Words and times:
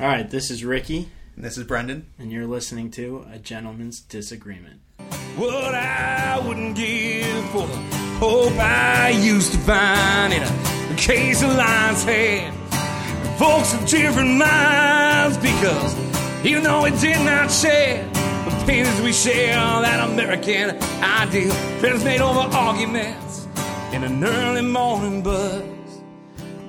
All 0.00 0.06
right, 0.06 0.28
this 0.30 0.50
is 0.50 0.64
Ricky, 0.64 1.10
And 1.36 1.44
this 1.44 1.58
is 1.58 1.64
Brendan. 1.64 2.06
and 2.18 2.32
you're 2.32 2.46
listening 2.46 2.90
to 2.92 3.26
A 3.32 3.38
Gentleman's 3.38 4.00
Disagreement. 4.00 4.80
What 5.36 5.74
I 5.74 6.40
wouldn't 6.42 6.74
give 6.74 7.50
for 7.50 7.66
the 7.66 7.76
hope 8.18 8.52
I 8.58 9.10
used 9.10 9.52
to 9.52 9.58
find 9.58 10.32
in 10.32 10.42
a 10.42 10.96
case 10.96 11.42
of 11.42 11.54
lion's 11.54 12.02
head. 12.04 12.54
Folks 13.38 13.74
of 13.74 13.86
different 13.86 14.38
minds 14.38 15.36
because 15.36 15.94
even 16.46 16.62
though 16.62 16.82
we 16.82 16.90
did 16.92 17.22
not 17.24 17.50
share 17.50 18.02
the 18.12 18.64
pains 18.66 19.00
we 19.02 19.12
share, 19.12 19.54
that 19.82 20.08
American 20.08 20.70
ideal 21.02 21.52
friends 21.80 22.02
made 22.04 22.20
over 22.22 22.40
arguments 22.56 23.46
in 23.92 24.02
an 24.04 24.24
early 24.24 24.62
morning 24.62 25.22
buzz. 25.22 25.62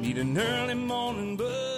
Need 0.02 0.18
an 0.18 0.38
early 0.38 0.76
morning 0.76 1.38
buzz. 1.38 1.71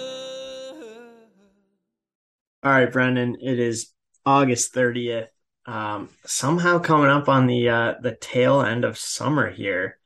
All 2.64 2.70
right, 2.70 2.90
Brendan, 2.90 3.36
it 3.42 3.58
is 3.58 3.92
August 4.24 4.72
30th. 4.72 5.28
Um, 5.66 6.08
somehow 6.24 6.78
coming 6.78 7.10
up 7.10 7.28
on 7.28 7.46
the 7.46 7.68
uh, 7.68 7.94
the 8.00 8.16
tail 8.16 8.62
end 8.62 8.86
of 8.86 8.96
summer 8.96 9.50
here. 9.50 9.98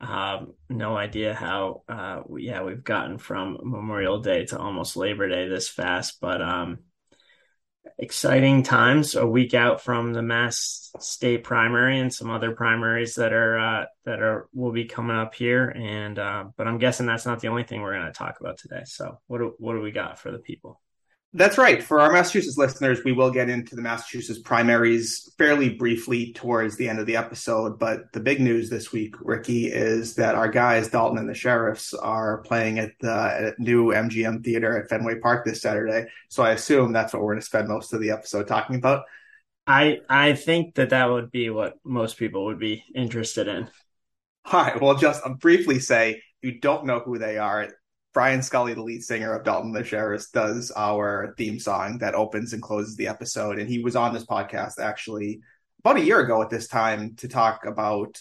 Um, 0.00 0.54
no 0.68 0.96
idea 0.96 1.32
how 1.32 1.84
uh, 1.88 2.22
yeah, 2.36 2.64
we've 2.64 2.82
gotten 2.82 3.18
from 3.18 3.56
Memorial 3.62 4.18
Day 4.20 4.46
to 4.46 4.58
almost 4.58 4.96
Labor 4.96 5.28
Day 5.28 5.46
this 5.46 5.68
fast, 5.68 6.20
but 6.20 6.42
um, 6.42 6.80
exciting 8.00 8.64
times. 8.64 9.14
A 9.14 9.24
week 9.24 9.54
out 9.54 9.80
from 9.80 10.12
the 10.12 10.22
Mass 10.22 10.90
State 10.98 11.44
primary 11.44 12.00
and 12.00 12.12
some 12.12 12.32
other 12.32 12.50
primaries 12.50 13.14
that 13.14 13.32
are 13.32 13.60
uh, 13.60 13.84
that 14.06 14.20
are 14.20 14.48
will 14.52 14.72
be 14.72 14.86
coming 14.86 15.16
up 15.16 15.36
here. 15.36 15.68
And 15.68 16.18
uh, 16.18 16.46
but 16.56 16.66
I'm 16.66 16.78
guessing 16.78 17.06
that's 17.06 17.26
not 17.26 17.38
the 17.38 17.48
only 17.48 17.62
thing 17.62 17.80
we're 17.80 17.94
going 17.94 18.06
to 18.06 18.12
talk 18.12 18.40
about 18.40 18.58
today. 18.58 18.82
So 18.86 19.20
what 19.28 19.38
do, 19.38 19.54
what 19.58 19.74
do 19.74 19.80
we 19.80 19.92
got 19.92 20.18
for 20.18 20.32
the 20.32 20.40
people? 20.40 20.81
That's 21.34 21.56
right. 21.56 21.82
For 21.82 21.98
our 21.98 22.12
Massachusetts 22.12 22.58
listeners, 22.58 23.04
we 23.04 23.12
will 23.12 23.30
get 23.30 23.48
into 23.48 23.74
the 23.74 23.80
Massachusetts 23.80 24.38
primaries 24.38 25.32
fairly 25.38 25.70
briefly 25.70 26.34
towards 26.34 26.76
the 26.76 26.90
end 26.90 26.98
of 26.98 27.06
the 27.06 27.16
episode. 27.16 27.78
But 27.78 28.12
the 28.12 28.20
big 28.20 28.38
news 28.38 28.68
this 28.68 28.92
week, 28.92 29.14
Ricky, 29.18 29.66
is 29.66 30.16
that 30.16 30.34
our 30.34 30.48
guys, 30.48 30.88
Dalton 30.88 31.16
and 31.16 31.28
the 31.28 31.34
Sheriffs, 31.34 31.94
are 31.94 32.42
playing 32.42 32.78
at 32.78 32.90
the 33.00 33.54
new 33.58 33.86
MGM 33.86 34.44
Theater 34.44 34.78
at 34.78 34.90
Fenway 34.90 35.20
Park 35.20 35.46
this 35.46 35.62
Saturday. 35.62 36.06
So 36.28 36.42
I 36.42 36.50
assume 36.50 36.92
that's 36.92 37.14
what 37.14 37.22
we're 37.22 37.32
going 37.32 37.40
to 37.40 37.46
spend 37.46 37.66
most 37.66 37.94
of 37.94 38.02
the 38.02 38.10
episode 38.10 38.46
talking 38.46 38.76
about. 38.76 39.04
I 39.66 40.00
I 40.10 40.34
think 40.34 40.74
that 40.74 40.90
that 40.90 41.08
would 41.08 41.30
be 41.30 41.48
what 41.48 41.78
most 41.82 42.18
people 42.18 42.46
would 42.46 42.58
be 42.58 42.84
interested 42.94 43.48
in. 43.48 43.70
All 44.44 44.62
right. 44.62 44.78
Well, 44.78 44.96
just 44.96 45.22
I'll 45.24 45.34
briefly 45.34 45.78
say, 45.78 46.22
you 46.42 46.58
don't 46.58 46.84
know 46.84 46.98
who 46.98 47.18
they 47.18 47.38
are, 47.38 47.68
Brian 48.12 48.42
Scully, 48.42 48.74
the 48.74 48.82
lead 48.82 49.02
singer 49.02 49.32
of 49.34 49.44
Dalton 49.44 49.72
the 49.72 49.84
Sheriffs, 49.84 50.30
does 50.30 50.70
our 50.76 51.34
theme 51.38 51.58
song 51.58 51.98
that 51.98 52.14
opens 52.14 52.52
and 52.52 52.62
closes 52.62 52.96
the 52.96 53.08
episode. 53.08 53.58
And 53.58 53.68
he 53.68 53.82
was 53.82 53.96
on 53.96 54.12
this 54.12 54.26
podcast 54.26 54.78
actually 54.78 55.40
about 55.78 55.96
a 55.96 56.04
year 56.04 56.20
ago 56.20 56.42
at 56.42 56.50
this 56.50 56.68
time 56.68 57.16
to 57.16 57.28
talk 57.28 57.64
about 57.64 58.20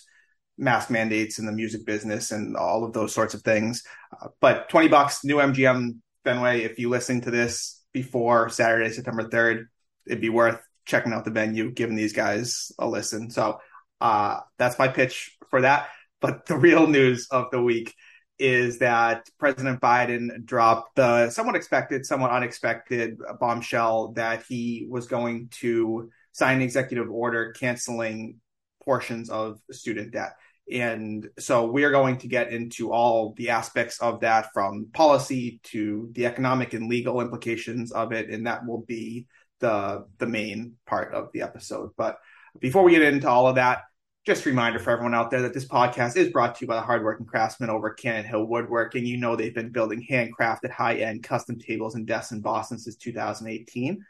mask 0.58 0.90
mandates 0.90 1.40
in 1.40 1.46
the 1.46 1.52
music 1.52 1.86
business 1.86 2.32
and 2.32 2.56
all 2.56 2.84
of 2.84 2.94
those 2.94 3.14
sorts 3.14 3.34
of 3.34 3.42
things. 3.42 3.84
Uh, 4.22 4.28
but 4.40 4.70
20 4.70 4.88
bucks, 4.88 5.24
new 5.26 5.38
MGM 5.38 5.98
Fenway. 6.24 6.62
If 6.62 6.80
you 6.80 6.90
listen 6.90 7.22
to 7.22 7.32
this 7.32 7.84
before 7.92 8.50
Saturday, 8.50 8.92
September 8.92 9.28
3rd, 9.28 9.66
it'd 10.08 10.22
be 10.22 10.30
worth 10.30 10.60
checking 10.86 11.14
out 11.14 11.26
the 11.26 11.32
venue, 11.32 11.72
giving 11.72 11.96
these 11.96 12.14
guys 12.14 12.72
a 12.80 12.88
listen. 12.88 13.30
So 13.30 13.60
uh, 14.00 14.40
that's 14.58 14.80
my 14.80 14.88
pitch 14.88 15.38
for 15.50 15.62
that. 15.62 15.90
But 16.22 16.46
the 16.46 16.58
real 16.58 16.88
news 16.88 17.28
of 17.32 17.52
the 17.52 17.62
week 17.62 17.94
is 18.42 18.80
that 18.80 19.30
President 19.38 19.80
Biden 19.80 20.44
dropped 20.44 20.96
the 20.96 21.30
somewhat 21.30 21.56
expected, 21.56 22.08
somewhat 22.08 22.32
unexpected 22.32 23.20
bombshell 23.40 24.14
that 24.14 24.44
he 24.50 24.88
was 24.90 25.06
going 25.06 25.50
to 25.60 26.10
sign 26.32 26.56
an 26.56 26.62
executive 26.64 27.08
order 27.12 27.52
canceling 27.52 28.38
portions 28.84 29.30
of 29.30 29.60
student 29.70 30.12
debt. 30.12 30.32
And 30.72 31.28
so 31.38 31.68
we 31.68 31.84
are 31.84 31.92
going 31.92 32.18
to 32.20 32.28
get 32.28 32.52
into 32.52 32.92
all 32.92 33.36
the 33.38 33.50
aspects 33.50 34.02
of 34.02 34.22
that 34.22 34.48
from 34.54 34.88
policy 34.92 35.60
to 35.66 36.10
the 36.14 36.26
economic 36.26 36.74
and 36.74 36.90
legal 36.90 37.22
implications 37.22 37.92
of 37.92 38.12
it. 38.12 38.32
And 38.32 38.48
that 38.48 38.66
will 38.66 38.82
be 38.82 39.28
the, 39.60 40.08
the 40.18 40.28
main 40.28 40.78
part 40.88 41.14
of 41.14 41.30
the 41.32 41.44
episode. 41.44 41.92
But 41.96 42.18
before 42.60 42.84
we 42.84 42.94
get 42.94 43.04
into 43.04 43.30
all 43.30 43.48
of 43.48 43.56
that, 43.56 43.84
just 44.26 44.46
a 44.46 44.50
reminder 44.50 44.78
for 44.78 44.92
everyone 44.92 45.16
out 45.16 45.32
there 45.32 45.42
that 45.42 45.54
this 45.54 45.68
podcast 45.68 46.16
is 46.16 46.30
brought 46.30 46.56
to 46.56 46.62
you 46.62 46.68
by 46.68 46.76
the 46.76 46.82
hardworking 46.82 47.26
craftsmen 47.26 47.72
over 47.72 47.92
at 47.92 47.98
Cannon 47.98 48.24
Hill 48.24 48.46
Woodworking. 48.46 49.06
You 49.06 49.18
know 49.18 49.36
they've 49.36 49.56
been 49.56 49.72
building 49.72 50.06
handcrafted, 50.08 50.70
high-end 50.70 51.24
custom 51.24 51.58
tables 51.58 51.96
and 51.96 52.06
desks 52.06 52.32
in 52.32 52.42
Boston 52.42 52.78
since 52.78 52.98
2018. 52.98 54.06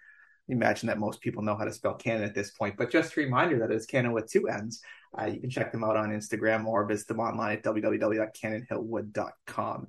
Imagine 0.49 0.87
that 0.87 0.99
most 0.99 1.21
people 1.21 1.43
know 1.43 1.55
how 1.55 1.63
to 1.63 1.71
spell 1.71 1.93
Cannon 1.93 2.23
at 2.23 2.35
this 2.35 2.51
point, 2.51 2.75
but 2.77 2.91
just 2.91 3.15
a 3.15 3.21
reminder 3.21 3.57
that 3.59 3.71
it's 3.71 3.85
Cannon 3.85 4.11
with 4.11 4.29
two 4.29 4.49
N's. 4.49 4.81
Uh, 5.17 5.27
you 5.27 5.39
can 5.39 5.49
check 5.49 5.71
them 5.71 5.85
out 5.85 5.95
on 5.95 6.09
Instagram 6.09 6.65
or 6.65 6.85
visit 6.85 7.07
them 7.07 7.21
online 7.21 7.57
at 7.57 7.63
www.cannonhillwood.com. 7.63 9.87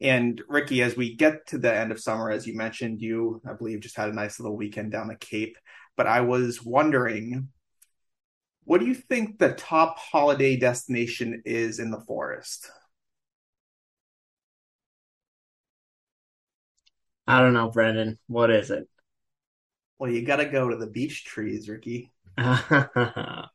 And 0.00 0.42
Ricky, 0.48 0.82
as 0.82 0.96
we 0.96 1.14
get 1.16 1.46
to 1.46 1.56
the 1.56 1.72
end 1.74 1.90
of 1.90 2.00
summer, 2.00 2.30
as 2.30 2.46
you 2.46 2.54
mentioned, 2.54 3.00
you, 3.00 3.40
I 3.48 3.54
believe, 3.54 3.80
just 3.80 3.96
had 3.96 4.10
a 4.10 4.14
nice 4.14 4.38
little 4.38 4.56
weekend 4.56 4.92
down 4.92 5.08
the 5.08 5.16
Cape. 5.16 5.56
But 5.96 6.06
I 6.06 6.20
was 6.20 6.62
wondering 6.62 7.48
what 8.64 8.80
do 8.80 8.86
you 8.86 8.94
think 8.94 9.38
the 9.38 9.52
top 9.52 9.98
holiday 9.98 10.56
destination 10.56 11.42
is 11.44 11.78
in 11.78 11.90
the 11.90 12.00
forest? 12.00 12.70
I 17.26 17.40
don't 17.40 17.54
know, 17.54 17.70
Brendan. 17.70 18.18
What 18.26 18.50
is 18.50 18.70
it? 18.70 18.88
Well, 19.98 20.10
you 20.10 20.22
got 20.22 20.36
to 20.36 20.46
go 20.46 20.68
to 20.68 20.76
the 20.76 20.86
beech 20.86 21.24
trees, 21.24 21.68
Ricky. 21.68 22.12
That's 22.36 23.48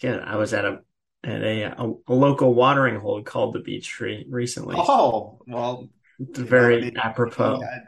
good. 0.00 0.20
I 0.20 0.36
was 0.36 0.52
at 0.52 0.64
a 0.64 0.80
at 1.22 1.42
a, 1.42 1.82
a, 1.82 1.92
a 2.06 2.14
local 2.14 2.54
watering 2.54 3.00
hole 3.00 3.22
called 3.22 3.54
the 3.54 3.60
Beech 3.60 3.88
Tree 3.88 4.26
recently. 4.28 4.76
Oh, 4.78 5.40
well, 5.46 5.88
it's 6.18 6.38
very 6.38 6.80
maybe, 6.80 6.96
apropos. 6.96 7.52
Maybe 7.52 7.60
you, 7.60 7.66
had, 7.66 7.82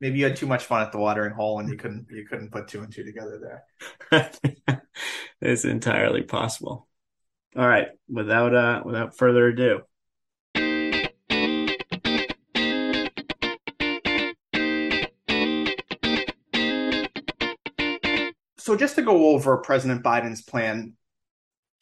maybe 0.00 0.18
you 0.18 0.24
had 0.26 0.36
too 0.36 0.46
much 0.46 0.64
fun 0.64 0.82
at 0.82 0.92
the 0.92 0.98
watering 0.98 1.32
hole 1.32 1.60
and 1.60 1.68
you 1.68 1.76
couldn't 1.76 2.06
you 2.10 2.26
couldn't 2.26 2.50
put 2.50 2.68
two 2.68 2.82
and 2.82 2.92
two 2.92 3.04
together 3.04 3.62
there. 4.10 4.32
it's 5.42 5.64
entirely 5.64 6.22
possible. 6.22 6.88
All 7.56 7.66
right, 7.68 7.88
without 8.08 8.54
uh 8.54 8.82
without 8.84 9.16
further 9.16 9.48
ado. 9.48 9.82
So 18.58 18.76
just 18.76 18.94
to 18.94 19.02
go 19.02 19.30
over 19.30 19.56
President 19.58 20.04
Biden's 20.04 20.42
plan 20.42 20.94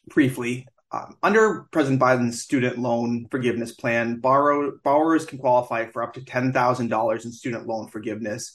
briefly, 0.09 0.67
um, 0.91 1.15
under 1.21 1.67
President 1.71 2.01
Biden's 2.01 2.41
student 2.41 2.79
loan 2.79 3.27
forgiveness 3.29 3.71
plan, 3.71 4.19
borrow, 4.19 4.73
borrowers 4.83 5.25
can 5.25 5.37
qualify 5.37 5.85
for 5.85 6.01
up 6.01 6.13
to 6.15 6.21
$10,000 6.21 7.25
in 7.25 7.31
student 7.31 7.67
loan 7.67 7.87
forgiveness, 7.87 8.51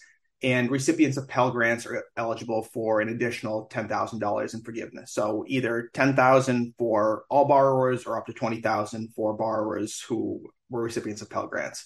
and 0.47 0.71
recipients 0.71 1.17
of 1.17 1.27
Pell 1.27 1.51
Grants 1.51 1.87
are 1.87 2.05
eligible 2.17 2.63
for 2.63 3.01
an 3.01 3.09
additional 3.09 3.69
$10,000 3.69 4.55
in 4.55 4.63
forgiveness. 4.63 5.13
So 5.13 5.45
either 5.49 5.91
10,000 5.93 6.75
for 6.79 7.25
all 7.29 7.47
borrowers 7.47 8.07
or 8.07 8.17
up 8.17 8.27
to 8.27 8.33
20,000 8.33 9.13
for 9.13 9.37
borrowers 9.37 10.01
who 10.01 10.49
were 10.71 10.85
recipients 10.85 11.21
of 11.21 11.31
Pell 11.31 11.49
Grants. 11.49 11.85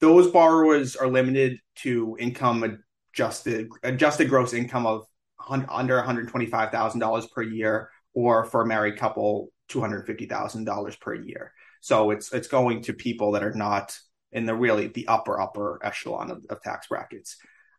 Those 0.00 0.30
borrowers 0.30 0.96
are 0.96 1.08
limited 1.08 1.60
to 1.76 2.14
income 2.20 2.82
adjusted 3.14 3.70
adjusted 3.82 4.28
gross 4.28 4.52
income 4.52 4.84
of 4.84 5.06
under 5.48 5.98
$125,000 5.98 7.30
per 7.30 7.42
year 7.42 7.88
or 8.12 8.44
for 8.44 8.60
a 8.60 8.66
married 8.66 8.98
couple 8.98 9.48
$250,000 9.70 11.00
per 11.00 11.14
year. 11.14 11.54
So 11.80 12.10
it's 12.10 12.34
it's 12.34 12.48
going 12.48 12.82
to 12.82 12.92
people 12.92 13.32
that 13.32 13.42
are 13.42 13.54
not 13.54 13.96
in 14.30 14.44
the 14.44 14.54
really 14.54 14.88
the 14.88 15.08
upper 15.08 15.40
upper 15.40 15.80
echelon 15.82 16.30
of, 16.30 16.44
of 16.50 16.60
tax 16.60 16.88
brackets. 16.88 17.38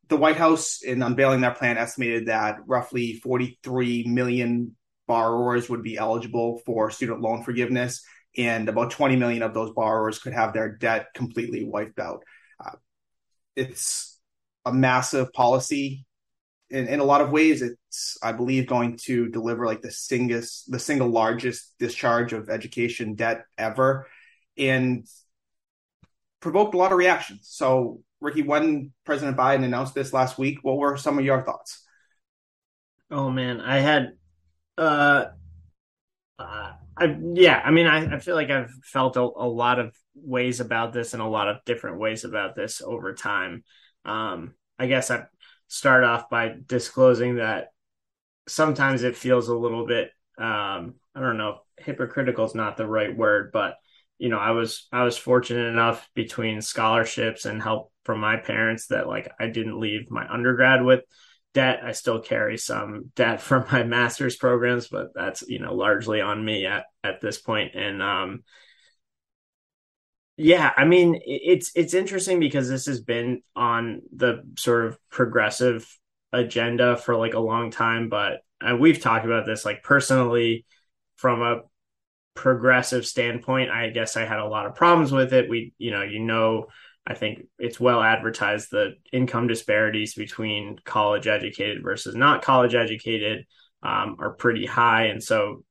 The 0.10 0.18
White 0.18 0.38
House 0.38 0.82
in 0.82 1.02
unveiling 1.02 1.42
that 1.42 1.58
plan 1.58 1.78
estimated 1.78 2.28
that 2.28 2.58
roughly 2.66 3.14
43 3.14 4.06
million 4.08 4.76
borrowers 5.08 5.70
would 5.70 5.84
be 5.84 5.98
eligible 5.98 6.62
for 6.66 6.92
student 6.92 7.22
loan 7.22 7.44
forgiveness 7.44 8.04
and 8.38 8.68
about 8.68 8.92
20 8.92 9.16
million 9.16 9.44
of 9.44 9.54
those 9.54 9.72
borrowers 9.72 10.20
could 10.20 10.34
have 10.34 10.54
their 10.54 10.70
debt 10.70 11.08
completely 11.14 11.64
wiped 11.64 12.00
out. 12.00 12.24
Uh, 12.64 12.72
it's 13.56 14.20
a 14.66 14.74
massive 14.74 15.32
policy 15.34 16.06
in, 16.74 16.88
in 16.88 17.00
a 17.00 17.04
lot 17.04 17.22
of 17.22 17.30
ways, 17.30 17.62
it's 17.62 18.18
I 18.22 18.32
believe 18.32 18.68
going 18.68 18.98
to 19.04 19.30
deliver 19.30 19.66
like 19.66 19.82
the 19.82 19.92
single 19.92 20.42
the 20.68 20.80
single 20.80 21.10
largest 21.10 21.76
discharge 21.78 22.34
of 22.34 22.50
education 22.50 23.14
debt 23.14 23.46
ever, 23.58 24.08
and 24.58 25.06
provoked 26.40 26.74
a 26.74 26.78
lot 26.78 26.92
of 26.92 26.98
reactions. 26.98 27.48
So, 27.50 28.02
Ricky, 28.24 28.42
when 28.42 28.92
President 29.06 29.38
Biden 29.38 29.64
announced 29.64 29.94
this 29.94 30.14
last 30.14 30.38
week, 30.38 30.60
what 30.62 30.78
were 30.78 30.98
some 30.98 31.20
of 31.20 31.26
your 31.26 31.44
thoughts? 31.44 31.86
Oh 33.12 33.30
man, 33.30 33.62
I 33.62 33.80
had, 33.80 34.14
uh, 34.78 35.26
uh 36.40 36.72
I 36.96 37.18
yeah, 37.34 37.62
I 37.64 37.72
mean, 37.72 37.88
I, 37.88 38.16
I 38.16 38.20
feel 38.20 38.36
like 38.36 38.50
I've 38.50 38.72
felt 38.84 39.18
a, 39.18 39.22
a 39.22 39.48
lot 39.48 39.80
of 39.80 39.96
ways 40.16 40.60
about 40.60 40.94
this 40.94 41.14
and 41.14 41.22
a 41.22 41.28
lot 41.28 41.48
of 41.48 41.58
different 41.66 42.00
ways 42.00 42.24
about 42.24 42.56
this 42.56 42.82
over 42.82 43.14
time. 43.14 43.64
um, 44.06 44.54
I 44.80 44.88
guess 44.88 45.12
I 45.12 45.26
start 45.68 46.04
off 46.04 46.30
by 46.30 46.56
disclosing 46.66 47.36
that 47.36 47.70
sometimes 48.48 49.04
it 49.04 49.16
feels 49.16 49.48
a 49.48 49.56
little 49.56 49.86
bit 49.86 50.12
um, 50.38 50.96
I 51.16 51.20
don't 51.20 51.38
know 51.38 51.60
hypocritical 51.78 52.46
is 52.46 52.56
not 52.56 52.78
the 52.78 52.88
right 52.88 53.16
word, 53.16 53.52
but 53.52 53.76
you 54.18 54.30
know 54.30 54.40
I 54.40 54.52
was 54.52 54.88
I 54.92 55.04
was 55.04 55.18
fortunate 55.18 55.68
enough 55.68 56.08
between 56.14 56.62
scholarships 56.62 57.46
and 57.46 57.62
help 57.62 57.92
from 58.04 58.20
my 58.20 58.38
parents 58.38 58.88
that 58.88 59.08
like 59.08 59.32
I 59.40 59.48
didn't 59.48 59.80
leave 59.80 60.12
my 60.12 60.28
undergrad 60.32 60.84
with 60.84 61.02
debt. 61.54 61.82
I 61.84 61.92
still 61.92 62.20
carry 62.20 62.58
some 62.58 63.12
debt 63.16 63.42
from 63.48 63.66
my 63.72 63.84
master's 63.84 64.36
programs, 64.36 64.88
but 64.88 65.14
that's 65.14 65.44
you 65.48 65.60
know 65.60 65.74
largely 65.74 66.22
on 66.22 66.44
me 66.44 66.66
at 66.66 66.86
at 67.04 67.22
this 67.22 67.40
point. 67.40 67.76
And 67.76 68.02
um, 68.02 68.44
yeah, 70.38 70.72
I 70.76 70.86
mean 70.86 71.20
it's 71.26 71.72
it's 71.76 71.94
interesting 71.94 72.40
because 72.40 72.70
this 72.70 72.86
has 72.88 73.02
been 73.02 73.42
on 73.56 74.02
the 74.16 74.44
sort 74.58 74.86
of 74.86 74.98
progressive 75.10 75.88
agenda 76.32 76.98
for 76.98 77.16
like 77.16 77.36
a 77.36 77.40
long 77.40 77.72
time, 77.72 78.10
but 78.10 78.42
and 78.60 78.80
we've 78.80 79.02
talked 79.02 79.26
about 79.26 79.46
this 79.46 79.66
like 79.66 79.84
personally 79.84 80.66
from 81.16 81.42
a 81.42 81.62
progressive 82.36 83.06
standpoint. 83.06 83.70
I 83.70 83.90
guess 83.90 84.18
I 84.18 84.26
had 84.26 84.40
a 84.40 84.48
lot 84.48 84.66
of 84.66 84.76
problems 84.76 85.12
with 85.12 85.34
it. 85.34 85.50
We, 85.50 85.74
you 85.78 85.92
know, 85.92 86.02
you 86.02 86.20
know 86.20 86.68
I 87.06 87.16
think 87.16 87.46
it's 87.60 87.80
well 87.80 88.02
advertised 88.02 88.72
the 88.72 88.94
income 89.12 89.48
disparities 89.48 90.14
between 90.14 90.78
college 90.86 91.28
educated 91.28 91.84
versus 91.84 92.16
not 92.16 92.44
college 92.44 92.76
educated 92.76 93.46
um, 93.82 94.18
are 94.20 94.34
pretty 94.34 94.66
high, 94.66 95.06
and 95.06 95.22
so 95.22 95.64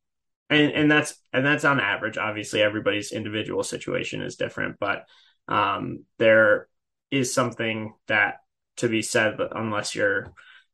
and 0.50 0.72
and 0.72 0.90
that's 0.90 1.14
and 1.32 1.44
that's 1.44 1.64
on 1.64 1.80
average. 1.80 2.18
Obviously, 2.18 2.60
everybody's 2.60 3.12
individual 3.12 3.62
situation 3.62 4.20
is 4.22 4.36
different, 4.36 4.76
but 4.78 5.04
um, 5.48 6.04
there 6.18 6.68
is 7.10 7.32
something 7.32 7.94
that 8.08 8.36
to 8.76 8.88
be 8.88 9.02
said, 9.02 9.36
But 9.36 9.56
unless 9.56 9.94
you're 9.94 10.32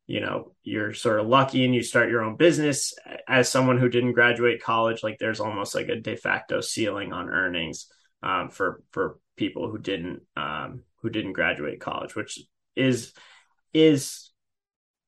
you 0.08 0.20
know 0.20 0.52
you're 0.64 0.94
sort 0.94 1.20
of 1.20 1.28
lucky 1.28 1.64
and 1.64 1.74
you 1.74 1.82
start 1.82 2.08
your 2.10 2.22
own 2.22 2.34
business 2.34 2.94
as 3.28 3.48
someone 3.48 3.78
who 3.78 3.90
didn't 3.90 4.14
graduate 4.14 4.62
college 4.62 5.02
like 5.02 5.18
there's 5.18 5.38
almost 5.38 5.74
like 5.74 5.88
a 5.88 6.00
de 6.00 6.16
facto 6.16 6.62
ceiling 6.62 7.12
on 7.12 7.28
earnings 7.28 7.86
um, 8.22 8.48
for 8.48 8.82
for 8.90 9.18
people 9.38 9.70
who 9.70 9.78
didn't 9.78 10.22
um, 10.36 10.82
who 11.02 11.10
didn't 11.10 11.32
graduate 11.32 11.80
college, 11.80 12.14
which 12.14 12.38
is 12.76 13.12
is 13.72 14.30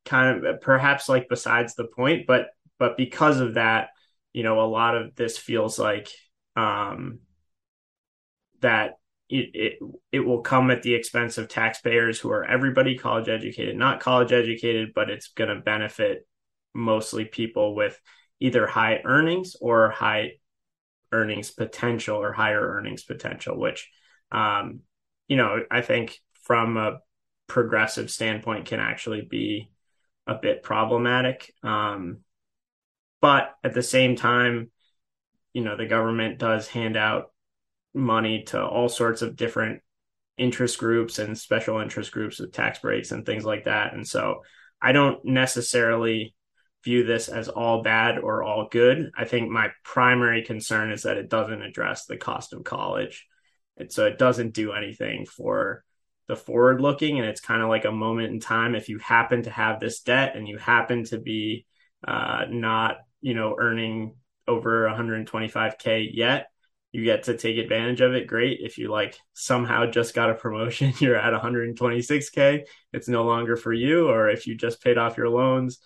kind 0.05 0.47
of 0.47 0.61
perhaps 0.61 1.09
like 1.09 1.29
besides 1.29 1.75
the 1.75 1.85
point, 1.85 2.27
but 2.27 2.49
but 2.79 2.97
because 2.97 3.41
of 3.41 3.55
that, 3.55 3.89
you 4.33 4.43
know, 4.43 4.61
a 4.61 4.67
lot 4.67 4.97
of 4.97 5.15
this 5.15 5.37
feels 5.37 5.79
like 5.79 6.09
um, 6.57 7.21
that 8.61 8.95
it, 9.29 9.51
it 9.55 9.79
it 10.13 10.21
will 10.21 10.41
come 10.41 10.71
at 10.71 10.83
the 10.83 10.95
expense 10.95 11.39
of 11.39 11.49
taxpayers 11.49 12.19
who 12.19 12.31
are 12.31 12.45
everybody 12.45 12.97
college 12.97 13.29
educated, 13.29 13.77
not 13.77 14.01
college 14.01 14.33
educated, 14.33 14.93
but 14.95 15.11
it's 15.11 15.29
going 15.29 15.55
to 15.55 15.63
benefit 15.63 16.27
mostly 16.75 17.25
people 17.25 17.75
with 17.75 18.01
either 18.41 18.67
high 18.67 19.01
earnings 19.05 19.57
or 19.61 19.91
high 19.91 20.33
earnings 21.13 21.51
potential 21.51 22.17
or 22.17 22.33
higher 22.33 22.61
earnings 22.61 23.03
potential, 23.03 23.59
which, 23.59 23.89
um, 24.33 24.81
you 25.29 25.37
know, 25.37 25.61
I 25.71 25.81
think 25.83 26.19
from 26.43 26.77
a 26.77 26.99
progressive 27.47 28.11
standpoint 28.11 28.67
can 28.67 28.81
actually 28.81 29.23
be 29.23 29.71
a 30.27 30.35
bit 30.35 30.63
problematic. 30.63 31.53
Um, 31.63 32.19
but 33.21 33.55
at 33.63 33.75
the 33.75 33.83
same 33.83 34.17
time, 34.17 34.71
you 35.53 35.63
know, 35.63 35.77
the 35.77 35.87
government 35.87 36.39
does 36.39 36.69
hand 36.69 36.97
out 36.97 37.33
money 37.93 38.45
to 38.45 38.65
all 38.65 38.89
sorts 38.89 39.23
of 39.23 39.37
different 39.37 39.83
interest 40.39 40.79
groups 40.79 41.19
and 41.19 41.37
special 41.37 41.81
interest 41.81 42.13
groups 42.13 42.39
with 42.39 42.53
tax 42.53 42.79
breaks 42.79 43.11
and 43.11 43.27
things 43.27 43.45
like 43.45 43.65
that. 43.65 43.93
And 43.93 44.07
so 44.07 44.43
I 44.81 44.93
don't 44.93 45.23
necessarily 45.25 46.35
view 46.83 47.05
this 47.05 47.29
as 47.29 47.49
all 47.49 47.83
bad 47.83 48.19
or 48.19 48.43
all 48.43 48.69
good. 48.71 49.11
I 49.17 49.27
think 49.27 49.51
my 49.51 49.69
primary 49.85 50.43
concern 50.43 50.93
is 50.93 51.03
that 51.03 51.19
it 51.19 51.29
doesn't 51.29 51.63
address 51.63 52.07
the 52.07 52.17
cost 52.17 52.55
of 52.55 52.65
college. 52.65 53.27
And 53.81 53.93
so 53.93 54.07
it 54.07 54.19
doesn't 54.19 54.55
do 54.55 54.73
anything 54.73 55.27
for 55.27 55.85
the 56.29 56.37
forward 56.37 56.81
looking. 56.81 57.19
And 57.19 57.29
it's 57.29 57.41
kind 57.41 57.63
of 57.63 57.69
like 57.69 57.85
a 57.85 57.93
moment 57.93 58.33
in 58.33 58.41
time. 58.41 58.75
If 58.75 58.89
you 58.89 58.99
happen 58.99 59.43
to 59.43 59.51
have 59.51 59.81
this 59.81 60.01
debt 60.01 60.37
and 60.37 60.47
you 60.47 60.59
happen 60.59 61.05
to 61.05 61.19
be 61.19 61.67
uh, 62.07 62.45
not, 62.49 62.99
you 63.21 63.35
know, 63.35 63.57
earning 63.59 64.15
over 64.47 64.89
125K 64.89 66.11
yet, 66.13 66.47
you 66.93 67.05
get 67.05 67.25
to 67.25 67.37
take 67.37 67.57
advantage 67.57 68.01
of 68.01 68.15
it. 68.15 68.27
Great. 68.27 68.59
If 68.61 68.79
you 68.79 68.91
like 68.91 69.17
somehow 69.33 69.87
just 69.87 70.15
got 70.15 70.31
a 70.31 70.35
promotion, 70.35 70.93
you're 70.99 71.17
at 71.17 71.33
126K, 71.33 72.65
it's 72.93 73.09
no 73.09 73.25
longer 73.25 73.57
for 73.57 73.73
you. 73.73 74.09
Or 74.09 74.29
if 74.29 74.47
you 74.47 74.57
just 74.57 74.83
paid 74.83 74.99
off 74.99 75.17
your 75.17 75.29
loans, 75.29 75.79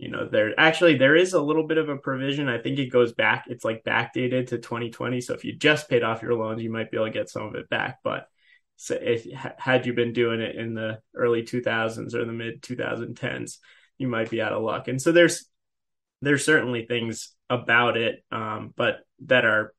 you 0.00 0.08
know 0.08 0.26
there 0.26 0.58
actually 0.58 0.96
there 0.96 1.14
is 1.14 1.34
a 1.34 1.42
little 1.42 1.66
bit 1.66 1.78
of 1.78 1.88
a 1.88 1.96
provision. 1.96 2.48
I 2.48 2.58
think 2.58 2.78
it 2.78 2.92
goes 2.92 3.12
back 3.12 3.44
it's 3.48 3.64
like 3.64 3.84
backdated 3.84 4.48
to 4.48 4.58
2020 4.58 5.20
so 5.20 5.34
if 5.34 5.44
you 5.44 5.54
just 5.54 5.88
paid 5.88 6.02
off 6.02 6.22
your 6.22 6.34
loans 6.34 6.62
you 6.62 6.72
might 6.72 6.90
be 6.90 6.96
able 6.96 7.06
to 7.06 7.12
get 7.12 7.28
some 7.28 7.42
of 7.42 7.54
it 7.54 7.68
back 7.68 7.98
but 8.02 8.26
if 8.88 9.26
had 9.58 9.84
you 9.84 9.92
been 9.92 10.14
doing 10.14 10.40
it 10.40 10.56
in 10.56 10.72
the 10.72 10.98
early 11.14 11.42
2000s 11.42 12.14
or 12.14 12.24
the 12.24 12.32
mid 12.32 12.62
2010s 12.62 13.58
you 14.00 14.08
might 14.08 14.30
be 14.30 14.40
out 14.40 14.54
of 14.54 14.62
luck. 14.62 14.88
And 14.88 15.00
so 15.00 15.12
there's 15.12 15.44
there's 16.22 16.44
certainly 16.44 16.86
things 16.86 17.34
about 17.50 17.96
it 17.96 18.24
um, 18.32 18.72
but 18.74 19.00
that 19.26 19.44
are 19.44 19.74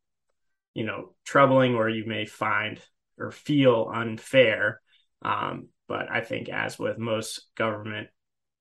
you 0.74 0.86
know 0.86 1.14
troubling 1.26 1.76
or 1.76 1.90
you 1.90 2.06
may 2.06 2.26
find 2.26 2.80
or 3.18 3.32
feel 3.32 3.92
unfair 3.94 4.82
um, 5.22 5.68
but 5.88 6.10
i 6.10 6.22
think 6.22 6.50
as 6.50 6.80
with 6.80 6.98
most 6.98 7.48
government 7.56 8.08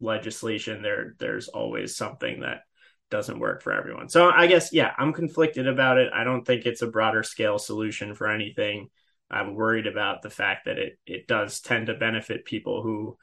legislation, 0.00 0.82
there 0.82 1.14
there's 1.18 1.48
always 1.48 1.96
something 1.96 2.40
that 2.40 2.62
doesn't 3.10 3.40
work 3.40 3.62
for 3.62 3.72
everyone. 3.72 4.08
So 4.08 4.30
I 4.30 4.46
guess 4.46 4.72
yeah, 4.72 4.92
I'm 4.96 5.12
conflicted 5.12 5.66
about 5.66 5.98
it. 5.98 6.12
I 6.14 6.24
don't 6.24 6.44
think 6.44 6.64
it's 6.64 6.82
a 6.82 6.86
broader 6.86 7.22
scale 7.22 7.58
solution 7.58 8.14
for 8.14 8.28
anything. 8.28 8.88
I'm 9.30 9.54
worried 9.54 9.86
about 9.86 10.22
the 10.22 10.30
fact 10.30 10.64
that 10.64 10.78
it 10.78 10.98
it 11.06 11.26
does 11.26 11.60
tend 11.60 11.86
to 11.86 11.94
benefit 11.94 12.44
people 12.44 12.82
who 12.82 13.16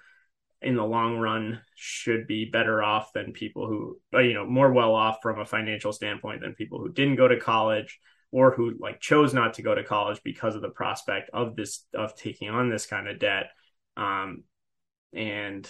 in 0.61 0.75
the 0.75 0.83
long 0.83 1.17
run 1.17 1.61
should 1.75 2.25
be 2.27 2.45
better 2.45 2.81
off 2.81 3.13
than 3.13 3.31
people 3.31 3.67
who 3.67 3.99
you 4.21 4.33
know 4.33 4.45
more 4.45 4.71
well 4.71 4.95
off 4.95 5.17
from 5.21 5.39
a 5.39 5.45
financial 5.45 5.93
standpoint 5.93 6.41
than 6.41 6.53
people 6.55 6.79
who 6.79 6.91
didn't 6.91 7.15
go 7.15 7.27
to 7.27 7.39
college 7.39 7.99
or 8.31 8.51
who 8.51 8.73
like 8.79 8.99
chose 8.99 9.33
not 9.33 9.53
to 9.53 9.61
go 9.61 9.75
to 9.75 9.83
college 9.83 10.19
because 10.23 10.55
of 10.55 10.61
the 10.61 10.69
prospect 10.69 11.29
of 11.31 11.55
this 11.55 11.85
of 11.93 12.15
taking 12.15 12.49
on 12.49 12.69
this 12.69 12.85
kind 12.85 13.07
of 13.07 13.19
debt 13.19 13.51
um 13.95 14.43
and 15.13 15.69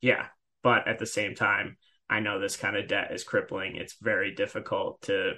yeah 0.00 0.26
but 0.68 0.86
at 0.86 0.98
the 0.98 1.06
same 1.06 1.34
time, 1.34 1.78
I 2.10 2.20
know 2.20 2.38
this 2.38 2.58
kind 2.58 2.76
of 2.76 2.88
debt 2.88 3.10
is 3.10 3.24
crippling. 3.24 3.76
It's 3.76 3.96
very 4.02 4.34
difficult 4.34 5.00
to 5.02 5.32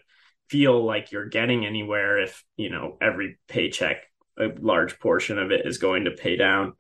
feel 0.49 0.85
like 0.85 1.13
you're 1.13 1.29
getting 1.29 1.65
anywhere 1.65 2.19
if, 2.19 2.43
you 2.57 2.69
know, 2.69 2.99
every 3.01 3.39
paycheck, 3.47 3.99
a 4.37 4.49
large 4.61 4.99
portion 4.99 5.39
of 5.39 5.53
it 5.53 5.67
is 5.67 5.79
going 5.79 6.07
to 6.07 6.11
pay 6.11 6.35
down 6.35 6.73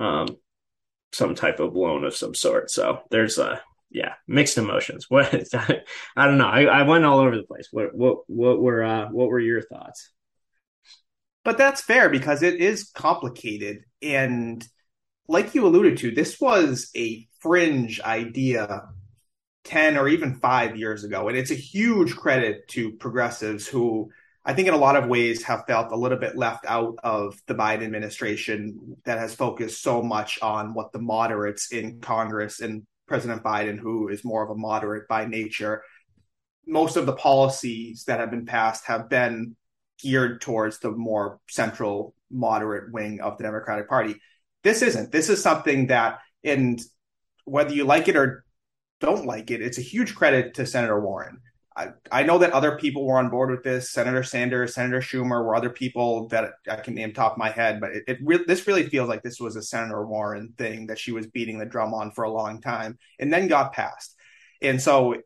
um, 0.00 0.26
some 1.12 1.36
type 1.36 1.60
of 1.60 1.76
loan 1.76 2.02
of 2.02 2.16
some 2.16 2.34
sort. 2.34 2.72
So 2.72 3.02
there's 3.12 3.38
a, 3.38 3.62
yeah, 3.88 4.14
mixed 4.26 4.58
emotions. 4.58 5.06
What 5.08 5.32
I 6.16 6.26
don't 6.26 6.38
know. 6.38 6.48
I, 6.48 6.64
I 6.64 6.82
went 6.82 7.04
all 7.04 7.20
over 7.20 7.36
the 7.36 7.44
place. 7.44 7.68
What 7.70 7.94
what 7.94 8.24
what 8.26 8.60
were 8.60 8.82
uh, 8.82 9.10
what 9.12 9.28
were 9.28 9.38
your 9.38 9.62
thoughts? 9.62 10.10
But 11.44 11.56
that's 11.56 11.82
fair 11.82 12.08
because 12.08 12.42
it 12.42 12.60
is 12.60 12.90
complicated 12.90 13.84
and 14.00 14.66
like 15.28 15.54
you 15.54 15.66
alluded 15.66 15.98
to, 15.98 16.10
this 16.10 16.40
was 16.40 16.90
a 16.96 17.26
fringe 17.40 18.00
idea 18.00 18.82
10 19.64 19.96
or 19.96 20.08
even 20.08 20.34
five 20.36 20.76
years 20.76 21.04
ago. 21.04 21.28
And 21.28 21.36
it's 21.36 21.50
a 21.50 21.56
huge 21.56 22.16
credit 22.16 22.68
to 22.68 22.92
progressives 22.92 23.66
who 23.66 24.10
I 24.44 24.54
think 24.54 24.66
in 24.66 24.74
a 24.74 24.78
lot 24.78 24.96
of 24.96 25.08
ways 25.08 25.44
have 25.44 25.66
felt 25.66 25.92
a 25.92 25.96
little 25.96 26.18
bit 26.18 26.36
left 26.36 26.64
out 26.66 26.96
of 27.04 27.40
the 27.46 27.54
Biden 27.54 27.84
administration 27.84 28.96
that 29.04 29.18
has 29.18 29.34
focused 29.34 29.82
so 29.82 30.02
much 30.02 30.40
on 30.42 30.74
what 30.74 30.92
the 30.92 30.98
moderates 30.98 31.70
in 31.70 32.00
Congress 32.00 32.60
and 32.60 32.84
President 33.06 33.44
Biden, 33.44 33.78
who 33.78 34.08
is 34.08 34.24
more 34.24 34.42
of 34.42 34.50
a 34.50 34.56
moderate 34.56 35.06
by 35.06 35.26
nature, 35.26 35.82
most 36.66 36.96
of 36.96 37.06
the 37.06 37.12
policies 37.12 38.04
that 38.06 38.18
have 38.18 38.30
been 38.30 38.46
passed 38.46 38.84
have 38.86 39.08
been 39.08 39.56
geared 40.00 40.40
towards 40.40 40.80
the 40.80 40.90
more 40.90 41.38
central 41.48 42.14
moderate 42.30 42.92
wing 42.92 43.20
of 43.20 43.38
the 43.38 43.44
Democratic 43.44 43.88
Party. 43.88 44.16
This 44.64 44.82
isn't. 44.82 45.12
This 45.12 45.28
is 45.28 45.42
something 45.42 45.88
that, 45.88 46.18
and 46.44 46.80
whether 47.44 47.74
you 47.74 47.84
like 47.84 48.08
it 48.08 48.16
or 48.16 48.44
don't 49.00 49.26
like 49.26 49.50
it, 49.50 49.60
it's 49.62 49.78
a 49.78 49.82
huge 49.82 50.14
credit 50.14 50.54
to 50.54 50.66
Senator 50.66 51.00
Warren. 51.00 51.40
I, 51.76 51.88
I 52.10 52.22
know 52.22 52.38
that 52.38 52.52
other 52.52 52.76
people 52.76 53.06
were 53.06 53.18
on 53.18 53.30
board 53.30 53.50
with 53.50 53.62
this. 53.62 53.90
Senator 53.90 54.22
Sanders, 54.22 54.74
Senator 54.74 55.00
Schumer 55.00 55.44
were 55.44 55.56
other 55.56 55.70
people 55.70 56.28
that 56.28 56.52
I 56.70 56.76
can 56.76 56.94
name 56.94 57.12
top 57.12 57.32
of 57.32 57.38
my 57.38 57.50
head, 57.50 57.80
but 57.80 57.92
it, 57.92 58.04
it 58.06 58.18
re- 58.22 58.44
this 58.46 58.66
really 58.66 58.88
feels 58.88 59.08
like 59.08 59.22
this 59.22 59.40
was 59.40 59.56
a 59.56 59.62
Senator 59.62 60.06
Warren 60.06 60.52
thing 60.58 60.88
that 60.88 60.98
she 60.98 61.12
was 61.12 61.26
beating 61.26 61.58
the 61.58 61.66
drum 61.66 61.94
on 61.94 62.10
for 62.12 62.24
a 62.24 62.32
long 62.32 62.60
time, 62.60 62.98
and 63.18 63.32
then 63.32 63.48
got 63.48 63.72
passed. 63.72 64.14
And 64.60 64.80
so, 64.80 65.16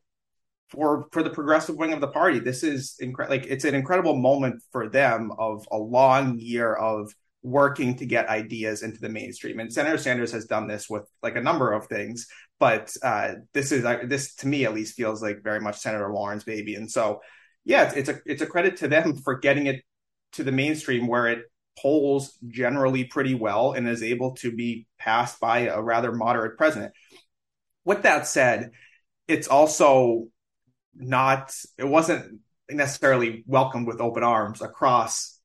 for 0.69 1.09
for 1.11 1.23
the 1.23 1.31
progressive 1.31 1.76
wing 1.76 1.93
of 1.93 2.00
the 2.00 2.09
party, 2.09 2.38
this 2.38 2.62
is 2.62 2.97
incredible. 3.00 3.37
Like 3.37 3.47
it's 3.47 3.64
an 3.64 3.75
incredible 3.75 4.16
moment 4.16 4.62
for 4.71 4.88
them 4.88 5.33
of 5.37 5.66
a 5.73 5.78
long 5.78 6.38
year 6.38 6.73
of 6.73 7.12
working 7.47 7.95
to 7.95 8.05
get 8.05 8.29
ideas 8.29 8.83
into 8.83 9.00
the 9.00 9.09
mainstream. 9.09 9.61
And 9.61 9.73
Senator 9.73 9.99
Sanders 9.99 10.33
has 10.33 10.47
done 10.47 10.67
this 10.67 10.91
with 10.91 11.05
like 11.23 11.37
a 11.37 11.41
number 11.41 11.73
of 11.73 11.87
things, 11.87 12.26
but 12.59 12.93
uh, 13.05 13.35
this 13.55 13.71
is 13.71 13.85
uh, 13.85 14.00
this 14.05 14.35
to 14.37 14.49
me 14.49 14.65
at 14.65 14.75
least 14.75 14.97
feels 14.97 15.23
like 15.23 15.45
very 15.45 15.61
much 15.61 15.79
Senator 15.79 16.12
Warren's 16.12 16.43
baby. 16.43 16.75
And 16.75 16.91
so, 16.91 17.21
yeah, 17.65 17.85
it's, 17.85 17.95
it's 17.97 18.09
a 18.09 18.21
it's 18.26 18.43
a 18.43 18.47
credit 18.47 18.79
to 18.79 18.88
them 18.88 19.15
for 19.15 19.38
getting 19.38 19.67
it 19.67 19.85
to 20.33 20.43
the 20.43 20.50
mainstream 20.50 21.07
where 21.07 21.29
it 21.29 21.45
polls 21.79 22.37
generally 22.49 23.05
pretty 23.05 23.37
well 23.37 23.73
and 23.73 23.88
is 23.88 24.03
able 24.03 24.35
to 24.37 24.50
be 24.50 24.88
passed 24.99 25.38
by 25.38 25.61
a 25.61 25.81
rather 25.81 26.11
moderate 26.11 26.59
president. 26.59 26.93
With 27.85 28.03
that 28.03 28.26
said, 28.26 28.73
it's 29.29 29.47
also 29.47 30.26
not 30.97 31.55
it 31.79 31.87
wasn't 31.87 32.41
necessarily 32.69 33.45
welcomed 33.47 33.87
with 33.87 34.00
open 34.00 34.25
arms 34.25 34.62
across 34.62 35.36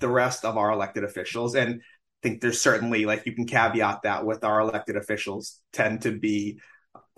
the 0.00 0.08
rest 0.08 0.44
of 0.44 0.56
our 0.56 0.70
elected 0.70 1.04
officials 1.04 1.54
and 1.54 1.80
I 1.80 2.28
think 2.28 2.40
there's 2.40 2.60
certainly 2.60 3.06
like 3.06 3.24
you 3.24 3.34
can 3.34 3.46
caveat 3.46 4.02
that 4.02 4.26
with 4.26 4.44
our 4.44 4.60
elected 4.60 4.96
officials 4.96 5.60
tend 5.72 6.02
to 6.02 6.12
be 6.12 6.60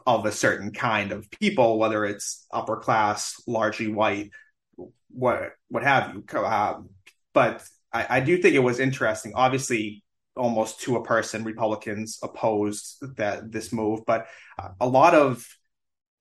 of 0.07 0.27
a 0.27 0.33
certain 0.33 0.73
kind 0.73 1.13
of 1.13 1.31
people 1.31 1.79
whether 1.79 2.05
it's 2.05 2.47
upper 2.53 2.77
class 2.77 3.43
largely 3.47 3.89
white 3.89 4.31
what 5.11 5.53
what 5.69 5.83
have 5.83 6.15
you 6.15 6.39
um, 6.45 6.91
but 7.33 7.65
I, 7.93 8.07
I 8.17 8.21
do 8.21 8.39
think 8.39 8.55
it 8.55 8.61
was 8.61 8.81
interesting 8.81 9.33
obviously 9.35 10.03
almost 10.37 10.81
to 10.83 10.97
a 10.97 11.05
person 11.05 11.45
republicans 11.45 12.19
opposed 12.23 12.97
that 13.17 13.53
this 13.53 13.73
move 13.73 14.01
but 14.07 14.27
a 14.81 14.87
lot 14.87 15.15
of 15.15 15.47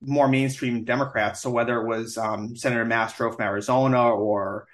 more 0.02 0.28
mainstream 0.28 0.84
Democrats. 0.84 1.42
So 1.42 1.50
whether 1.50 1.80
it 1.80 1.88
was 1.88 2.18
um, 2.18 2.56
Senator 2.56 2.86
Masto 2.86 3.32
from 3.32 3.42
Arizona 3.42 4.10
or 4.10 4.68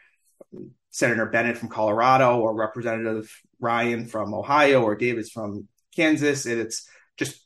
Senator 0.90 1.26
Bennet 1.26 1.58
from 1.58 1.70
Colorado 1.70 2.40
or 2.40 2.56
Representative 2.56 3.32
Ryan 3.60 4.08
from 4.08 4.34
Ohio 4.34 4.82
or 4.82 4.96
Davids 4.96 5.30
from 5.30 5.68
Kansas, 5.96 6.46
it's 6.46 6.88
just 7.18 7.46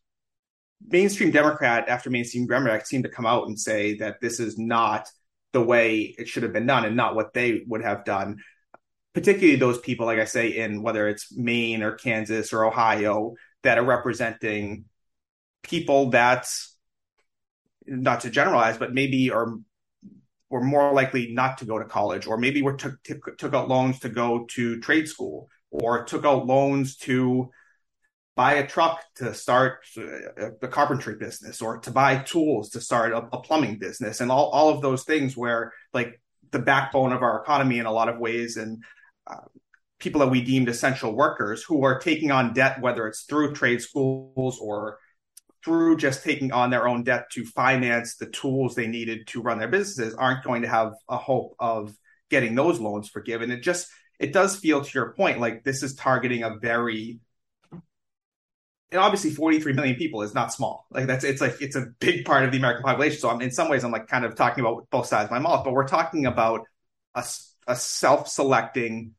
mainstream 0.85 1.31
Democrat 1.31 1.87
after 1.87 2.09
mainstream 2.09 2.47
Democrat 2.47 2.87
seem 2.87 3.03
to 3.03 3.09
come 3.09 3.25
out 3.25 3.47
and 3.47 3.59
say 3.59 3.97
that 3.97 4.21
this 4.21 4.39
is 4.39 4.57
not 4.57 5.07
the 5.53 5.61
way 5.61 6.15
it 6.17 6.27
should 6.27 6.43
have 6.43 6.53
been 6.53 6.65
done 6.65 6.85
and 6.85 6.95
not 6.95 7.15
what 7.15 7.33
they 7.33 7.61
would 7.67 7.83
have 7.83 8.05
done. 8.05 8.37
Particularly 9.13 9.57
those 9.57 9.79
people, 9.79 10.05
like 10.05 10.19
I 10.19 10.25
say, 10.25 10.57
in 10.57 10.81
whether 10.81 11.09
it's 11.09 11.35
Maine 11.35 11.83
or 11.83 11.93
Kansas 11.93 12.53
or 12.53 12.63
Ohio, 12.63 13.35
that 13.63 13.77
are 13.77 13.83
representing 13.83 14.85
people 15.63 16.11
that 16.11 16.47
not 17.85 18.21
to 18.21 18.29
generalize, 18.29 18.77
but 18.77 18.93
maybe 18.93 19.31
are 19.31 19.55
were 20.51 20.63
more 20.63 20.93
likely 20.93 21.33
not 21.33 21.57
to 21.57 21.65
go 21.65 21.79
to 21.79 21.85
college, 21.85 22.27
or 22.27 22.37
maybe 22.37 22.61
were 22.61 22.75
took 22.75 23.01
took, 23.03 23.53
out 23.53 23.69
loans 23.69 23.99
to 23.99 24.09
go 24.09 24.45
to 24.51 24.79
trade 24.81 25.07
school, 25.07 25.49
or 25.71 26.03
took 26.03 26.25
out 26.25 26.45
loans 26.45 26.97
to 26.97 27.49
buy 28.35 28.53
a 28.53 28.67
truck 28.67 29.01
to 29.15 29.33
start 29.33 29.79
a 30.61 30.67
carpentry 30.67 31.15
business, 31.15 31.61
or 31.61 31.79
to 31.79 31.91
buy 31.91 32.17
tools 32.17 32.69
to 32.71 32.81
start 32.81 33.13
a, 33.13 33.17
a 33.31 33.41
plumbing 33.41 33.79
business, 33.79 34.19
and 34.19 34.29
all 34.29 34.49
all 34.49 34.69
of 34.69 34.81
those 34.81 35.03
things 35.05 35.35
where 35.35 35.73
like 35.93 36.21
the 36.51 36.59
backbone 36.59 37.13
of 37.13 37.23
our 37.23 37.41
economy 37.41 37.79
in 37.79 37.85
a 37.85 37.91
lot 37.91 38.09
of 38.09 38.19
ways, 38.19 38.57
and 38.57 38.83
uh, 39.27 39.47
people 39.99 40.19
that 40.19 40.27
we 40.27 40.41
deemed 40.41 40.67
essential 40.67 41.15
workers 41.15 41.63
who 41.63 41.83
are 41.85 41.99
taking 41.99 42.29
on 42.29 42.53
debt, 42.53 42.81
whether 42.81 43.07
it's 43.07 43.23
through 43.23 43.53
trade 43.53 43.81
schools 43.81 44.59
or 44.59 44.97
through 45.63 45.97
just 45.97 46.23
taking 46.23 46.51
on 46.51 46.69
their 46.69 46.87
own 46.87 47.03
debt 47.03 47.29
to 47.31 47.45
finance 47.45 48.15
the 48.15 48.25
tools 48.25 48.75
they 48.75 48.87
needed 48.87 49.27
to 49.27 49.41
run 49.41 49.59
their 49.59 49.67
businesses 49.67 50.15
aren't 50.15 50.43
going 50.43 50.63
to 50.63 50.67
have 50.67 50.93
a 51.07 51.17
hope 51.17 51.55
of 51.59 51.95
getting 52.29 52.55
those 52.55 52.79
loans 52.79 53.09
forgiven. 53.09 53.51
It 53.51 53.61
just 53.61 53.87
it 54.19 54.33
does 54.33 54.55
feel 54.55 54.83
to 54.83 54.91
your 54.93 55.13
point 55.13 55.39
like 55.39 55.63
this 55.63 55.83
is 55.83 55.95
targeting 55.95 56.43
a 56.43 56.55
very 56.57 57.19
and 58.91 58.99
obviously 58.99 59.29
43 59.29 59.73
million 59.73 59.95
people 59.95 60.21
is 60.21 60.33
not 60.33 60.51
small. 60.51 60.85
Like 60.91 61.07
that's 61.07 61.23
it's 61.23 61.41
like 61.41 61.61
it's 61.61 61.75
a 61.75 61.87
big 61.99 62.25
part 62.25 62.43
of 62.43 62.51
the 62.51 62.57
American 62.57 62.83
population. 62.83 63.19
So 63.19 63.29
I'm 63.29 63.41
in 63.41 63.51
some 63.51 63.69
ways 63.69 63.83
I'm 63.83 63.91
like 63.91 64.07
kind 64.07 64.25
of 64.25 64.35
talking 64.35 64.63
about 64.63 64.89
both 64.89 65.07
sides 65.07 65.25
of 65.25 65.31
my 65.31 65.39
mouth, 65.39 65.63
but 65.63 65.73
we're 65.73 65.87
talking 65.87 66.25
about 66.25 66.61
a, 67.15 67.23
a 67.67 67.75
self-selecting 67.75 69.13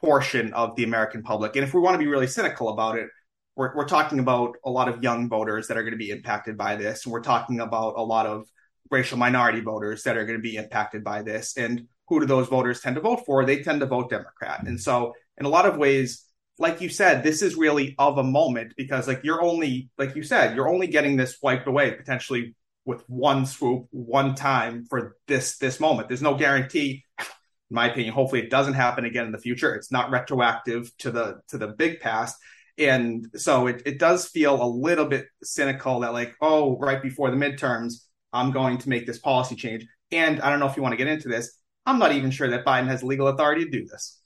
portion 0.00 0.52
of 0.52 0.76
the 0.76 0.84
American 0.84 1.22
public. 1.22 1.56
And 1.56 1.64
if 1.64 1.72
we 1.72 1.80
want 1.80 1.94
to 1.94 1.98
be 1.98 2.06
really 2.06 2.26
cynical 2.26 2.68
about 2.68 2.98
it, 2.98 3.08
we're, 3.56 3.74
we're 3.74 3.88
talking 3.88 4.18
about 4.18 4.56
a 4.64 4.70
lot 4.70 4.88
of 4.88 5.02
young 5.02 5.28
voters 5.28 5.68
that 5.68 5.76
are 5.76 5.82
going 5.82 5.92
to 5.92 5.98
be 5.98 6.10
impacted 6.10 6.56
by 6.56 6.76
this. 6.76 7.04
And 7.04 7.12
we're 7.12 7.22
talking 7.22 7.60
about 7.60 7.94
a 7.96 8.02
lot 8.02 8.26
of 8.26 8.46
racial 8.90 9.18
minority 9.18 9.60
voters 9.60 10.04
that 10.04 10.16
are 10.16 10.26
going 10.26 10.38
to 10.38 10.42
be 10.42 10.56
impacted 10.56 11.02
by 11.02 11.22
this. 11.22 11.56
And 11.56 11.88
who 12.08 12.20
do 12.20 12.26
those 12.26 12.48
voters 12.48 12.80
tend 12.80 12.96
to 12.96 13.02
vote 13.02 13.24
for? 13.26 13.44
They 13.44 13.62
tend 13.62 13.80
to 13.80 13.86
vote 13.86 14.10
Democrat. 14.10 14.64
And 14.66 14.80
so, 14.80 15.14
in 15.38 15.46
a 15.46 15.48
lot 15.48 15.66
of 15.66 15.76
ways, 15.76 16.24
like 16.58 16.80
you 16.80 16.88
said, 16.88 17.22
this 17.22 17.42
is 17.42 17.56
really 17.56 17.94
of 17.98 18.18
a 18.18 18.22
moment 18.22 18.74
because, 18.76 19.08
like, 19.08 19.22
you're 19.24 19.42
only, 19.42 19.90
like 19.98 20.14
you 20.14 20.22
said, 20.22 20.54
you're 20.54 20.68
only 20.68 20.86
getting 20.86 21.16
this 21.16 21.36
wiped 21.42 21.66
away 21.66 21.90
potentially 21.92 22.54
with 22.84 23.02
one 23.08 23.44
swoop, 23.44 23.88
one 23.90 24.34
time 24.34 24.86
for 24.88 25.16
this 25.26 25.58
this 25.58 25.80
moment. 25.80 26.08
There's 26.08 26.22
no 26.22 26.36
guarantee, 26.36 27.04
in 27.18 27.24
my 27.70 27.90
opinion. 27.90 28.14
Hopefully, 28.14 28.42
it 28.42 28.50
doesn't 28.50 28.74
happen 28.74 29.04
again 29.04 29.26
in 29.26 29.32
the 29.32 29.38
future. 29.38 29.74
It's 29.74 29.90
not 29.90 30.10
retroactive 30.10 30.96
to 30.98 31.10
the 31.10 31.40
to 31.48 31.58
the 31.58 31.68
big 31.68 32.00
past 32.00 32.36
and 32.78 33.28
so 33.36 33.66
it, 33.66 33.82
it 33.86 33.98
does 33.98 34.28
feel 34.28 34.62
a 34.62 34.66
little 34.66 35.06
bit 35.06 35.26
cynical 35.42 36.00
that 36.00 36.12
like 36.12 36.34
oh 36.40 36.78
right 36.78 37.02
before 37.02 37.30
the 37.30 37.36
midterms 37.36 38.04
i'm 38.32 38.52
going 38.52 38.78
to 38.78 38.88
make 38.88 39.06
this 39.06 39.18
policy 39.18 39.54
change. 39.54 39.86
And 40.12 40.40
i 40.40 40.50
don't 40.50 40.60
know 40.60 40.66
if 40.66 40.76
you 40.76 40.82
want 40.82 40.92
to 40.92 40.96
get 40.96 41.08
into 41.08 41.28
this 41.28 41.58
i'm 41.84 41.98
not 41.98 42.12
even 42.12 42.30
sure 42.30 42.50
that 42.50 42.64
biden 42.64 42.88
has 42.88 43.02
legal 43.02 43.28
authority 43.28 43.64
to 43.64 43.70
do 43.70 43.86
this. 43.86 44.20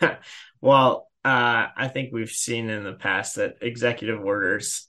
Well 0.60 1.08
uh, 1.24 1.66
i 1.76 1.88
think 1.88 2.12
we've 2.12 2.30
seen 2.30 2.68
in 2.68 2.82
the 2.84 2.94
past 2.94 3.36
that 3.36 3.56
executive 3.60 4.20
orders 4.24 4.88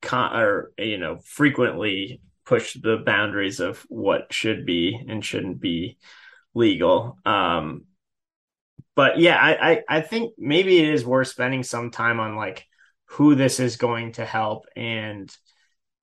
con- 0.00 0.36
or 0.36 0.72
you 0.78 0.98
know 0.98 1.18
frequently 1.24 2.20
push 2.44 2.74
the 2.74 2.98
boundaries 3.04 3.58
of 3.58 3.84
what 3.88 4.32
should 4.32 4.66
be 4.66 5.00
and 5.08 5.24
shouldn't 5.24 5.60
be 5.60 5.96
legal. 6.54 7.18
Um, 7.24 7.84
but 8.94 9.18
yeah, 9.18 9.36
I, 9.36 9.70
I, 9.70 9.82
I 9.88 10.00
think 10.00 10.34
maybe 10.38 10.78
it 10.78 10.88
is 10.88 11.04
worth 11.04 11.28
spending 11.28 11.62
some 11.62 11.90
time 11.90 12.20
on 12.20 12.36
like 12.36 12.66
who 13.06 13.34
this 13.34 13.60
is 13.60 13.76
going 13.76 14.12
to 14.12 14.24
help. 14.24 14.66
And 14.76 15.34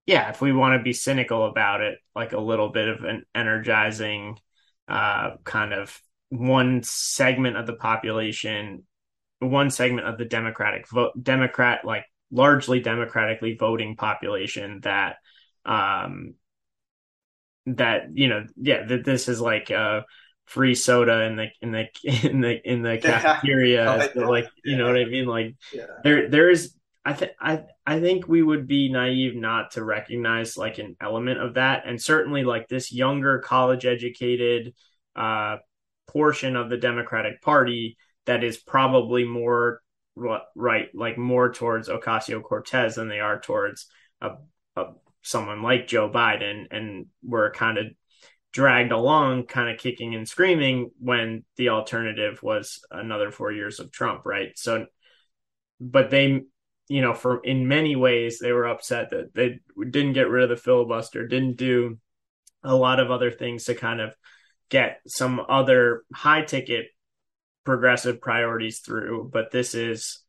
yeah, 0.05 0.29
if 0.29 0.41
we 0.41 0.51
want 0.51 0.77
to 0.77 0.83
be 0.83 0.93
cynical 0.93 1.45
about 1.45 1.81
it, 1.81 2.00
like 2.15 2.33
a 2.33 2.39
little 2.39 2.69
bit 2.69 2.88
of 2.88 3.03
an 3.03 3.24
energizing 3.33 4.38
uh, 4.88 5.31
kind 5.43 5.74
of 5.74 5.98
one 6.29 6.83
segment 6.83 7.57
of 7.57 7.65
the 7.65 7.74
population, 7.74 8.83
one 9.39 9.69
segment 9.69 10.07
of 10.07 10.17
the 10.17 10.25
Democratic 10.25 10.89
vote, 10.89 11.13
Democrat, 11.21 11.86
like 11.86 12.05
largely 12.31 12.79
democratically 12.79 13.55
voting 13.55 13.95
population 13.95 14.79
that, 14.83 15.17
um, 15.65 16.33
that, 17.67 18.07
you 18.13 18.27
know, 18.27 18.45
yeah, 18.57 18.86
that 18.86 19.05
this 19.05 19.27
is 19.27 19.39
like, 19.39 19.71
free 20.51 20.75
soda 20.75 21.24
in 21.24 21.38
the 21.38 21.48
in 21.62 21.72
the 21.72 21.88
in 22.29 22.41
the 22.41 22.70
in 22.70 22.81
the 22.81 22.98
cafeteria. 22.98 23.86
Yeah. 23.86 24.08
so 24.13 24.20
like 24.29 24.50
you 24.63 24.74
yeah. 24.74 24.77
know 24.77 24.86
what 24.88 24.98
I 24.98 25.05
mean? 25.05 25.25
Like 25.25 25.55
yeah. 25.74 25.86
there 26.03 26.29
there 26.29 26.50
is 26.50 26.75
I 27.05 27.13
think 27.13 27.31
I 27.39 27.63
I 27.86 28.00
think 28.00 28.27
we 28.27 28.43
would 28.43 28.67
be 28.67 28.91
naive 28.91 29.36
not 29.36 29.72
to 29.72 29.84
recognize 29.84 30.58
like 30.58 30.77
an 30.77 30.98
element 31.01 31.39
of 31.39 31.55
that, 31.55 31.84
and 31.86 32.01
certainly 32.01 32.43
like 32.43 32.67
this 32.67 32.91
younger 32.91 33.39
college 33.39 33.86
educated 33.86 34.74
uh, 35.15 35.58
portion 36.08 36.55
of 36.55 36.70
the 36.70 36.77
Democratic 36.77 37.41
Party 37.41 37.98
that 38.25 38.43
is 38.43 38.58
probably 38.58 39.24
more 39.24 39.81
right 40.55 40.89
like 40.93 41.17
more 41.17 41.51
towards 41.51 41.88
Ocasio 41.88 42.43
Cortez 42.43 42.96
than 42.96 43.08
they 43.08 43.22
are 43.22 43.39
towards 43.39 43.88
a, 44.20 44.31
a 44.75 44.84
someone 45.22 45.62
like 45.63 45.88
Joe 45.88 46.10
Biden, 46.10 46.65
and 46.72 47.05
we're 47.24 47.51
kind 47.51 47.77
of 47.77 47.86
dragged 48.51 48.91
along 48.91 49.46
kind 49.46 49.70
of 49.70 49.79
kicking 49.79 50.13
and 50.15 50.27
screaming 50.27 50.91
when 51.00 51.43
the 51.55 51.70
alternative 51.70 52.41
was 52.43 52.81
another 52.91 53.31
four 53.31 53.51
years 53.51 53.79
of 53.79 53.91
Trump, 53.91 54.25
right? 54.25 54.51
So, 54.55 54.88
but 55.79 56.10
they, 56.10 56.41
you 56.89 57.01
know, 57.01 57.13
for 57.13 57.39
in 57.39 57.67
many 57.67 57.96
ways, 57.96 58.39
they 58.39 58.51
were 58.51 58.67
upset 58.67 59.12
that 59.12 59.34
they 59.34 59.60
didn't 59.79 60.13
get 60.13 60.29
rid 60.29 60.43
of 60.43 60.50
the 60.50 60.62
filibuster, 60.62 61.27
didn't 61.27 61.58
do 61.58 61.98
a 62.63 62.75
lot 62.75 63.00
of 63.00 63.10
other 63.10 63.31
things 63.31 63.65
to 63.65 63.75
kind 63.75 64.01
of 64.01 64.13
get 64.70 65.00
some 65.08 65.41
other 65.48 66.03
high 66.13 66.41
ticket 66.41 66.88
progressive 67.63 68.22
priorities 68.22 68.79
through. 68.79 69.29
But 69.31 69.51
this 69.51 69.75
is, 69.75 70.20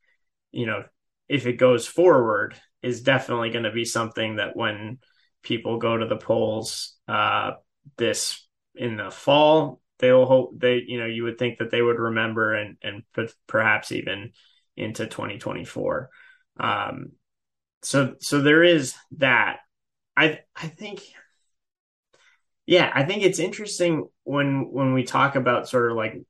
you 0.52 0.66
know, 0.66 0.84
if 1.28 1.46
it 1.46 1.54
goes 1.54 1.86
forward, 1.86 2.54
is 2.82 3.02
definitely 3.02 3.50
going 3.50 3.64
to 3.64 3.70
be 3.70 3.84
something 3.84 4.36
that 4.36 4.56
when 4.56 4.98
people 5.42 5.78
go 5.78 5.96
to 5.96 6.06
the 6.06 6.16
polls, 6.16 6.96
uh, 7.08 7.52
this 7.96 8.46
in 8.74 8.96
the 8.96 9.10
fall, 9.10 9.80
they'll 9.98 10.26
hope 10.26 10.58
they, 10.58 10.82
you 10.86 10.98
know, 10.98 11.06
you 11.06 11.24
would 11.24 11.38
think 11.38 11.58
that 11.58 11.70
they 11.70 11.82
would 11.82 11.98
remember 11.98 12.54
and 12.54 12.76
and 12.82 13.02
perhaps 13.46 13.92
even 13.92 14.32
into 14.76 15.06
2024. 15.06 16.10
Um, 16.58 17.12
so 17.82 18.16
so 18.20 18.40
there 18.40 18.64
is 18.64 18.94
that. 19.18 19.58
I 20.16 20.40
I 20.54 20.68
think, 20.68 21.02
yeah, 22.66 22.90
I 22.94 23.04
think 23.04 23.22
it's 23.22 23.38
interesting 23.38 24.08
when 24.24 24.70
when 24.70 24.92
we 24.94 25.02
talk 25.02 25.34
about 25.36 25.68
sort 25.68 25.90
of 25.90 25.96
like 25.96 26.22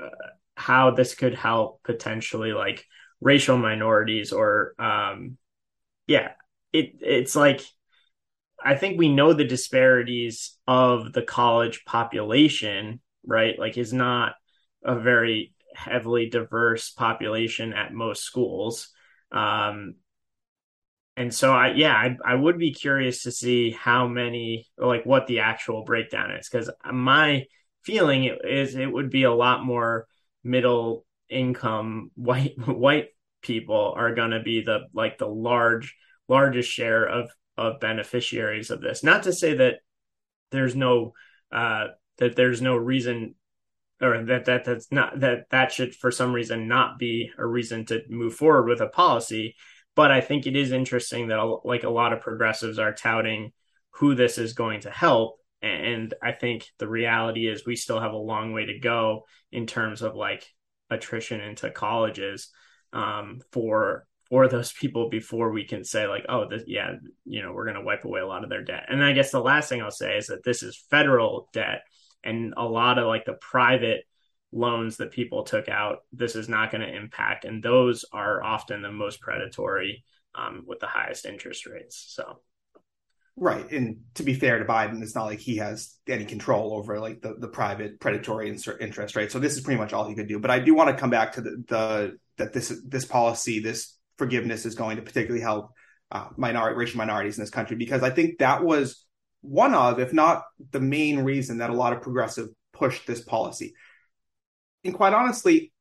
uh, 0.00 0.08
how 0.56 0.90
this 0.92 1.14
could 1.14 1.34
help 1.34 1.82
potentially 1.82 2.52
like 2.52 2.84
racial 3.20 3.56
minorities 3.56 4.32
or 4.32 4.74
um 4.78 5.36
yeah 6.06 6.32
it 6.72 6.96
it's 7.00 7.36
like 7.36 7.62
I 8.64 8.76
think 8.76 8.98
we 8.98 9.12
know 9.12 9.32
the 9.32 9.44
disparities 9.44 10.56
of 10.66 11.12
the 11.12 11.22
college 11.22 11.84
population, 11.84 13.00
right? 13.26 13.58
Like 13.58 13.78
is 13.78 13.92
not 13.92 14.34
a 14.84 14.98
very 14.98 15.54
heavily 15.74 16.28
diverse 16.28 16.90
population 16.90 17.72
at 17.72 17.92
most 17.92 18.22
schools. 18.22 18.88
Um, 19.30 19.96
and 21.16 21.32
so 21.32 21.52
I, 21.52 21.72
yeah, 21.72 21.94
I, 21.94 22.16
I 22.24 22.34
would 22.34 22.58
be 22.58 22.72
curious 22.72 23.24
to 23.24 23.32
see 23.32 23.70
how 23.70 24.08
many, 24.08 24.66
like 24.78 25.04
what 25.04 25.26
the 25.26 25.40
actual 25.40 25.84
breakdown 25.84 26.32
is. 26.32 26.48
Cause 26.48 26.70
my 26.90 27.44
feeling 27.82 28.36
is 28.44 28.74
it 28.74 28.90
would 28.90 29.10
be 29.10 29.24
a 29.24 29.32
lot 29.32 29.64
more 29.64 30.06
middle 30.42 31.04
income 31.28 32.10
white, 32.14 32.54
white 32.66 33.08
people 33.42 33.94
are 33.96 34.14
going 34.14 34.30
to 34.30 34.40
be 34.40 34.62
the, 34.62 34.80
like 34.94 35.18
the 35.18 35.26
large, 35.26 35.96
largest 36.28 36.70
share 36.70 37.04
of, 37.04 37.30
of 37.56 37.80
beneficiaries 37.80 38.70
of 38.70 38.80
this. 38.80 39.02
Not 39.02 39.24
to 39.24 39.32
say 39.32 39.54
that 39.54 39.76
there's 40.50 40.74
no, 40.74 41.12
uh, 41.50 41.88
that 42.18 42.36
there's 42.36 42.62
no 42.62 42.76
reason 42.76 43.34
or 44.02 44.24
that 44.24 44.46
that 44.46 44.64
that's 44.64 44.90
not 44.90 45.20
that 45.20 45.48
that 45.50 45.72
should 45.72 45.94
for 45.94 46.10
some 46.10 46.32
reason 46.32 46.66
not 46.66 46.98
be 46.98 47.30
a 47.38 47.46
reason 47.46 47.84
to 47.86 48.02
move 48.08 48.34
forward 48.34 48.68
with 48.68 48.80
a 48.80 48.88
policy 48.88 49.54
but 49.94 50.10
i 50.10 50.20
think 50.20 50.46
it 50.46 50.56
is 50.56 50.72
interesting 50.72 51.28
that 51.28 51.40
like 51.64 51.84
a 51.84 51.90
lot 51.90 52.12
of 52.12 52.20
progressives 52.20 52.78
are 52.78 52.92
touting 52.92 53.52
who 53.90 54.14
this 54.14 54.38
is 54.38 54.54
going 54.54 54.80
to 54.80 54.90
help 54.90 55.36
and 55.62 56.14
i 56.22 56.32
think 56.32 56.66
the 56.78 56.88
reality 56.88 57.46
is 57.46 57.64
we 57.64 57.76
still 57.76 58.00
have 58.00 58.12
a 58.12 58.16
long 58.16 58.52
way 58.52 58.66
to 58.66 58.78
go 58.78 59.24
in 59.52 59.66
terms 59.66 60.02
of 60.02 60.16
like 60.16 60.46
attrition 60.90 61.40
into 61.40 61.70
colleges 61.70 62.50
um, 62.92 63.40
for 63.52 64.06
for 64.32 64.48
those 64.48 64.72
people 64.72 65.10
before 65.10 65.52
we 65.52 65.62
can 65.62 65.84
say 65.84 66.06
like 66.06 66.24
oh 66.30 66.48
this 66.48 66.62
yeah 66.66 66.92
you 67.26 67.42
know 67.42 67.52
we're 67.52 67.66
going 67.66 67.76
to 67.76 67.82
wipe 67.82 68.06
away 68.06 68.18
a 68.18 68.26
lot 68.26 68.44
of 68.44 68.48
their 68.48 68.64
debt. 68.64 68.86
And 68.88 69.04
i 69.04 69.12
guess 69.12 69.30
the 69.30 69.42
last 69.42 69.68
thing 69.68 69.82
i'll 69.82 69.90
say 69.90 70.16
is 70.16 70.28
that 70.28 70.42
this 70.42 70.62
is 70.62 70.86
federal 70.90 71.50
debt 71.52 71.82
and 72.24 72.54
a 72.56 72.64
lot 72.64 72.98
of 72.98 73.06
like 73.06 73.26
the 73.26 73.34
private 73.34 74.04
loans 74.50 74.96
that 74.96 75.10
people 75.10 75.42
took 75.42 75.68
out 75.68 75.98
this 76.14 76.34
is 76.34 76.48
not 76.48 76.70
going 76.70 76.80
to 76.80 76.96
impact 76.96 77.44
and 77.44 77.62
those 77.62 78.06
are 78.10 78.42
often 78.42 78.80
the 78.80 78.90
most 78.90 79.20
predatory 79.20 80.02
um, 80.34 80.64
with 80.66 80.80
the 80.80 80.86
highest 80.86 81.26
interest 81.26 81.66
rates 81.66 82.02
so. 82.08 82.40
Right 83.36 83.70
and 83.70 83.98
to 84.14 84.22
be 84.22 84.32
fair 84.32 84.58
to 84.58 84.64
biden 84.64 85.02
it's 85.02 85.14
not 85.14 85.26
like 85.26 85.40
he 85.40 85.58
has 85.58 85.94
any 86.08 86.24
control 86.24 86.72
over 86.72 86.98
like 87.00 87.20
the, 87.20 87.34
the 87.38 87.48
private 87.48 88.00
predatory 88.00 88.48
interest 88.48 89.14
rate 89.14 89.30
so 89.30 89.38
this 89.38 89.56
is 89.58 89.60
pretty 89.60 89.78
much 89.78 89.92
all 89.92 90.08
he 90.08 90.14
could 90.14 90.28
do. 90.28 90.38
But 90.38 90.50
i 90.50 90.58
do 90.58 90.74
want 90.74 90.88
to 90.88 90.96
come 90.96 91.10
back 91.10 91.32
to 91.32 91.42
the, 91.42 91.64
the 91.68 92.18
that 92.38 92.54
this 92.54 92.72
this 92.86 93.04
policy 93.04 93.60
this 93.60 93.98
forgiveness 94.22 94.66
is 94.66 94.74
going 94.74 94.96
to 94.96 95.02
particularly 95.02 95.42
help 95.42 95.70
uh, 96.10 96.28
minority 96.36 96.76
racial 96.76 96.98
minorities 96.98 97.38
in 97.38 97.42
this 97.42 97.50
country 97.50 97.76
because 97.76 98.02
i 98.02 98.10
think 98.10 98.38
that 98.38 98.62
was 98.62 99.06
one 99.42 99.74
of, 99.74 99.98
if 99.98 100.12
not 100.12 100.44
the 100.70 100.80
main 100.80 101.18
reason 101.18 101.58
that 101.58 101.70
a 101.70 101.74
lot 101.74 101.92
of 101.92 102.00
progressive 102.00 102.48
pushed 102.72 103.06
this 103.06 103.20
policy. 103.20 103.74
And 104.84 104.94
quite 104.94 105.12
honestly, 105.12 105.72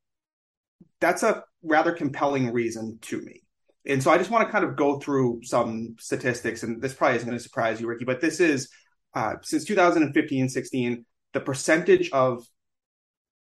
that's 1.00 1.24
a 1.24 1.43
rather 1.63 1.91
compelling 1.91 2.51
reason 2.51 3.00
to 3.03 3.21
me. 3.21 3.41
And 3.86 4.03
so 4.03 4.12
I 4.12 4.17
just 4.17 4.29
want 4.29 4.48
to 4.48 4.51
kind 4.51 4.65
of 4.65 4.75
go 4.75 5.00
through 5.00 5.41
some 5.43 5.95
statistics, 6.00 6.62
and 6.62 6.81
this 6.81 6.93
probably 6.93 7.17
isn't 7.17 7.27
going 7.27 7.38
to 7.38 7.43
surprise 7.43 7.81
you, 7.81 7.88
Ricky, 7.88 8.05
but 8.05 8.21
this 8.21 8.39
is 8.39 8.69
uh, 9.15 9.36
since 9.41 9.65
2015 9.65 10.50
16, 10.50 11.05
the 11.33 11.39
percentage 11.39 12.12
of 12.12 12.45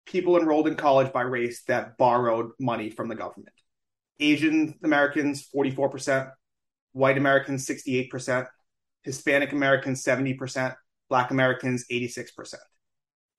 people 0.05 0.37
enrolled 0.37 0.67
in 0.67 0.75
college 0.75 1.13
by 1.13 1.21
race 1.21 1.63
that 1.67 1.97
borrowed 1.97 2.51
money 2.59 2.89
from 2.89 3.07
the 3.07 3.15
government. 3.15 3.53
Asian 4.21 4.75
Americans, 4.83 5.47
44%, 5.53 6.31
white 6.93 7.17
Americans, 7.17 7.67
68%, 7.67 8.47
Hispanic 9.03 9.51
Americans 9.51 10.03
70%, 10.03 10.75
Black 11.09 11.31
Americans 11.31 11.85
86%. 11.91 12.55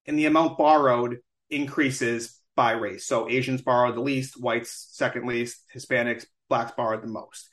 And 0.06 0.18
the 0.18 0.26
amount 0.26 0.58
borrowed 0.58 1.18
increases 1.48 2.38
by 2.56 2.72
race. 2.72 3.06
So 3.06 3.30
Asians 3.30 3.62
borrow 3.62 3.92
the 3.92 4.00
least, 4.00 4.40
whites 4.40 4.88
second 4.90 5.26
least, 5.26 5.62
Hispanics, 5.74 6.26
blacks 6.48 6.72
borrow 6.76 7.00
the 7.00 7.06
most. 7.06 7.48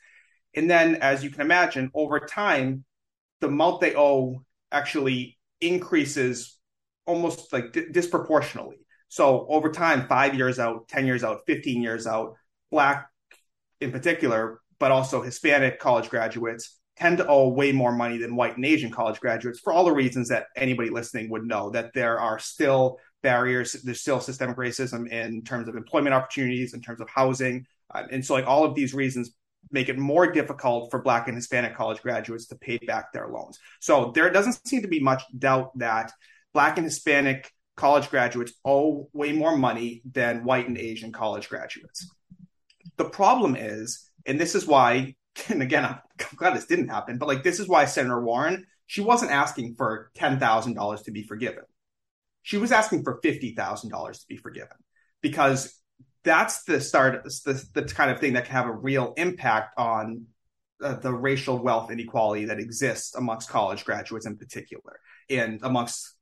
And 0.54 0.68
then, 0.68 0.96
as 0.96 1.22
you 1.22 1.30
can 1.30 1.42
imagine, 1.42 1.90
over 1.94 2.18
time, 2.20 2.84
the 3.40 3.46
amount 3.46 3.80
they 3.80 3.94
owe 3.94 4.44
actually 4.72 5.38
increases 5.60 6.58
almost 7.06 7.52
like 7.52 7.72
di- 7.72 7.88
disproportionately. 7.90 8.78
So 9.08 9.46
over 9.48 9.70
time, 9.70 10.06
five 10.06 10.34
years 10.34 10.58
out, 10.58 10.88
10 10.88 11.06
years 11.06 11.24
out, 11.24 11.42
15 11.46 11.82
years 11.82 12.06
out, 12.06 12.34
black 12.70 13.08
in 13.80 13.92
particular, 13.92 14.60
but 14.78 14.90
also 14.90 15.22
Hispanic 15.22 15.78
college 15.78 16.08
graduates 16.08 16.78
tend 16.96 17.18
to 17.18 17.26
owe 17.26 17.48
way 17.48 17.72
more 17.72 17.92
money 17.92 18.18
than 18.18 18.36
white 18.36 18.56
and 18.56 18.64
Asian 18.64 18.90
college 18.90 19.20
graduates 19.20 19.58
for 19.58 19.72
all 19.72 19.84
the 19.84 19.92
reasons 19.92 20.28
that 20.28 20.46
anybody 20.54 20.90
listening 20.90 21.30
would 21.30 21.44
know 21.44 21.70
that 21.70 21.92
there 21.94 22.20
are 22.20 22.38
still 22.38 22.98
barriers, 23.22 23.72
there's 23.72 24.00
still 24.00 24.20
systemic 24.20 24.56
racism 24.56 25.08
in 25.10 25.42
terms 25.42 25.68
of 25.68 25.76
employment 25.76 26.14
opportunities, 26.14 26.74
in 26.74 26.80
terms 26.80 27.00
of 27.00 27.08
housing. 27.08 27.64
Uh, 27.94 28.04
and 28.10 28.24
so, 28.24 28.34
like, 28.34 28.46
all 28.46 28.64
of 28.64 28.74
these 28.74 28.94
reasons 28.94 29.30
make 29.70 29.88
it 29.88 29.98
more 29.98 30.30
difficult 30.30 30.90
for 30.90 31.02
Black 31.02 31.26
and 31.28 31.36
Hispanic 31.36 31.74
college 31.74 32.00
graduates 32.02 32.46
to 32.46 32.56
pay 32.56 32.78
back 32.78 33.12
their 33.12 33.28
loans. 33.28 33.58
So, 33.80 34.12
there 34.14 34.30
doesn't 34.30 34.66
seem 34.66 34.82
to 34.82 34.88
be 34.88 35.00
much 35.00 35.22
doubt 35.38 35.76
that 35.78 36.12
Black 36.52 36.76
and 36.76 36.84
Hispanic 36.84 37.50
college 37.76 38.10
graduates 38.10 38.52
owe 38.64 39.08
way 39.12 39.32
more 39.32 39.56
money 39.56 40.02
than 40.10 40.44
white 40.44 40.68
and 40.68 40.76
Asian 40.76 41.12
college 41.12 41.48
graduates. 41.48 42.10
The 42.96 43.04
problem 43.04 43.56
is, 43.56 44.10
and 44.26 44.38
this 44.38 44.54
is 44.54 44.66
why 44.66 45.14
and 45.48 45.62
again, 45.62 45.84
I'm 45.84 45.98
glad 46.36 46.56
this 46.56 46.66
didn't 46.66 46.88
happen, 46.88 47.18
but 47.18 47.28
like 47.28 47.42
this 47.42 47.60
is 47.60 47.68
why 47.68 47.84
Senator 47.84 48.22
Warren, 48.22 48.66
she 48.86 49.00
wasn't 49.00 49.30
asking 49.30 49.74
for 49.76 50.10
$10,000 50.16 51.04
to 51.04 51.10
be 51.10 51.22
forgiven. 51.22 51.64
She 52.42 52.56
was 52.56 52.72
asking 52.72 53.04
for 53.04 53.20
$50,000 53.20 54.12
to 54.12 54.26
be 54.28 54.36
forgiven 54.36 54.76
because 55.22 55.74
that's 56.24 56.64
the 56.64 56.80
start, 56.80 57.24
the, 57.24 57.64
the 57.74 57.82
kind 57.82 58.10
of 58.10 58.18
thing 58.18 58.34
that 58.34 58.46
can 58.46 58.54
have 58.54 58.66
a 58.66 58.72
real 58.72 59.14
impact 59.16 59.78
on 59.78 60.26
uh, 60.82 60.94
the 60.94 61.12
racial 61.12 61.62
wealth 61.62 61.90
inequality 61.90 62.46
that 62.46 62.58
exists 62.58 63.14
amongst 63.14 63.50
college 63.50 63.84
graduates 63.84 64.26
in 64.26 64.36
particular 64.36 64.98
and 65.28 65.60
amongst 65.62 66.14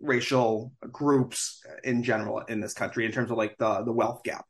racial 0.00 0.72
groups 0.90 1.62
in 1.84 2.02
general 2.02 2.40
in 2.40 2.58
this 2.58 2.74
country 2.74 3.04
in 3.04 3.12
terms 3.12 3.30
of 3.30 3.36
like 3.36 3.56
the 3.58 3.84
the 3.84 3.92
wealth 3.92 4.22
gap 4.24 4.44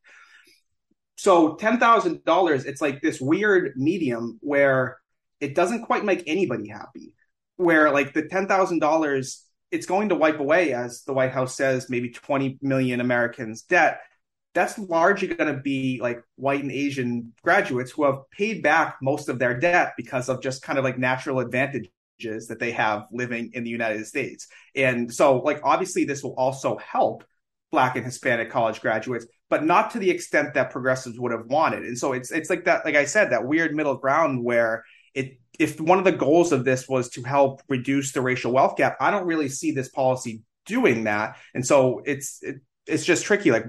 so 1.20 1.54
$10,000, 1.54 2.64
it's 2.64 2.80
like 2.80 3.02
this 3.02 3.20
weird 3.20 3.74
medium 3.76 4.38
where 4.40 4.96
it 5.38 5.54
doesn't 5.54 5.84
quite 5.84 6.02
make 6.02 6.22
anybody 6.26 6.66
happy. 6.66 7.14
Where 7.56 7.90
like 7.90 8.14
the 8.14 8.22
$10,000, 8.22 9.36
it's 9.70 9.86
going 9.86 10.08
to 10.08 10.14
wipe 10.14 10.40
away, 10.40 10.72
as 10.72 11.02
the 11.02 11.12
White 11.12 11.32
House 11.32 11.54
says, 11.54 11.90
maybe 11.90 12.08
20 12.08 12.60
million 12.62 13.02
Americans' 13.02 13.60
debt. 13.60 14.00
That's 14.54 14.78
largely 14.78 15.28
going 15.28 15.54
to 15.54 15.60
be 15.60 16.00
like 16.00 16.22
white 16.36 16.62
and 16.62 16.72
Asian 16.72 17.34
graduates 17.42 17.90
who 17.90 18.04
have 18.04 18.30
paid 18.30 18.62
back 18.62 18.96
most 19.02 19.28
of 19.28 19.38
their 19.38 19.60
debt 19.60 19.92
because 19.98 20.30
of 20.30 20.40
just 20.40 20.62
kind 20.62 20.78
of 20.78 20.86
like 20.86 20.96
natural 20.96 21.40
advantages 21.40 22.46
that 22.48 22.58
they 22.58 22.70
have 22.70 23.04
living 23.12 23.50
in 23.52 23.64
the 23.64 23.70
United 23.70 24.06
States. 24.06 24.48
And 24.74 25.12
so, 25.12 25.40
like, 25.40 25.60
obviously, 25.64 26.06
this 26.06 26.22
will 26.22 26.34
also 26.34 26.78
help 26.78 27.24
Black 27.70 27.96
and 27.96 28.06
Hispanic 28.06 28.50
college 28.50 28.80
graduates 28.80 29.26
but 29.50 29.64
not 29.64 29.90
to 29.90 29.98
the 29.98 30.08
extent 30.08 30.54
that 30.54 30.70
progressives 30.70 31.18
would 31.18 31.32
have 31.32 31.46
wanted. 31.46 31.84
And 31.84 31.98
so 31.98 32.12
it's 32.12 32.30
it's 32.30 32.48
like 32.48 32.64
that, 32.64 32.84
like 32.84 32.94
I 32.94 33.04
said, 33.04 33.30
that 33.32 33.44
weird 33.44 33.74
middle 33.74 33.96
ground 33.96 34.42
where 34.42 34.84
it 35.14 35.38
if 35.58 35.78
one 35.80 35.98
of 35.98 36.04
the 36.04 36.12
goals 36.12 36.52
of 36.52 36.64
this 36.64 36.88
was 36.88 37.10
to 37.10 37.22
help 37.22 37.60
reduce 37.68 38.12
the 38.12 38.22
racial 38.22 38.52
wealth 38.52 38.76
gap, 38.76 38.96
I 39.00 39.10
don't 39.10 39.26
really 39.26 39.48
see 39.48 39.72
this 39.72 39.88
policy 39.90 40.42
doing 40.64 41.04
that. 41.04 41.36
And 41.52 41.66
so 41.66 42.00
it's 42.06 42.42
it, 42.42 42.60
it's 42.86 43.04
just 43.04 43.24
tricky. 43.24 43.50
Like, 43.50 43.66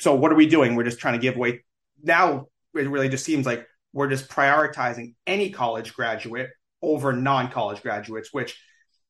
so 0.00 0.14
what 0.14 0.32
are 0.32 0.36
we 0.36 0.46
doing? 0.46 0.74
We're 0.74 0.84
just 0.84 0.98
trying 0.98 1.14
to 1.14 1.20
give 1.20 1.36
away. 1.36 1.64
Now 2.02 2.46
it 2.74 2.88
really 2.88 3.10
just 3.10 3.24
seems 3.24 3.44
like 3.44 3.66
we're 3.92 4.08
just 4.08 4.28
prioritizing 4.28 5.14
any 5.26 5.50
college 5.50 5.94
graduate 5.94 6.50
over 6.80 7.12
non-college 7.12 7.82
graduates, 7.82 8.32
which 8.32 8.58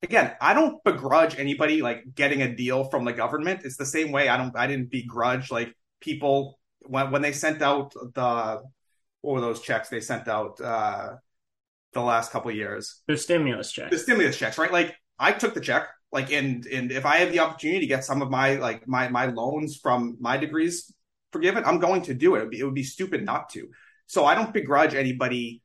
again, 0.03 0.33
I 0.40 0.55
don't 0.55 0.83
begrudge 0.83 1.38
anybody 1.38 1.83
like 1.83 2.03
getting 2.14 2.42
a 2.42 2.53
deal 2.53 2.85
from 2.85 3.05
the 3.05 3.12
government. 3.12 3.61
It's 3.64 3.77
the 3.77 3.87
same 3.87 4.11
way 4.11 4.29
I 4.29 4.37
don't 4.37 4.57
I 4.57 4.66
didn't 4.66 4.90
begrudge 4.90 5.53
like 5.53 5.73
people 6.01 6.59
when 6.83 7.11
when 7.11 7.23
they 7.23 7.33
sent 7.33 7.63
out 7.63 7.93
the 7.93 8.63
what 9.23 9.35
were 9.35 9.41
those 9.41 9.61
checks 9.61 9.89
they 9.89 10.01
sent 10.01 10.29
out 10.29 10.61
uh, 10.61 11.17
the 11.93 12.01
last 12.01 12.33
couple 12.33 12.51
years? 12.51 13.03
The 13.07 13.17
stimulus 13.17 13.71
checks. 13.71 13.91
The 13.91 13.99
stimulus 13.99 14.37
checks, 14.37 14.59
right? 14.59 14.73
Like 14.73 14.97
I 15.19 15.33
took 15.33 15.55
the 15.55 15.61
check, 15.61 15.89
like 16.11 16.33
and 16.33 16.67
and 16.67 16.91
if 16.91 17.05
I 17.05 17.19
have 17.19 17.33
the 17.33 17.41
opportunity 17.41 17.81
to 17.81 17.87
get 17.87 18.05
some 18.05 18.23
of 18.23 18.31
my 18.31 18.57
like 18.57 18.89
my 18.89 19.09
my 19.09 19.27
loans 19.27 19.77
from 19.77 20.17
my 20.21 20.37
degrees 20.37 20.93
forgiven, 21.33 21.65
I'm 21.65 21.79
going 21.79 22.03
to 22.03 22.15
do 22.15 22.35
it. 22.35 22.39
It 22.39 22.43
would 22.43 22.51
be, 22.51 22.59
it 22.61 22.65
would 22.65 22.75
be 22.75 22.83
stupid 22.83 23.25
not 23.25 23.51
to. 23.51 23.69
So 24.07 24.25
I 24.25 24.35
don't 24.35 24.53
begrudge 24.53 24.95
anybody 24.95 25.63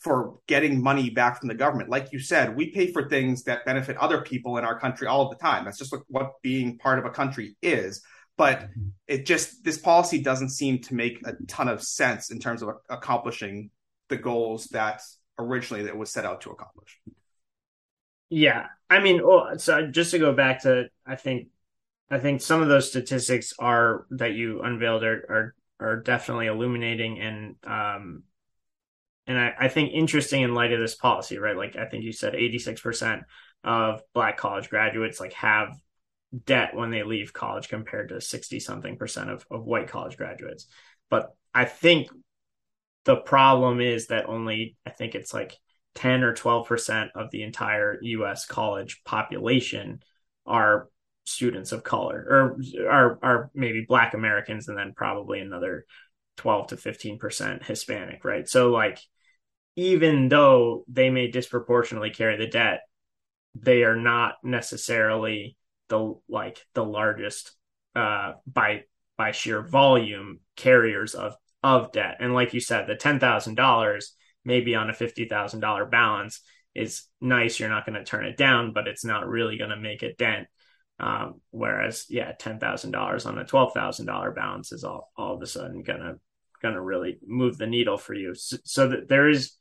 for 0.00 0.38
getting 0.46 0.82
money 0.82 1.10
back 1.10 1.38
from 1.38 1.48
the 1.48 1.54
government. 1.54 1.88
Like 1.88 2.12
you 2.12 2.18
said, 2.18 2.56
we 2.56 2.70
pay 2.70 2.92
for 2.92 3.08
things 3.08 3.44
that 3.44 3.64
benefit 3.64 3.96
other 3.96 4.20
people 4.22 4.58
in 4.58 4.64
our 4.64 4.78
country 4.78 5.06
all 5.06 5.30
the 5.30 5.36
time. 5.36 5.64
That's 5.64 5.78
just 5.78 5.94
what 6.08 6.32
being 6.42 6.78
part 6.78 6.98
of 6.98 7.04
a 7.04 7.10
country 7.10 7.56
is. 7.62 8.02
But 8.36 8.68
it 9.06 9.26
just 9.26 9.62
this 9.64 9.78
policy 9.78 10.20
doesn't 10.20 10.50
seem 10.50 10.80
to 10.80 10.94
make 10.94 11.24
a 11.26 11.34
ton 11.46 11.68
of 11.68 11.82
sense 11.82 12.30
in 12.30 12.38
terms 12.38 12.62
of 12.62 12.70
accomplishing 12.88 13.70
the 14.08 14.16
goals 14.16 14.66
that 14.66 15.00
originally 15.38 15.84
it 15.84 15.96
was 15.96 16.12
set 16.12 16.24
out 16.24 16.40
to 16.42 16.50
accomplish. 16.50 17.00
Yeah, 18.30 18.66
I 18.90 19.00
mean, 19.00 19.24
well, 19.24 19.58
so 19.58 19.86
just 19.86 20.10
to 20.12 20.18
go 20.18 20.32
back 20.32 20.62
to, 20.62 20.88
I 21.06 21.16
think, 21.16 21.48
I 22.10 22.18
think 22.18 22.40
some 22.40 22.62
of 22.62 22.68
those 22.68 22.88
statistics 22.88 23.52
are 23.58 24.06
that 24.10 24.32
you 24.32 24.62
unveiled 24.62 25.04
are 25.04 25.54
are, 25.80 25.86
are 25.86 25.96
definitely 26.00 26.46
illuminating 26.46 27.20
and 27.20 27.56
um, 27.64 28.22
and 29.26 29.38
I, 29.38 29.54
I 29.58 29.68
think 29.68 29.92
interesting 29.92 30.42
in 30.42 30.54
light 30.54 30.72
of 30.72 30.80
this 30.80 30.94
policy, 30.94 31.38
right? 31.38 31.56
Like 31.56 31.76
I 31.76 31.86
think 31.86 32.04
you 32.04 32.12
said, 32.12 32.34
eighty 32.34 32.58
six 32.58 32.80
percent 32.80 33.22
of 33.62 34.02
Black 34.12 34.36
college 34.36 34.68
graduates 34.68 35.20
like 35.20 35.32
have 35.34 35.68
debt 36.46 36.74
when 36.74 36.90
they 36.90 37.02
leave 37.02 37.32
college 37.32 37.68
compared 37.68 38.08
to 38.08 38.20
60 38.20 38.60
something 38.60 38.96
percent 38.96 39.30
of, 39.30 39.46
of 39.50 39.64
white 39.64 39.88
college 39.88 40.16
graduates. 40.16 40.66
But 41.10 41.34
I 41.52 41.64
think 41.64 42.08
the 43.04 43.16
problem 43.16 43.80
is 43.80 44.08
that 44.08 44.28
only, 44.28 44.76
I 44.86 44.90
think 44.90 45.14
it's 45.14 45.34
like 45.34 45.56
10 45.94 46.24
or 46.24 46.34
12% 46.34 47.10
of 47.14 47.30
the 47.30 47.42
entire 47.42 47.98
US 48.02 48.46
college 48.46 49.02
population 49.04 50.00
are 50.46 50.88
students 51.24 51.72
of 51.72 51.84
color 51.84 52.26
or 52.28 52.60
are, 52.88 53.18
are 53.22 53.50
maybe 53.54 53.84
black 53.86 54.14
Americans 54.14 54.68
and 54.68 54.76
then 54.76 54.92
probably 54.94 55.40
another 55.40 55.86
12 56.36 56.68
to 56.68 56.76
15% 56.76 57.64
Hispanic, 57.64 58.24
right? 58.24 58.48
So 58.48 58.70
like, 58.70 58.98
even 59.76 60.28
though 60.28 60.84
they 60.88 61.10
may 61.10 61.28
disproportionately 61.28 62.10
carry 62.10 62.36
the 62.36 62.46
debt, 62.46 62.80
they 63.54 63.84
are 63.84 63.96
not 63.96 64.34
necessarily 64.42 65.56
the 65.88 66.14
like 66.28 66.58
the 66.74 66.84
largest 66.84 67.52
uh 67.94 68.32
by 68.46 68.84
by 69.16 69.32
sheer 69.32 69.62
volume 69.62 70.40
carriers 70.56 71.14
of 71.14 71.34
of 71.62 71.92
debt. 71.92 72.16
And 72.20 72.34
like 72.34 72.54
you 72.54 72.60
said, 72.60 72.86
the 72.86 72.96
ten 72.96 73.18
thousand 73.18 73.54
dollars 73.54 74.14
maybe 74.44 74.74
on 74.74 74.90
a 74.90 74.94
fifty 74.94 75.26
thousand 75.26 75.60
dollar 75.60 75.86
balance 75.86 76.40
is 76.74 77.04
nice. 77.20 77.58
You're 77.58 77.68
not 77.68 77.86
going 77.86 77.98
to 77.98 78.04
turn 78.04 78.26
it 78.26 78.36
down, 78.36 78.72
but 78.72 78.88
it's 78.88 79.04
not 79.04 79.28
really 79.28 79.56
going 79.56 79.70
to 79.70 79.76
make 79.76 80.02
a 80.02 80.14
dent. 80.14 80.48
Um, 81.00 81.40
whereas, 81.50 82.06
yeah, 82.08 82.32
ten 82.32 82.58
thousand 82.58 82.92
dollars 82.92 83.26
on 83.26 83.38
a 83.38 83.44
twelve 83.44 83.72
thousand 83.72 84.06
dollar 84.06 84.30
balance 84.30 84.72
is 84.72 84.84
all 84.84 85.10
all 85.16 85.34
of 85.34 85.42
a 85.42 85.46
sudden 85.46 85.82
gonna 85.82 86.14
gonna 86.62 86.80
really 86.80 87.18
move 87.26 87.58
the 87.58 87.66
needle 87.66 87.98
for 87.98 88.14
you. 88.14 88.34
So, 88.34 88.58
so 88.64 88.88
that 88.88 89.08
there 89.08 89.28
is 89.28 89.56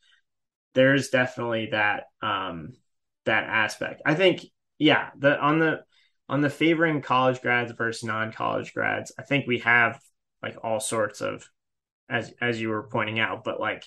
there 0.75 0.93
is 0.93 1.09
definitely 1.09 1.69
that 1.71 2.03
um, 2.21 2.73
that 3.25 3.45
aspect. 3.45 4.01
I 4.05 4.13
think, 4.15 4.45
yeah, 4.77 5.09
the 5.17 5.39
on 5.39 5.59
the 5.59 5.81
on 6.29 6.41
the 6.41 6.49
favoring 6.49 7.01
college 7.01 7.41
grads 7.41 7.71
versus 7.73 8.03
non-college 8.03 8.73
grads, 8.73 9.11
I 9.17 9.23
think 9.23 9.47
we 9.47 9.59
have 9.59 9.99
like 10.41 10.57
all 10.63 10.79
sorts 10.79 11.21
of 11.21 11.47
as 12.09 12.33
as 12.41 12.59
you 12.59 12.69
were 12.69 12.87
pointing 12.87 13.19
out, 13.19 13.43
but 13.43 13.59
like 13.59 13.83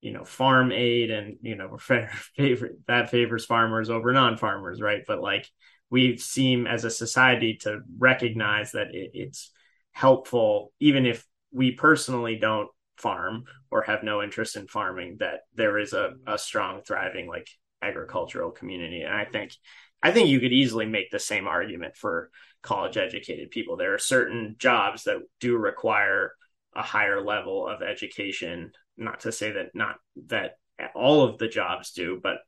you 0.00 0.12
know, 0.12 0.24
farm 0.24 0.72
aid 0.72 1.10
and 1.10 1.38
you 1.42 1.56
know, 1.56 1.78
favorite 2.36 2.76
that 2.86 3.10
favors 3.10 3.44
farmers 3.44 3.90
over 3.90 4.12
non-farmers, 4.12 4.80
right? 4.80 5.02
But 5.06 5.20
like 5.20 5.48
we 5.90 6.16
seem 6.16 6.66
as 6.66 6.84
a 6.84 6.90
society 6.90 7.58
to 7.62 7.80
recognize 7.98 8.72
that 8.72 8.88
it, 8.94 9.10
it's 9.14 9.50
helpful, 9.92 10.72
even 10.80 11.06
if 11.06 11.26
we 11.52 11.72
personally 11.72 12.36
don't 12.36 12.68
farm 12.98 13.44
or 13.70 13.82
have 13.82 14.02
no 14.02 14.22
interest 14.22 14.56
in 14.56 14.66
farming, 14.66 15.16
that 15.20 15.40
there 15.54 15.78
is 15.78 15.92
a, 15.92 16.12
a 16.26 16.38
strong, 16.38 16.82
thriving 16.82 17.26
like 17.28 17.48
agricultural 17.82 18.50
community. 18.50 19.02
And 19.02 19.14
I 19.14 19.24
think 19.24 19.52
I 20.02 20.12
think 20.12 20.28
you 20.28 20.40
could 20.40 20.52
easily 20.52 20.86
make 20.86 21.10
the 21.10 21.18
same 21.18 21.46
argument 21.46 21.96
for 21.96 22.30
college 22.62 22.96
educated 22.96 23.50
people. 23.50 23.76
There 23.76 23.94
are 23.94 23.98
certain 23.98 24.56
jobs 24.58 25.04
that 25.04 25.18
do 25.40 25.56
require 25.56 26.32
a 26.74 26.82
higher 26.82 27.20
level 27.22 27.66
of 27.66 27.82
education. 27.82 28.72
Not 28.96 29.20
to 29.20 29.32
say 29.32 29.52
that 29.52 29.74
not 29.74 29.96
that 30.26 30.58
all 30.94 31.22
of 31.22 31.38
the 31.38 31.48
jobs 31.48 31.92
do, 31.92 32.20
but 32.22 32.38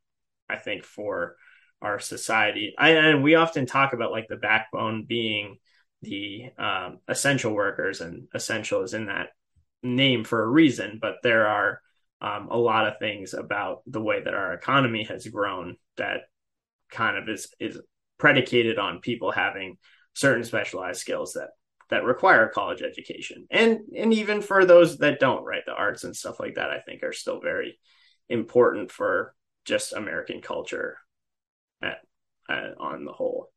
I 0.48 0.56
think 0.56 0.84
for 0.84 1.36
our 1.80 1.98
society, 1.98 2.74
I, 2.76 2.90
and 2.90 3.22
we 3.22 3.36
often 3.36 3.66
talk 3.66 3.92
about 3.92 4.10
like 4.10 4.26
the 4.28 4.36
backbone 4.36 5.04
being 5.06 5.58
the 6.02 6.50
um, 6.58 6.98
essential 7.08 7.52
workers, 7.52 8.00
and 8.00 8.28
essential 8.34 8.82
is 8.82 8.94
in 8.94 9.06
that 9.06 9.28
name 9.82 10.24
for 10.24 10.42
a 10.42 10.48
reason. 10.48 10.98
But 11.00 11.16
there 11.22 11.46
are 11.46 11.80
um, 12.20 12.48
a 12.50 12.56
lot 12.56 12.86
of 12.86 12.98
things 12.98 13.34
about 13.34 13.82
the 13.86 14.02
way 14.02 14.22
that 14.22 14.34
our 14.34 14.52
economy 14.54 15.04
has 15.04 15.26
grown 15.26 15.76
that 15.96 16.22
kind 16.90 17.16
of 17.16 17.28
is 17.28 17.48
is 17.60 17.80
predicated 18.18 18.78
on 18.78 19.00
people 19.00 19.30
having 19.30 19.76
certain 20.14 20.44
specialized 20.44 21.00
skills 21.00 21.32
that 21.34 21.50
that 21.90 22.04
require 22.04 22.48
college 22.48 22.82
education. 22.82 23.46
And 23.50 23.80
and 23.96 24.12
even 24.12 24.42
for 24.42 24.64
those 24.64 24.98
that 24.98 25.20
don't 25.20 25.44
right 25.44 25.62
the 25.66 25.72
arts 25.72 26.04
and 26.04 26.14
stuff 26.14 26.40
like 26.40 26.56
that 26.56 26.70
i 26.70 26.80
think 26.80 27.02
are 27.02 27.12
still 27.12 27.40
very 27.40 27.78
important 28.28 28.90
for 28.90 29.34
just 29.64 29.92
american 29.92 30.40
culture 30.42 30.98
at, 31.82 31.98
at, 32.48 32.74
on 32.78 33.04
the 33.04 33.12
whole. 33.12 33.48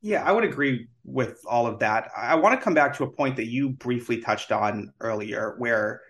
Yeah 0.00 0.22
i 0.24 0.32
would 0.32 0.44
agree 0.44 0.88
with 1.04 1.40
all 1.46 1.66
of 1.66 1.80
that. 1.80 2.10
I 2.16 2.36
want 2.36 2.58
to 2.58 2.62
come 2.62 2.74
back 2.74 2.96
to 2.96 3.04
a 3.04 3.10
point 3.10 3.36
that 3.36 3.48
you 3.48 3.70
briefly 3.70 4.20
touched 4.20 4.52
on 4.52 4.92
earlier 5.00 5.54
where 5.58 6.02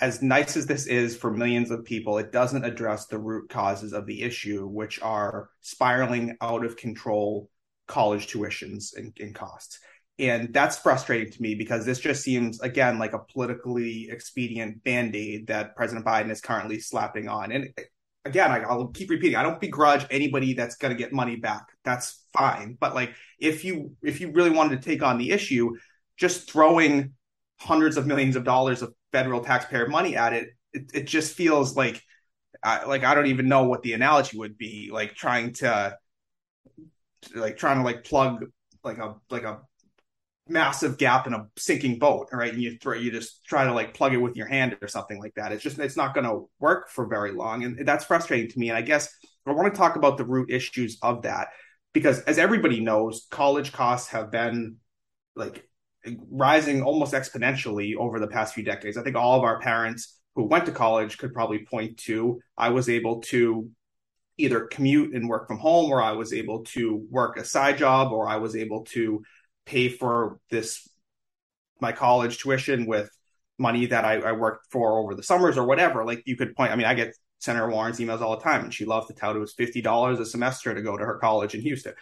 as 0.00 0.22
nice 0.22 0.56
as 0.56 0.66
this 0.66 0.86
is 0.86 1.16
for 1.16 1.32
millions 1.32 1.70
of 1.70 1.84
people, 1.84 2.18
it 2.18 2.32
doesn't 2.32 2.64
address 2.64 3.06
the 3.06 3.18
root 3.18 3.48
causes 3.48 3.92
of 3.92 4.06
the 4.06 4.22
issue, 4.22 4.66
which 4.66 5.00
are 5.00 5.50
spiraling 5.60 6.36
out 6.40 6.64
of 6.64 6.76
control 6.76 7.48
college 7.86 8.26
tuitions 8.26 8.96
and, 8.96 9.16
and 9.20 9.34
costs. 9.34 9.78
And 10.18 10.52
that's 10.52 10.78
frustrating 10.78 11.32
to 11.32 11.42
me 11.42 11.54
because 11.54 11.84
this 11.84 11.98
just 11.98 12.22
seems, 12.22 12.60
again, 12.60 12.98
like 12.98 13.12
a 13.12 13.18
politically 13.18 14.08
expedient 14.10 14.82
band 14.84 15.14
aid 15.16 15.48
that 15.48 15.76
President 15.76 16.06
Biden 16.06 16.30
is 16.30 16.40
currently 16.40 16.78
slapping 16.78 17.28
on. 17.28 17.50
And 17.50 17.72
again, 18.24 18.50
I, 18.50 18.74
will 18.74 18.88
keep 18.88 19.10
repeating, 19.10 19.36
I 19.36 19.42
don't 19.42 19.60
begrudge 19.60 20.06
anybody 20.10 20.54
that's 20.54 20.76
going 20.76 20.96
to 20.96 20.98
get 20.98 21.12
money 21.12 21.36
back. 21.36 21.66
That's 21.84 22.24
fine. 22.32 22.76
But 22.78 22.94
like, 22.94 23.14
if 23.40 23.64
you 23.64 23.96
if 24.02 24.20
you 24.20 24.32
really 24.32 24.50
wanted 24.50 24.80
to 24.80 24.88
take 24.88 25.02
on 25.02 25.18
the 25.18 25.30
issue, 25.30 25.72
just 26.16 26.50
throwing 26.50 27.14
hundreds 27.58 27.96
of 27.96 28.06
millions 28.06 28.36
of 28.36 28.44
dollars 28.44 28.82
of 28.82 28.94
federal 29.14 29.44
taxpayer 29.44 29.86
money 29.86 30.16
at 30.16 30.32
it, 30.32 30.48
it, 30.72 30.90
it 30.92 31.06
just 31.06 31.36
feels 31.36 31.76
like 31.76 32.02
uh, 32.64 32.80
like 32.88 33.04
I 33.04 33.14
don't 33.14 33.26
even 33.26 33.48
know 33.48 33.64
what 33.64 33.82
the 33.82 33.92
analogy 33.92 34.36
would 34.36 34.58
be. 34.58 34.90
Like 34.92 35.14
trying 35.14 35.52
to 35.54 35.96
like 37.34 37.56
trying 37.56 37.78
to 37.78 37.84
like 37.84 38.02
plug 38.02 38.44
like 38.82 38.98
a 38.98 39.14
like 39.30 39.44
a 39.44 39.60
massive 40.48 40.98
gap 40.98 41.26
in 41.28 41.32
a 41.32 41.46
sinking 41.56 41.98
boat, 41.98 42.28
right? 42.32 42.52
And 42.52 42.60
you 42.60 42.76
throw 42.78 42.94
you 42.94 43.12
just 43.12 43.44
try 43.46 43.64
to 43.64 43.72
like 43.72 43.94
plug 43.94 44.14
it 44.14 44.18
with 44.18 44.36
your 44.36 44.48
hand 44.48 44.76
or 44.82 44.88
something 44.88 45.20
like 45.20 45.34
that. 45.36 45.52
It's 45.52 45.62
just 45.62 45.78
it's 45.78 45.96
not 45.96 46.14
going 46.14 46.26
to 46.26 46.48
work 46.58 46.90
for 46.90 47.06
very 47.06 47.30
long, 47.32 47.62
and 47.62 47.86
that's 47.86 48.04
frustrating 48.04 48.50
to 48.50 48.58
me. 48.58 48.70
And 48.70 48.76
I 48.76 48.82
guess 48.82 49.08
I 49.46 49.52
want 49.52 49.72
to 49.72 49.78
talk 49.78 49.94
about 49.94 50.18
the 50.18 50.24
root 50.24 50.50
issues 50.50 50.98
of 51.02 51.22
that 51.22 51.48
because, 51.92 52.20
as 52.22 52.38
everybody 52.38 52.80
knows, 52.80 53.26
college 53.30 53.72
costs 53.72 54.08
have 54.08 54.30
been 54.30 54.76
like 55.36 55.68
rising 56.30 56.82
almost 56.82 57.14
exponentially 57.14 57.96
over 57.96 58.20
the 58.20 58.26
past 58.26 58.54
few 58.54 58.64
decades. 58.64 58.96
I 58.96 59.02
think 59.02 59.16
all 59.16 59.36
of 59.38 59.44
our 59.44 59.60
parents 59.60 60.18
who 60.34 60.44
went 60.44 60.66
to 60.66 60.72
college 60.72 61.18
could 61.18 61.32
probably 61.32 61.64
point 61.64 61.98
to 61.98 62.40
I 62.56 62.70
was 62.70 62.88
able 62.88 63.20
to 63.22 63.70
either 64.36 64.66
commute 64.66 65.14
and 65.14 65.28
work 65.28 65.46
from 65.46 65.58
home, 65.58 65.90
or 65.90 66.02
I 66.02 66.12
was 66.12 66.32
able 66.32 66.64
to 66.64 67.06
work 67.10 67.36
a 67.36 67.44
side 67.44 67.78
job, 67.78 68.12
or 68.12 68.28
I 68.28 68.36
was 68.36 68.56
able 68.56 68.84
to 68.86 69.22
pay 69.64 69.88
for 69.88 70.38
this 70.50 70.88
my 71.80 71.92
college 71.92 72.38
tuition 72.38 72.86
with 72.86 73.10
money 73.58 73.86
that 73.86 74.04
I, 74.04 74.14
I 74.14 74.32
worked 74.32 74.66
for 74.70 74.98
over 74.98 75.14
the 75.14 75.22
summers 75.22 75.56
or 75.56 75.66
whatever. 75.66 76.04
Like 76.04 76.22
you 76.26 76.36
could 76.36 76.56
point, 76.56 76.72
I 76.72 76.76
mean, 76.76 76.86
I 76.86 76.94
get 76.94 77.14
Senator 77.38 77.68
Warren's 77.68 77.98
emails 77.98 78.20
all 78.20 78.36
the 78.36 78.42
time, 78.42 78.64
and 78.64 78.74
she 78.74 78.84
loves 78.84 79.06
to 79.06 79.14
tout 79.14 79.36
it 79.36 79.38
was 79.38 79.52
fifty 79.52 79.80
dollars 79.80 80.18
a 80.18 80.26
semester 80.26 80.74
to 80.74 80.82
go 80.82 80.96
to 80.96 81.04
her 81.04 81.18
college 81.18 81.54
in 81.54 81.60
Houston. 81.60 81.94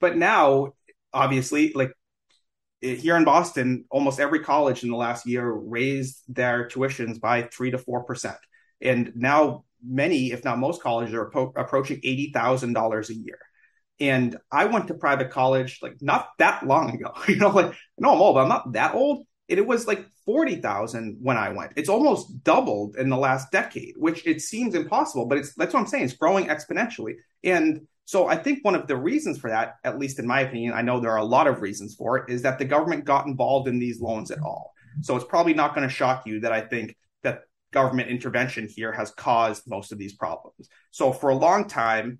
But 0.00 0.16
now, 0.16 0.72
obviously, 1.12 1.72
like 1.74 1.92
here 2.82 3.16
in 3.16 3.24
Boston, 3.24 3.84
almost 3.90 4.20
every 4.20 4.40
college 4.40 4.82
in 4.82 4.90
the 4.90 4.96
last 4.96 5.26
year 5.26 5.48
raised 5.50 6.22
their 6.28 6.68
tuitions 6.68 7.20
by 7.20 7.42
three 7.42 7.70
to 7.70 7.78
four 7.78 8.02
percent, 8.04 8.38
and 8.80 9.12
now 9.14 9.64
many, 9.84 10.32
if 10.32 10.44
not 10.44 10.58
most, 10.58 10.82
colleges 10.82 11.14
are 11.14 11.30
po- 11.30 11.52
approaching 11.56 12.00
eighty 12.02 12.32
thousand 12.32 12.72
dollars 12.72 13.10
a 13.10 13.14
year. 13.14 13.38
And 14.00 14.36
I 14.50 14.64
went 14.64 14.88
to 14.88 14.94
private 14.94 15.30
college 15.30 15.78
like 15.80 15.98
not 16.00 16.30
that 16.38 16.66
long 16.66 16.90
ago. 16.94 17.12
You 17.28 17.36
know, 17.36 17.50
like 17.50 17.74
no, 17.98 18.12
I'm 18.12 18.20
old, 18.20 18.34
but 18.34 18.42
I'm 18.42 18.48
not 18.48 18.72
that 18.72 18.94
old. 18.94 19.26
And 19.48 19.58
it 19.58 19.66
was 19.66 19.86
like 19.86 20.04
forty 20.26 20.56
thousand 20.56 21.18
when 21.20 21.36
I 21.36 21.50
went. 21.50 21.72
It's 21.76 21.88
almost 21.88 22.42
doubled 22.42 22.96
in 22.96 23.10
the 23.10 23.16
last 23.16 23.52
decade, 23.52 23.94
which 23.96 24.26
it 24.26 24.40
seems 24.40 24.74
impossible, 24.74 25.26
but 25.26 25.38
it's 25.38 25.54
that's 25.54 25.72
what 25.72 25.80
I'm 25.80 25.86
saying. 25.86 26.04
It's 26.04 26.14
growing 26.14 26.46
exponentially, 26.46 27.14
and 27.44 27.86
so 28.04 28.26
I 28.26 28.36
think 28.36 28.64
one 28.64 28.74
of 28.74 28.86
the 28.86 28.96
reasons 28.96 29.38
for 29.38 29.50
that, 29.50 29.76
at 29.84 29.98
least 29.98 30.18
in 30.18 30.26
my 30.26 30.40
opinion, 30.40 30.74
I 30.74 30.82
know 30.82 31.00
there 31.00 31.12
are 31.12 31.18
a 31.18 31.24
lot 31.24 31.46
of 31.46 31.62
reasons 31.62 31.94
for 31.94 32.18
it, 32.18 32.30
is 32.30 32.42
that 32.42 32.58
the 32.58 32.64
government 32.64 33.04
got 33.04 33.26
involved 33.26 33.68
in 33.68 33.78
these 33.78 34.00
loans 34.00 34.30
at 34.30 34.40
all. 34.40 34.72
So 35.00 35.16
it's 35.16 35.24
probably 35.24 35.54
not 35.54 35.74
going 35.74 35.88
to 35.88 35.94
shock 35.94 36.26
you 36.26 36.40
that 36.40 36.52
I 36.52 36.60
think 36.60 36.96
that 37.22 37.42
government 37.72 38.10
intervention 38.10 38.68
here 38.68 38.92
has 38.92 39.10
caused 39.12 39.62
most 39.66 39.92
of 39.92 39.98
these 39.98 40.14
problems. 40.14 40.68
So 40.90 41.12
for 41.12 41.30
a 41.30 41.34
long 41.34 41.68
time, 41.68 42.18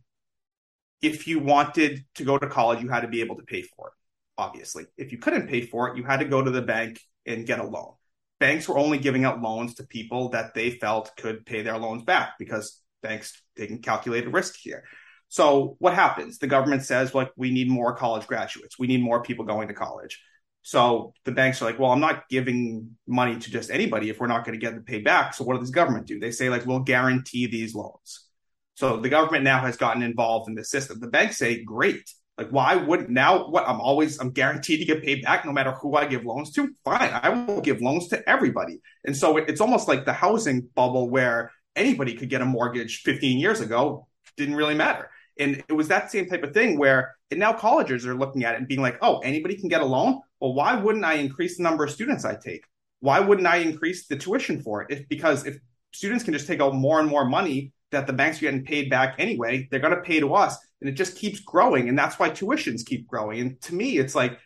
if 1.02 1.26
you 1.26 1.40
wanted 1.40 2.04
to 2.14 2.24
go 2.24 2.38
to 2.38 2.46
college, 2.46 2.80
you 2.80 2.88
had 2.88 3.00
to 3.00 3.08
be 3.08 3.20
able 3.20 3.36
to 3.36 3.42
pay 3.42 3.62
for 3.62 3.88
it. 3.88 3.94
obviously. 4.38 4.84
If 4.96 5.12
you 5.12 5.18
couldn't 5.18 5.48
pay 5.48 5.62
for 5.62 5.88
it, 5.88 5.96
you 5.96 6.04
had 6.04 6.20
to 6.20 6.24
go 6.24 6.42
to 6.42 6.50
the 6.50 6.62
bank 6.62 7.00
and 7.26 7.46
get 7.46 7.60
a 7.60 7.64
loan. 7.64 7.92
Banks 8.40 8.68
were 8.68 8.78
only 8.78 8.98
giving 8.98 9.24
out 9.24 9.40
loans 9.40 9.74
to 9.74 9.84
people 9.84 10.30
that 10.30 10.54
they 10.54 10.70
felt 10.70 11.12
could 11.16 11.46
pay 11.46 11.62
their 11.62 11.78
loans 11.78 12.02
back 12.02 12.34
because 12.38 12.80
banks 13.02 13.40
taking 13.56 13.80
calculated 13.80 14.32
risk 14.32 14.56
here. 14.56 14.84
So 15.32 15.76
what 15.78 15.94
happens? 15.94 16.36
The 16.36 16.46
government 16.46 16.84
says, 16.84 17.14
like, 17.14 17.30
we 17.36 17.50
need 17.50 17.66
more 17.66 17.96
college 17.96 18.26
graduates. 18.26 18.78
We 18.78 18.86
need 18.86 19.00
more 19.00 19.22
people 19.22 19.46
going 19.46 19.68
to 19.68 19.72
college. 19.72 20.22
So 20.60 21.14
the 21.24 21.32
banks 21.32 21.62
are 21.62 21.64
like, 21.64 21.78
well, 21.78 21.90
I'm 21.90 22.00
not 22.00 22.28
giving 22.28 22.98
money 23.06 23.38
to 23.38 23.50
just 23.50 23.70
anybody 23.70 24.10
if 24.10 24.20
we're 24.20 24.26
not 24.26 24.44
going 24.44 24.60
to 24.60 24.62
get 24.62 24.74
the 24.74 24.82
paid 24.82 25.04
back. 25.04 25.32
So 25.32 25.42
what 25.44 25.58
does 25.58 25.70
the 25.70 25.74
government 25.74 26.06
do? 26.06 26.20
They 26.20 26.32
say, 26.32 26.50
like, 26.50 26.66
we'll 26.66 26.80
guarantee 26.80 27.46
these 27.46 27.74
loans. 27.74 28.26
So 28.74 28.98
the 28.98 29.08
government 29.08 29.42
now 29.42 29.62
has 29.62 29.78
gotten 29.78 30.02
involved 30.02 30.50
in 30.50 30.54
the 30.54 30.66
system. 30.66 31.00
The 31.00 31.06
banks 31.06 31.38
say, 31.38 31.64
great. 31.64 32.10
Like, 32.36 32.50
why 32.50 32.76
would 32.76 33.08
now 33.08 33.48
what 33.48 33.66
I'm 33.66 33.80
always 33.80 34.20
I'm 34.20 34.32
guaranteed 34.32 34.80
to 34.80 34.84
get 34.84 35.02
paid 35.02 35.22
back 35.22 35.46
no 35.46 35.52
matter 35.52 35.72
who 35.72 35.94
I 35.94 36.04
give 36.04 36.26
loans 36.26 36.52
to? 36.56 36.68
Fine, 36.84 37.08
I 37.10 37.30
will 37.30 37.62
give 37.62 37.80
loans 37.80 38.08
to 38.08 38.28
everybody. 38.28 38.82
And 39.06 39.16
so 39.16 39.38
it, 39.38 39.48
it's 39.48 39.62
almost 39.62 39.88
like 39.88 40.04
the 40.04 40.12
housing 40.12 40.68
bubble 40.74 41.08
where 41.08 41.52
anybody 41.74 42.16
could 42.16 42.28
get 42.28 42.42
a 42.42 42.44
mortgage 42.44 43.00
15 43.00 43.38
years 43.38 43.62
ago, 43.62 44.08
didn't 44.36 44.56
really 44.56 44.74
matter. 44.74 45.08
And 45.38 45.62
it 45.68 45.72
was 45.72 45.88
that 45.88 46.10
same 46.10 46.26
type 46.26 46.42
of 46.42 46.52
thing 46.52 46.78
where 46.78 47.16
and 47.30 47.40
now 47.40 47.52
colleges 47.52 48.06
are 48.06 48.14
looking 48.14 48.44
at 48.44 48.54
it 48.54 48.58
and 48.58 48.68
being 48.68 48.82
like, 48.82 48.98
oh, 49.00 49.18
anybody 49.20 49.56
can 49.56 49.68
get 49.68 49.80
a 49.80 49.86
loan. 49.86 50.20
Well, 50.40 50.54
why 50.54 50.74
wouldn't 50.74 51.04
I 51.04 51.14
increase 51.14 51.56
the 51.56 51.62
number 51.62 51.84
of 51.84 51.90
students 51.90 52.24
I 52.24 52.36
take? 52.36 52.64
Why 53.00 53.20
wouldn't 53.20 53.46
I 53.46 53.56
increase 53.56 54.06
the 54.06 54.16
tuition 54.16 54.62
for 54.62 54.82
it? 54.82 54.88
If 54.90 55.08
because 55.08 55.46
if 55.46 55.58
students 55.92 56.24
can 56.24 56.32
just 56.32 56.46
take 56.46 56.60
out 56.60 56.74
more 56.74 57.00
and 57.00 57.08
more 57.08 57.24
money 57.24 57.72
that 57.90 58.06
the 58.06 58.12
banks 58.12 58.38
are 58.38 58.42
getting 58.42 58.64
paid 58.64 58.90
back 58.90 59.16
anyway, 59.18 59.68
they're 59.70 59.80
going 59.80 59.94
to 59.94 60.00
pay 60.00 60.20
to 60.20 60.34
us, 60.34 60.56
and 60.80 60.88
it 60.88 60.92
just 60.92 61.16
keeps 61.16 61.40
growing, 61.40 61.88
and 61.88 61.98
that's 61.98 62.18
why 62.18 62.30
tuitions 62.30 62.84
keep 62.84 63.06
growing. 63.06 63.40
And 63.40 63.60
to 63.62 63.74
me, 63.74 63.98
it's 63.98 64.14
like 64.14 64.38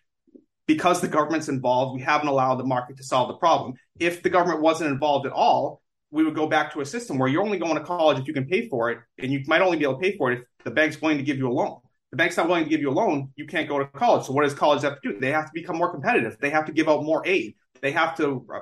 because 0.67 1.01
the 1.01 1.09
government's 1.09 1.49
involved, 1.49 1.95
we 1.95 2.03
haven't 2.03 2.29
allowed 2.29 2.57
the 2.57 2.65
market 2.65 2.97
to 2.97 3.05
solve 3.05 3.29
the 3.29 3.35
problem. 3.35 3.75
If 4.01 4.23
the 4.23 4.31
government 4.31 4.63
wasn't 4.63 4.91
involved 4.91 5.27
at 5.27 5.33
all, 5.33 5.81
we 6.11 6.25
would 6.25 6.35
go 6.35 6.49
back 6.49 6.73
to 6.73 6.81
a 6.81 6.87
system 6.87 7.19
where 7.19 7.29
you're 7.29 7.43
only 7.43 7.59
going 7.59 7.77
to 7.77 7.85
college 7.85 8.19
if 8.19 8.27
you 8.27 8.35
can 8.35 8.47
pay 8.47 8.69
for 8.69 8.91
it, 8.91 8.99
and 9.19 9.33
you 9.33 9.43
might 9.47 9.61
only 9.61 9.77
be 9.77 9.85
able 9.85 9.95
to 9.95 10.01
pay 10.01 10.17
for 10.17 10.33
it 10.33 10.41
if 10.41 10.45
the 10.67 10.73
bank's 10.73 11.01
willing 11.01 11.17
to 11.17 11.23
give 11.23 11.39
you 11.39 11.49
a 11.49 11.55
loan. 11.55 11.79
The 12.11 12.17
bank's 12.17 12.37
not 12.37 12.49
willing 12.49 12.65
to 12.65 12.71
give 12.71 12.81
you 12.81 12.91
a 12.91 12.93
loan, 12.93 13.31
you 13.37 13.47
can't 13.47 13.69
go 13.69 13.79
to 13.79 13.87
college. 13.87 14.27
So 14.27 14.33
what 14.33 14.43
does 14.43 14.53
college 14.53 14.83
have 14.83 15.01
to 15.01 15.13
do? 15.13 15.21
They 15.21 15.31
have 15.31 15.47
to 15.47 15.53
become 15.55 15.77
more 15.77 15.91
competitive. 15.91 16.37
They 16.41 16.51
have 16.51 16.67
to 16.67 16.73
give 16.73 16.89
out 16.89 17.05
more 17.05 17.27
aid. 17.27 17.55
They 17.81 17.93
have 17.93 18.17
to 18.17 18.45
uh, 18.53 18.61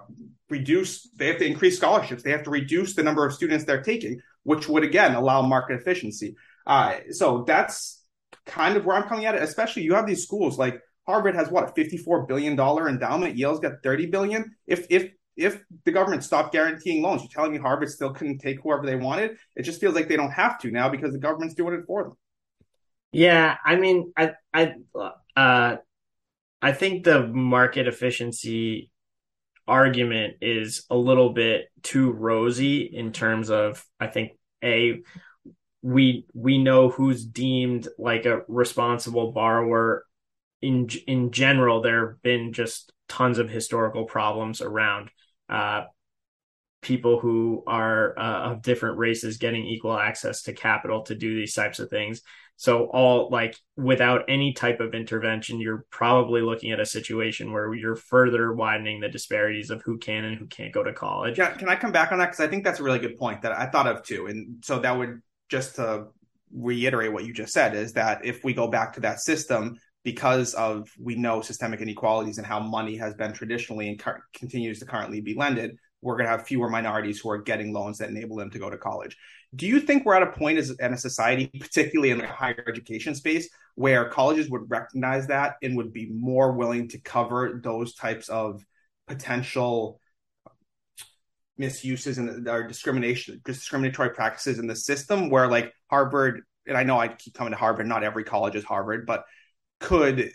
reduce. 0.50 1.08
They 1.16 1.28
have 1.28 1.38
to 1.38 1.46
increase 1.46 1.78
scholarships. 1.78 2.22
They 2.22 2.30
have 2.30 2.42
to 2.44 2.50
reduce 2.50 2.94
the 2.94 3.02
number 3.02 3.24
of 3.26 3.32
students 3.32 3.64
they're 3.64 3.82
taking, 3.82 4.20
which 4.42 4.68
would 4.68 4.84
again 4.84 5.14
allow 5.14 5.40
market 5.42 5.80
efficiency. 5.80 6.36
Uh, 6.66 6.96
so 7.10 7.44
that's 7.46 8.04
kind 8.44 8.76
of 8.76 8.84
where 8.84 8.96
I'm 8.96 9.08
coming 9.08 9.24
at 9.24 9.34
it. 9.34 9.42
Especially 9.42 9.82
you 9.82 9.94
have 9.94 10.06
these 10.06 10.22
schools 10.22 10.58
like 10.58 10.80
Harvard 11.06 11.34
has 11.34 11.48
what 11.48 11.64
a 11.64 11.72
54 11.72 12.26
billion 12.26 12.54
dollar 12.54 12.88
endowment. 12.88 13.36
Yale's 13.36 13.60
got 13.60 13.82
30 13.82 14.06
billion. 14.06 14.56
If 14.66 14.86
if 14.90 15.10
if 15.36 15.62
the 15.84 15.92
government 15.92 16.24
stopped 16.24 16.52
guaranteeing 16.52 17.02
loans, 17.02 17.22
you're 17.22 17.30
telling 17.30 17.52
me 17.52 17.58
Harvard 17.58 17.90
still 17.90 18.12
couldn't 18.12 18.38
take 18.38 18.60
whoever 18.62 18.86
they 18.86 18.96
wanted? 18.96 19.36
It 19.56 19.62
just 19.62 19.80
feels 19.80 19.94
like 19.94 20.08
they 20.08 20.16
don't 20.16 20.30
have 20.30 20.58
to 20.60 20.70
now 20.70 20.88
because 20.88 21.12
the 21.12 21.18
government's 21.18 21.54
doing 21.54 21.74
it 21.74 21.84
for 21.86 22.04
them. 22.04 22.12
Yeah, 23.12 23.56
I 23.64 23.76
mean, 23.76 24.12
I 24.16 24.32
I 24.52 24.74
uh, 25.36 25.76
I 26.60 26.72
think 26.72 27.04
the 27.04 27.26
market 27.26 27.86
efficiency 27.86 28.90
argument 29.66 30.38
is 30.40 30.84
a 30.90 30.96
little 30.96 31.30
bit 31.30 31.66
too 31.82 32.10
rosy 32.12 32.82
in 32.82 33.12
terms 33.12 33.50
of 33.50 33.84
I 34.00 34.08
think 34.08 34.32
a 34.62 35.00
we 35.82 36.26
we 36.32 36.58
know 36.58 36.88
who's 36.88 37.24
deemed 37.24 37.88
like 37.98 38.24
a 38.24 38.40
responsible 38.48 39.32
borrower 39.32 40.06
in 40.62 40.88
in 41.06 41.30
general 41.30 41.82
there 41.82 42.08
have 42.08 42.22
been 42.22 42.52
just 42.54 42.93
tons 43.08 43.38
of 43.38 43.50
historical 43.50 44.04
problems 44.04 44.60
around 44.60 45.10
uh, 45.48 45.82
people 46.80 47.18
who 47.18 47.62
are 47.66 48.18
uh, 48.18 48.52
of 48.52 48.62
different 48.62 48.98
races 48.98 49.38
getting 49.38 49.66
equal 49.66 49.98
access 49.98 50.42
to 50.42 50.52
capital 50.52 51.02
to 51.02 51.14
do 51.14 51.34
these 51.34 51.54
types 51.54 51.78
of 51.78 51.90
things 51.90 52.22
so 52.56 52.84
all 52.86 53.28
like 53.30 53.56
without 53.76 54.24
any 54.28 54.52
type 54.52 54.80
of 54.80 54.94
intervention, 54.94 55.60
you're 55.60 55.84
probably 55.90 56.40
looking 56.40 56.70
at 56.70 56.78
a 56.78 56.86
situation 56.86 57.52
where 57.52 57.74
you're 57.74 57.96
further 57.96 58.52
widening 58.52 59.00
the 59.00 59.08
disparities 59.08 59.70
of 59.70 59.82
who 59.82 59.98
can 59.98 60.24
and 60.24 60.38
who 60.38 60.46
can't 60.46 60.72
go 60.72 60.82
to 60.82 60.92
college. 60.92 61.38
Yeah, 61.38 61.50
can 61.50 61.68
I 61.68 61.76
come 61.76 61.90
back 61.90 62.12
on 62.12 62.18
that 62.18 62.26
because 62.26 62.40
I 62.40 62.46
think 62.46 62.64
that's 62.64 62.78
a 62.78 62.84
really 62.84 63.00
good 63.00 63.18
point 63.18 63.42
that 63.42 63.52
I 63.52 63.66
thought 63.66 63.88
of 63.88 64.04
too. 64.04 64.26
And 64.26 64.64
so 64.64 64.78
that 64.78 64.96
would 64.96 65.20
just 65.48 65.76
to 65.76 66.06
reiterate 66.52 67.12
what 67.12 67.24
you 67.24 67.32
just 67.32 67.52
said 67.52 67.74
is 67.74 67.94
that 67.94 68.24
if 68.24 68.44
we 68.44 68.54
go 68.54 68.68
back 68.68 68.92
to 68.92 69.00
that 69.00 69.20
system 69.20 69.76
because 70.04 70.54
of 70.54 70.90
we 71.00 71.14
know 71.16 71.40
systemic 71.40 71.80
inequalities 71.80 72.38
and 72.38 72.46
how 72.46 72.60
money 72.60 72.96
has 72.96 73.14
been 73.14 73.32
traditionally 73.32 73.88
and 73.88 73.98
car- 73.98 74.22
continues 74.34 74.78
to 74.78 74.86
currently 74.86 75.20
be 75.20 75.34
lended, 75.34 75.76
we're 76.02 76.16
going 76.16 76.26
to 76.26 76.30
have 76.30 76.46
fewer 76.46 76.68
minorities 76.68 77.18
who 77.18 77.30
are 77.30 77.38
getting 77.38 77.72
loans 77.72 77.98
that 77.98 78.10
enable 78.10 78.36
them 78.36 78.50
to 78.50 78.58
go 78.58 78.68
to 78.68 78.76
college. 78.76 79.16
Do 79.56 79.66
you 79.66 79.80
think 79.80 80.04
we're 80.04 80.14
at 80.14 80.22
a 80.22 80.32
point 80.32 80.58
as 80.58 80.70
in 80.70 80.92
a 80.92 80.98
society, 80.98 81.50
particularly 81.58 82.10
in 82.10 82.18
the 82.18 82.26
higher 82.26 82.62
education 82.68 83.14
space, 83.14 83.48
where 83.74 84.08
colleges 84.10 84.50
would 84.50 84.70
recognize 84.70 85.26
that 85.28 85.54
and 85.62 85.76
would 85.76 85.92
be 85.92 86.10
more 86.12 86.52
willing 86.52 86.88
to 86.88 87.00
cover 87.00 87.60
those 87.62 87.94
types 87.94 88.28
of 88.28 88.62
potential 89.06 90.00
misuses 91.56 92.18
and 92.18 92.48
or 92.48 92.66
discrimination 92.66 93.40
discriminatory 93.44 94.10
practices 94.10 94.58
in 94.58 94.66
the 94.66 94.74
system 94.74 95.30
where 95.30 95.46
like 95.46 95.72
Harvard 95.88 96.42
and 96.66 96.76
I 96.76 96.82
know 96.82 96.98
I 96.98 97.08
keep 97.08 97.34
coming 97.34 97.52
to 97.52 97.56
Harvard 97.56 97.86
not 97.86 98.02
every 98.02 98.24
college 98.24 98.56
is 98.56 98.64
Harvard 98.64 99.06
but 99.06 99.24
could 99.80 100.30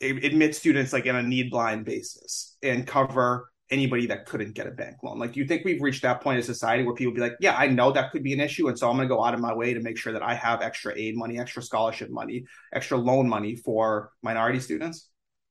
admit 0.00 0.54
students 0.54 0.92
like 0.92 1.06
in 1.06 1.16
a 1.16 1.22
need 1.22 1.50
blind 1.50 1.84
basis 1.84 2.56
and 2.62 2.86
cover 2.86 3.50
anybody 3.70 4.06
that 4.06 4.26
couldn't 4.26 4.54
get 4.54 4.66
a 4.66 4.70
bank 4.70 4.96
loan? 5.02 5.18
Like, 5.18 5.32
do 5.32 5.40
you 5.40 5.46
think 5.46 5.64
we've 5.64 5.82
reached 5.82 6.02
that 6.02 6.20
point 6.20 6.38
in 6.38 6.42
society 6.42 6.84
where 6.84 6.94
people 6.94 7.14
be 7.14 7.20
like, 7.20 7.36
yeah, 7.40 7.54
I 7.56 7.66
know 7.66 7.92
that 7.92 8.12
could 8.12 8.22
be 8.22 8.32
an 8.32 8.40
issue. 8.40 8.68
And 8.68 8.78
so 8.78 8.88
I'm 8.88 8.96
going 8.96 9.08
to 9.08 9.14
go 9.14 9.22
out 9.22 9.34
of 9.34 9.40
my 9.40 9.54
way 9.54 9.74
to 9.74 9.80
make 9.80 9.98
sure 9.98 10.12
that 10.12 10.22
I 10.22 10.34
have 10.34 10.62
extra 10.62 10.94
aid 10.96 11.16
money, 11.16 11.38
extra 11.38 11.62
scholarship 11.62 12.10
money, 12.10 12.44
extra 12.72 12.96
loan 12.96 13.28
money 13.28 13.56
for 13.56 14.10
minority 14.22 14.60
students? 14.60 15.08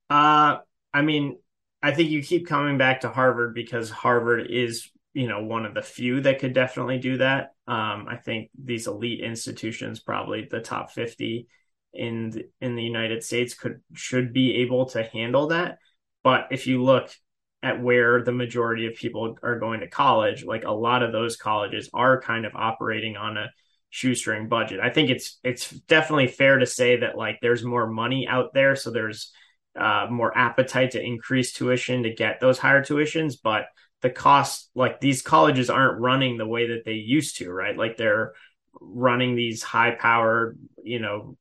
Uh, 0.10 0.58
I 0.93 1.02
mean, 1.02 1.38
I 1.84 1.91
think 1.91 2.10
you 2.10 2.24
keep 2.24 2.48
coming 2.48 2.78
back 2.78 3.02
to 3.02 3.10
Harvard 3.10 3.54
because 3.54 3.89
Harvard 3.89 4.48
is, 4.50 4.89
you 5.13 5.28
know, 5.28 5.43
one 5.43 5.65
of 5.65 5.74
the 5.74 5.82
few 5.82 6.22
that 6.22 6.39
could 6.39 6.54
definitely 6.54 6.98
do 6.98 7.17
that. 7.17 7.52
Um, 7.67 8.08
I 8.10 8.17
think 8.17 8.50
these 8.58 8.88
elite 8.88 9.20
institutions, 9.20 10.00
probably 10.00 10.48
the 10.50 10.62
top 10.62 10.91
50 10.91 11.48
in 11.93 12.30
the, 12.32 12.50
in 12.62 12.76
the 12.76 12.84
United 12.84 13.23
States 13.23 13.54
could 13.54 13.82
should 13.93 14.34
be 14.34 14.58
able 14.58 14.88
to 14.88 15.04
handle 15.04 15.47
that. 15.47 15.78
But 16.23 16.47
if 16.52 16.67
you 16.67 16.84
look 16.84 17.10
at 17.63 17.82
where 17.82 18.23
the 18.23 18.32
majority 18.32 18.86
of 18.88 18.95
people 18.95 19.38
are 19.41 19.60
going 19.60 19.80
to 19.80 19.89
college, 19.89 20.45
like 20.45 20.63
a 20.63 20.71
lot 20.71 21.04
of 21.04 21.12
those 21.12 21.38
colleges 21.38 21.89
are 21.93 22.21
kind 22.21 22.45
of 22.45 22.56
operating 22.56 23.17
on 23.17 23.38
a 23.38 23.50
shoestring 23.89 24.47
budget. 24.47 24.80
I 24.80 24.89
think 24.89 25.10
it's 25.10 25.39
it's 25.43 25.69
definitely 25.69 26.28
fair 26.28 26.60
to 26.60 26.65
say 26.65 26.97
that 26.97 27.17
like 27.17 27.39
there's 27.41 27.63
more 27.63 27.88
money 27.88 28.28
out 28.28 28.54
there, 28.54 28.76
so 28.76 28.91
there's 28.91 29.32
uh, 29.80 30.08
more 30.10 30.36
appetite 30.38 30.91
to 30.91 31.02
increase 31.02 31.54
tuition 31.54 32.04
to 32.04 32.13
get 32.13 32.39
those 32.39 32.58
higher 32.58 32.84
tuitions, 32.84 33.36
but 33.41 33.65
the 34.02 34.10
cost 34.10 34.69
like 34.76 35.00
these 35.00 35.21
colleges 35.21 35.69
aren't 35.69 36.00
running 36.00 36.38
the 36.38 36.47
way 36.47 36.69
that 36.69 36.84
they 36.86 36.93
used 36.93 37.38
to, 37.38 37.52
right? 37.52 37.78
Like 37.78 37.97
they're 37.97 38.34
running 38.80 39.36
these 39.36 39.63
high 39.63 39.91
powered, 39.91 40.60
you 40.84 41.00
know, 41.00 41.38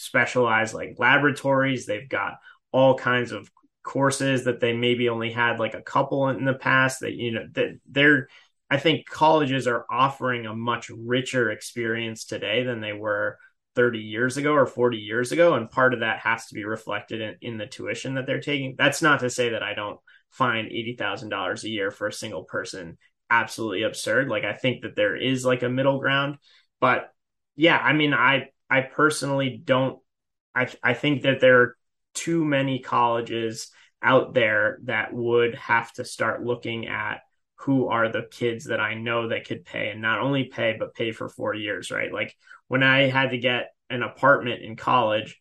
specialized 0.00 0.74
like 0.74 0.96
laboratories. 0.98 1.86
They've 1.86 2.08
got 2.08 2.34
all 2.72 2.96
kinds 2.96 3.32
of 3.32 3.50
courses 3.82 4.44
that 4.44 4.60
they 4.60 4.72
maybe 4.72 5.08
only 5.08 5.32
had 5.32 5.58
like 5.58 5.74
a 5.74 5.82
couple 5.82 6.28
in 6.28 6.44
the 6.44 6.54
past 6.54 7.00
that 7.00 7.14
you 7.14 7.32
know 7.32 7.46
that 7.52 7.78
they're 7.88 8.28
I 8.70 8.78
think 8.78 9.08
colleges 9.08 9.66
are 9.66 9.84
offering 9.90 10.46
a 10.46 10.54
much 10.54 10.90
richer 10.90 11.50
experience 11.50 12.24
today 12.24 12.62
than 12.62 12.80
they 12.80 12.92
were 12.92 13.38
30 13.74 13.98
years 13.98 14.36
ago 14.36 14.52
or 14.52 14.66
40 14.66 14.98
years 14.98 15.32
ago 15.32 15.54
and 15.54 15.70
part 15.70 15.94
of 15.94 16.00
that 16.00 16.20
has 16.20 16.46
to 16.46 16.54
be 16.54 16.64
reflected 16.64 17.20
in, 17.20 17.36
in 17.40 17.58
the 17.58 17.66
tuition 17.66 18.14
that 18.14 18.26
they're 18.26 18.40
taking 18.40 18.74
that's 18.76 19.00
not 19.02 19.20
to 19.20 19.30
say 19.30 19.50
that 19.50 19.62
I 19.62 19.74
don't 19.74 19.98
find 20.30 20.68
$80,000 20.68 21.64
a 21.64 21.68
year 21.68 21.90
for 21.90 22.06
a 22.06 22.12
single 22.12 22.44
person 22.44 22.98
absolutely 23.30 23.82
absurd 23.82 24.28
like 24.28 24.44
I 24.44 24.52
think 24.52 24.82
that 24.82 24.96
there 24.96 25.16
is 25.16 25.44
like 25.44 25.62
a 25.62 25.68
middle 25.68 25.98
ground 25.98 26.36
but 26.80 27.12
yeah 27.56 27.78
I 27.78 27.92
mean 27.92 28.12
I 28.12 28.48
I 28.70 28.82
personally 28.82 29.60
don't 29.62 29.98
I 30.54 30.68
I 30.82 30.94
think 30.94 31.22
that 31.22 31.40
there 31.40 31.60
are 31.62 31.76
too 32.14 32.44
many 32.44 32.80
colleges 32.80 33.70
out 34.02 34.34
there 34.34 34.78
that 34.84 35.12
would 35.12 35.54
have 35.56 35.92
to 35.94 36.04
start 36.04 36.44
looking 36.44 36.86
at 36.86 37.20
who 37.56 37.88
are 37.88 38.08
the 38.08 38.26
kids 38.30 38.66
that 38.66 38.80
I 38.80 38.94
know 38.94 39.28
that 39.28 39.46
could 39.46 39.66
pay 39.66 39.90
and 39.90 40.00
not 40.00 40.20
only 40.20 40.44
pay, 40.44 40.76
but 40.78 40.94
pay 40.94 41.12
for 41.12 41.28
four 41.28 41.54
years, 41.54 41.90
right? 41.90 42.10
Like 42.10 42.34
when 42.68 42.82
I 42.82 43.08
had 43.08 43.30
to 43.30 43.38
get 43.38 43.72
an 43.90 44.02
apartment 44.02 44.62
in 44.62 44.76
college, 44.76 45.38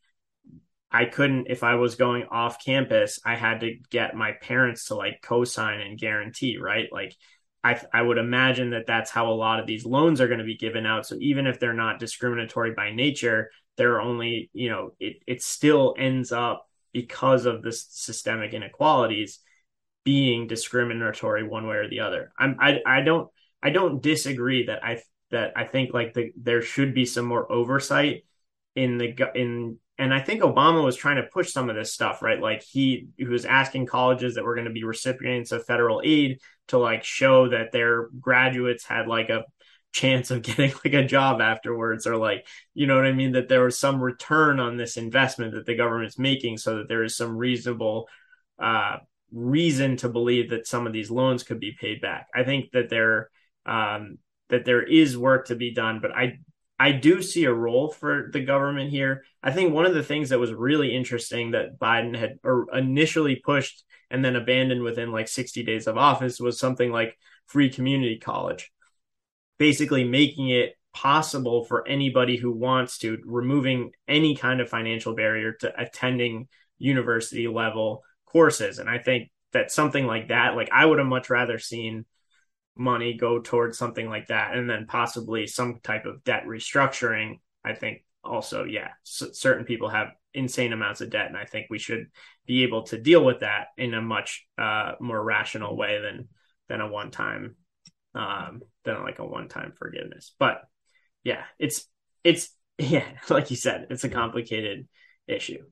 I 0.92 1.06
couldn't, 1.06 1.48
if 1.50 1.64
I 1.64 1.76
was 1.76 1.96
going 1.96 2.26
off 2.32 2.64
campus, 2.64 3.20
I 3.24 3.36
had 3.36 3.62
to 3.62 3.78
get 3.90 4.16
my 4.16 4.34
parents 4.34 4.86
to 4.86 4.96
like 4.96 5.22
co 5.22 5.44
sign 5.46 5.80
and 5.80 6.00
guarantee, 6.00 6.58
right? 6.58 6.90
Like 6.92 7.16
I, 7.64 7.82
I 7.94 8.02
would 8.02 8.18
imagine 8.18 8.70
that 8.72 8.88
that's 8.88 9.12
how 9.12 9.32
a 9.32 9.36
lot 9.36 9.60
of 9.60 9.68
these 9.68 9.86
loans 9.86 10.22
are 10.22 10.28
going 10.28 10.40
to 10.40 10.46
be 10.46 10.58
given 10.58 10.86
out. 10.86 11.06
So 11.06 11.16
even 11.20 11.46
if 11.46 11.60
they're 11.60 11.74
not 11.74 12.00
discriminatory 12.00 12.74
by 12.74 12.92
nature, 12.92 13.52
they're 13.78 14.02
only, 14.02 14.50
you 14.54 14.70
know, 14.70 14.92
it, 15.00 15.18
it 15.28 15.42
still 15.42 15.96
ends 15.98 16.32
up 16.32 16.66
because 16.94 17.46
of 17.46 17.62
the 17.62 17.72
systemic 17.72 18.54
inequalities 18.54 19.40
being 20.04 20.48
discriminatory 20.48 21.44
one 21.44 21.68
way 21.68 21.76
or 21.76 21.90
the 21.90 22.00
other. 22.00 22.32
I'm, 22.40 22.58
I 22.60 22.80
I 22.86 23.02
don't 23.02 23.30
I 23.62 23.70
don't 23.70 24.02
disagree 24.02 24.66
that 24.66 24.84
I 24.84 25.02
that 25.32 25.54
I 25.56 25.66
think 25.66 25.94
like 25.94 26.14
the 26.14 26.32
there 26.36 26.62
should 26.62 26.94
be 26.94 27.06
some 27.06 27.26
more 27.26 27.52
oversight 27.52 28.26
in 28.76 28.98
the 28.98 29.16
in 29.36 29.78
and 30.00 30.14
I 30.14 30.22
think 30.22 30.42
Obama 30.42 30.84
was 30.84 30.96
trying 30.96 31.18
to 31.18 31.24
push 31.24 31.52
some 31.52 31.70
of 31.70 31.76
this 31.76 31.94
stuff, 31.94 32.22
right? 32.22 32.40
Like 32.40 32.64
he, 32.64 33.10
he 33.18 33.26
was 33.26 33.44
asking 33.44 33.86
colleges 33.86 34.36
that 34.36 34.46
were 34.46 34.56
going 34.56 34.68
to 34.68 34.74
be 34.74 34.86
recipients 34.86 35.52
of 35.52 35.66
federal 35.66 36.02
aid 36.06 36.40
to 36.70 36.78
like 36.78 37.04
show 37.04 37.50
that 37.50 37.74
their 37.74 38.08
graduates 38.22 38.86
had 38.86 39.08
like 39.08 39.30
a 39.30 39.44
chance 39.92 40.32
of 40.32 40.42
getting 40.44 40.72
like 40.86 40.94
a 40.94 41.04
job 41.04 41.42
afterwards 41.42 42.08
or 42.08 42.16
like 42.16 42.48
you 42.74 42.88
know 42.88 42.96
what 42.96 43.08
i 43.08 43.12
mean 43.12 43.32
that 43.32 43.50
there 43.50 43.64
was 43.64 43.78
some 43.78 44.00
return 44.00 44.60
on 44.60 44.78
this 44.78 44.98
investment 44.98 45.54
that 45.54 45.66
the 45.66 45.76
government's 45.76 46.20
making 46.20 46.58
so 46.58 46.78
that 46.78 46.88
there 46.88 47.04
is 47.04 47.18
some 47.18 47.36
reasonable 47.36 48.08
uh, 48.60 48.98
reason 49.32 49.98
to 49.98 50.08
believe 50.08 50.52
that 50.52 50.68
some 50.68 50.86
of 50.86 50.94
these 50.94 51.10
loans 51.10 51.42
could 51.42 51.60
be 51.60 51.76
paid 51.80 52.02
back 52.02 52.28
i 52.36 52.44
think 52.44 52.72
that 52.72 52.90
there 52.90 53.32
um, 53.66 54.20
that 54.50 54.64
there 54.64 54.84
is 54.84 55.18
work 55.18 55.48
to 55.48 55.56
be 55.56 55.74
done 55.74 56.00
but 56.00 56.12
i 56.12 56.38
i 56.80 56.92
do 56.92 57.22
see 57.22 57.46
a 57.46 57.54
role 57.54 57.90
for 57.90 58.30
the 58.34 58.44
government 58.44 58.90
here 58.90 59.24
i 59.44 59.52
think 59.52 59.74
one 59.74 59.86
of 59.86 59.94
the 59.94 60.04
things 60.04 60.30
that 60.30 60.40
was 60.40 60.54
really 60.54 60.96
interesting 60.96 61.52
that 61.52 61.80
biden 61.80 62.18
had 62.18 62.40
initially 62.74 63.36
pushed 63.36 63.84
and 64.12 64.26
then 64.26 64.36
abandoned 64.36 64.82
within 64.82 65.12
like 65.12 65.28
60 65.28 65.64
days 65.64 65.88
of 65.88 65.98
office 65.98 66.40
was 66.40 66.60
something 66.60 66.92
like 66.92 67.18
free 67.46 67.70
community 67.70 68.18
college 68.18 68.72
basically 69.60 70.06
making 70.06 70.50
it 70.50 70.74
possible 70.94 71.64
for 71.66 71.88
anybody 71.88 72.38
who 72.38 72.52
wants 72.52 72.98
to, 73.00 73.20
removing 73.26 73.92
any 74.08 74.36
kind 74.36 74.60
of 74.62 74.70
financial 74.70 75.14
barrier 75.14 75.54
to 75.54 75.80
attending 75.80 76.48
university 76.80 77.48
level 77.48 78.04
courses. 78.26 78.80
And 78.80 78.90
I 78.90 78.98
think 78.98 79.30
that 79.52 79.72
something 79.72 80.08
like 80.08 80.30
that, 80.30 80.56
like 80.56 80.70
I 80.72 80.86
would 80.86 80.98
have 80.98 81.08
much 81.08 81.30
rather 81.30 81.60
seen 81.60 82.06
money 82.80 83.14
go 83.14 83.40
towards 83.40 83.78
something 83.78 84.10
like 84.10 84.28
that 84.28 84.56
and 84.56 84.70
then 84.70 84.88
possibly 84.88 85.48
some 85.48 85.80
type 85.84 86.06
of 86.06 86.24
debt 86.24 86.46
restructuring. 86.48 87.40
I 87.64 87.74
think 87.74 88.04
also, 88.24 88.64
yeah, 88.64 88.90
c- 89.04 89.34
certain 89.34 89.66
people 89.66 89.90
have 89.90 90.10
insane 90.34 90.74
amounts 90.74 91.02
of 91.02 91.10
debt. 91.10 91.28
And 91.28 91.38
I 91.38 91.46
think 91.46 91.68
we 91.70 91.80
should 91.80 92.08
be 92.46 92.64
able 92.64 92.84
to 92.84 92.98
deal 93.00 93.24
with 93.24 93.42
that 93.42 93.68
in 93.78 93.94
a 93.94 94.02
much 94.02 94.48
uh, 94.58 94.94
more 95.00 95.22
rational 95.24 95.76
way 95.78 96.02
than 96.02 96.30
than 96.70 96.82
a 96.82 96.88
one 96.88 97.12
time 97.12 97.56
um, 98.16 98.62
than 98.86 99.04
like 99.04 99.20
a 99.20 99.26
one 99.26 99.50
time 99.50 99.74
forgiveness. 99.78 100.34
But 100.40 100.62
yeah, 101.24 101.44
it's 101.60 101.86
it's 102.24 102.50
yeah, 102.78 103.06
like 103.30 103.52
you 103.52 103.58
said, 103.58 103.88
it's 103.90 104.04
a 104.06 104.10
complicated 104.10 104.88
issue. 105.28 105.64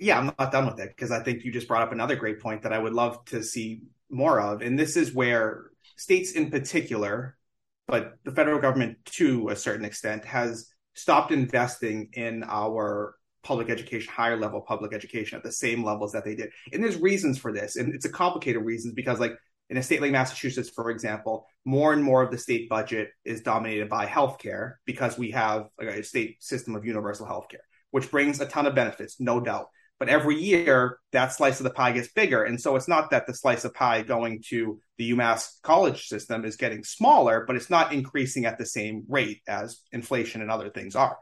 Yeah, 0.00 0.18
I'm 0.18 0.26
not 0.38 0.50
done 0.50 0.66
with 0.66 0.80
it 0.80 0.88
because 0.88 1.10
I 1.12 1.22
think 1.22 1.44
you 1.44 1.52
just 1.52 1.68
brought 1.68 1.82
up 1.82 1.92
another 1.92 2.16
great 2.16 2.40
point 2.40 2.62
that 2.62 2.72
I 2.72 2.78
would 2.78 2.92
love 2.92 3.24
to 3.26 3.42
see 3.42 3.82
more 4.14 4.40
of. 4.40 4.62
And 4.62 4.78
this 4.78 4.96
is 4.96 5.14
where 5.14 5.64
states 5.96 6.32
in 6.32 6.50
particular, 6.50 7.36
but 7.86 8.14
the 8.24 8.32
federal 8.32 8.60
government 8.60 8.98
to 9.04 9.48
a 9.48 9.56
certain 9.56 9.84
extent, 9.84 10.24
has 10.24 10.68
stopped 10.94 11.32
investing 11.32 12.08
in 12.12 12.44
our 12.44 13.16
public 13.42 13.68
education, 13.68 14.12
higher 14.12 14.36
level 14.36 14.60
public 14.60 14.94
education 14.94 15.36
at 15.36 15.44
the 15.44 15.52
same 15.52 15.84
levels 15.84 16.12
that 16.12 16.24
they 16.24 16.34
did. 16.34 16.50
And 16.72 16.82
there's 16.82 16.96
reasons 16.96 17.38
for 17.38 17.52
this. 17.52 17.76
And 17.76 17.94
it's 17.94 18.06
a 18.06 18.10
complicated 18.10 18.64
reasons 18.64 18.94
because 18.94 19.20
like 19.20 19.36
in 19.70 19.76
a 19.76 19.82
state 19.82 20.00
like 20.00 20.12
Massachusetts, 20.12 20.70
for 20.70 20.90
example, 20.90 21.46
more 21.64 21.92
and 21.92 22.02
more 22.02 22.22
of 22.22 22.30
the 22.30 22.38
state 22.38 22.68
budget 22.68 23.10
is 23.24 23.42
dominated 23.42 23.88
by 23.88 24.06
healthcare 24.06 24.74
because 24.86 25.18
we 25.18 25.30
have 25.32 25.68
a 25.80 26.02
state 26.02 26.42
system 26.42 26.74
of 26.74 26.84
universal 26.84 27.26
healthcare, 27.26 27.64
which 27.90 28.10
brings 28.10 28.40
a 28.40 28.46
ton 28.46 28.66
of 28.66 28.74
benefits, 28.74 29.20
no 29.20 29.40
doubt. 29.40 29.68
But 29.98 30.08
every 30.08 30.40
year, 30.40 30.98
that 31.12 31.32
slice 31.32 31.60
of 31.60 31.64
the 31.64 31.70
pie 31.70 31.92
gets 31.92 32.08
bigger. 32.08 32.44
And 32.44 32.60
so 32.60 32.76
it's 32.76 32.88
not 32.88 33.10
that 33.10 33.26
the 33.26 33.34
slice 33.34 33.64
of 33.64 33.74
pie 33.74 34.02
going 34.02 34.42
to 34.48 34.80
the 34.98 35.12
UMass 35.12 35.62
college 35.62 36.06
system 36.08 36.44
is 36.44 36.56
getting 36.56 36.82
smaller, 36.82 37.44
but 37.46 37.56
it's 37.56 37.70
not 37.70 37.92
increasing 37.92 38.44
at 38.44 38.58
the 38.58 38.66
same 38.66 39.04
rate 39.08 39.40
as 39.46 39.80
inflation 39.92 40.42
and 40.42 40.50
other 40.50 40.68
things 40.68 40.96
are. 40.96 41.16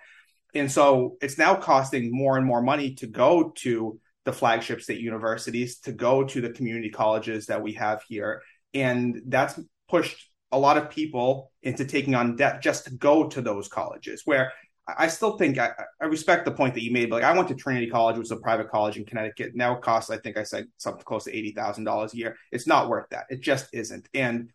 And 0.54 0.70
so 0.70 1.16
it's 1.20 1.38
now 1.38 1.54
costing 1.54 2.10
more 2.12 2.36
and 2.36 2.46
more 2.46 2.62
money 2.62 2.94
to 2.96 3.06
go 3.06 3.52
to 3.56 4.00
the 4.24 4.32
flagship 4.32 4.80
state 4.80 5.00
universities 5.00 5.78
to 5.80 5.92
go 5.92 6.24
to 6.24 6.40
the 6.40 6.50
community 6.50 6.90
colleges 6.90 7.46
that 7.46 7.62
we 7.62 7.74
have 7.74 8.02
here. 8.08 8.42
And 8.72 9.22
that's 9.26 9.58
pushed 9.88 10.28
a 10.50 10.58
lot 10.58 10.76
of 10.76 10.90
people 10.90 11.50
into 11.62 11.84
taking 11.84 12.14
on 12.14 12.36
debt 12.36 12.62
just 12.62 12.84
to 12.84 12.94
go 12.94 13.28
to 13.28 13.40
those 13.40 13.68
colleges 13.68 14.22
where 14.24 14.52
I 14.96 15.08
still 15.08 15.36
think 15.36 15.58
I, 15.58 15.70
I 16.00 16.06
respect 16.06 16.44
the 16.44 16.50
point 16.50 16.74
that 16.74 16.82
you 16.82 16.92
made. 16.92 17.10
But 17.10 17.22
like 17.22 17.24
I 17.24 17.36
went 17.36 17.48
to 17.48 17.54
Trinity 17.54 17.88
College, 17.88 18.16
which 18.16 18.26
is 18.26 18.30
a 18.32 18.36
private 18.36 18.70
college 18.70 18.96
in 18.96 19.04
Connecticut. 19.04 19.52
Now 19.54 19.76
it 19.76 19.82
costs, 19.82 20.10
I 20.10 20.18
think 20.18 20.36
I 20.36 20.42
said 20.42 20.66
something 20.76 21.04
close 21.04 21.24
to 21.24 21.36
eighty 21.36 21.52
thousand 21.52 21.84
dollars 21.84 22.14
a 22.14 22.16
year. 22.16 22.36
It's 22.50 22.66
not 22.66 22.88
worth 22.88 23.08
that. 23.10 23.26
It 23.30 23.40
just 23.40 23.68
isn't. 23.72 24.08
And 24.14 24.50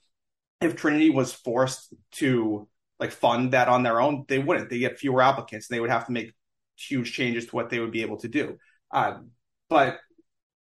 if 0.61 0.75
Trinity 0.75 1.09
was 1.09 1.33
forced 1.33 1.93
to 2.13 2.67
like 2.99 3.11
fund 3.11 3.53
that 3.53 3.67
on 3.67 3.83
their 3.83 4.01
own, 4.01 4.25
they 4.27 4.39
wouldn't. 4.39 4.69
They 4.69 4.79
get 4.79 4.97
fewer 4.97 5.21
applicants. 5.21 5.69
And 5.69 5.75
they 5.75 5.79
would 5.81 5.91
have 5.91 6.07
to 6.07 6.11
make 6.11 6.33
huge 6.75 7.13
changes 7.13 7.45
to 7.47 7.55
what 7.55 7.69
they 7.69 7.79
would 7.79 7.91
be 7.91 8.01
able 8.01 8.17
to 8.17 8.27
do. 8.27 8.57
Uh, 8.91 9.19
but 9.69 9.99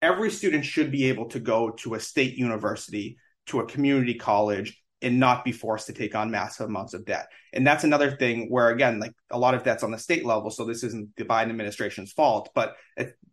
every 0.03 0.31
student 0.31 0.65
should 0.65 0.91
be 0.91 1.07
able 1.07 1.27
to 1.29 1.41
go 1.41 1.71
to 1.71 1.95
a 1.95 2.01
state 2.01 2.35
university, 2.37 3.17
to 3.47 3.61
a 3.61 3.67
community 3.67 4.15
college, 4.15 4.83
and 5.03 5.19
not 5.19 5.45
be 5.45 5.53
forced 5.53 5.87
to 5.87 5.93
take 5.93 6.15
on 6.15 6.31
massive 6.31 6.67
amounts 6.69 6.95
of 6.95 7.05
debt. 7.05 7.29
And 7.53 7.67
that's 7.67 7.85
another 7.85 8.11
thing 8.11 8.51
where, 8.51 8.69
again, 8.69 9.01
like 9.01 9.13
a 9.31 9.39
lot 9.39 9.55
of 9.55 9.63
debt's 9.63 9.83
on 9.83 9.91
the 9.91 9.99
state 9.99 10.25
level. 10.25 10.51
So 10.51 10.65
this 10.65 10.83
isn't 10.85 11.17
the 11.17 11.25
Biden 11.25 11.51
administration's 11.51 12.13
fault. 12.13 12.51
But 12.55 12.77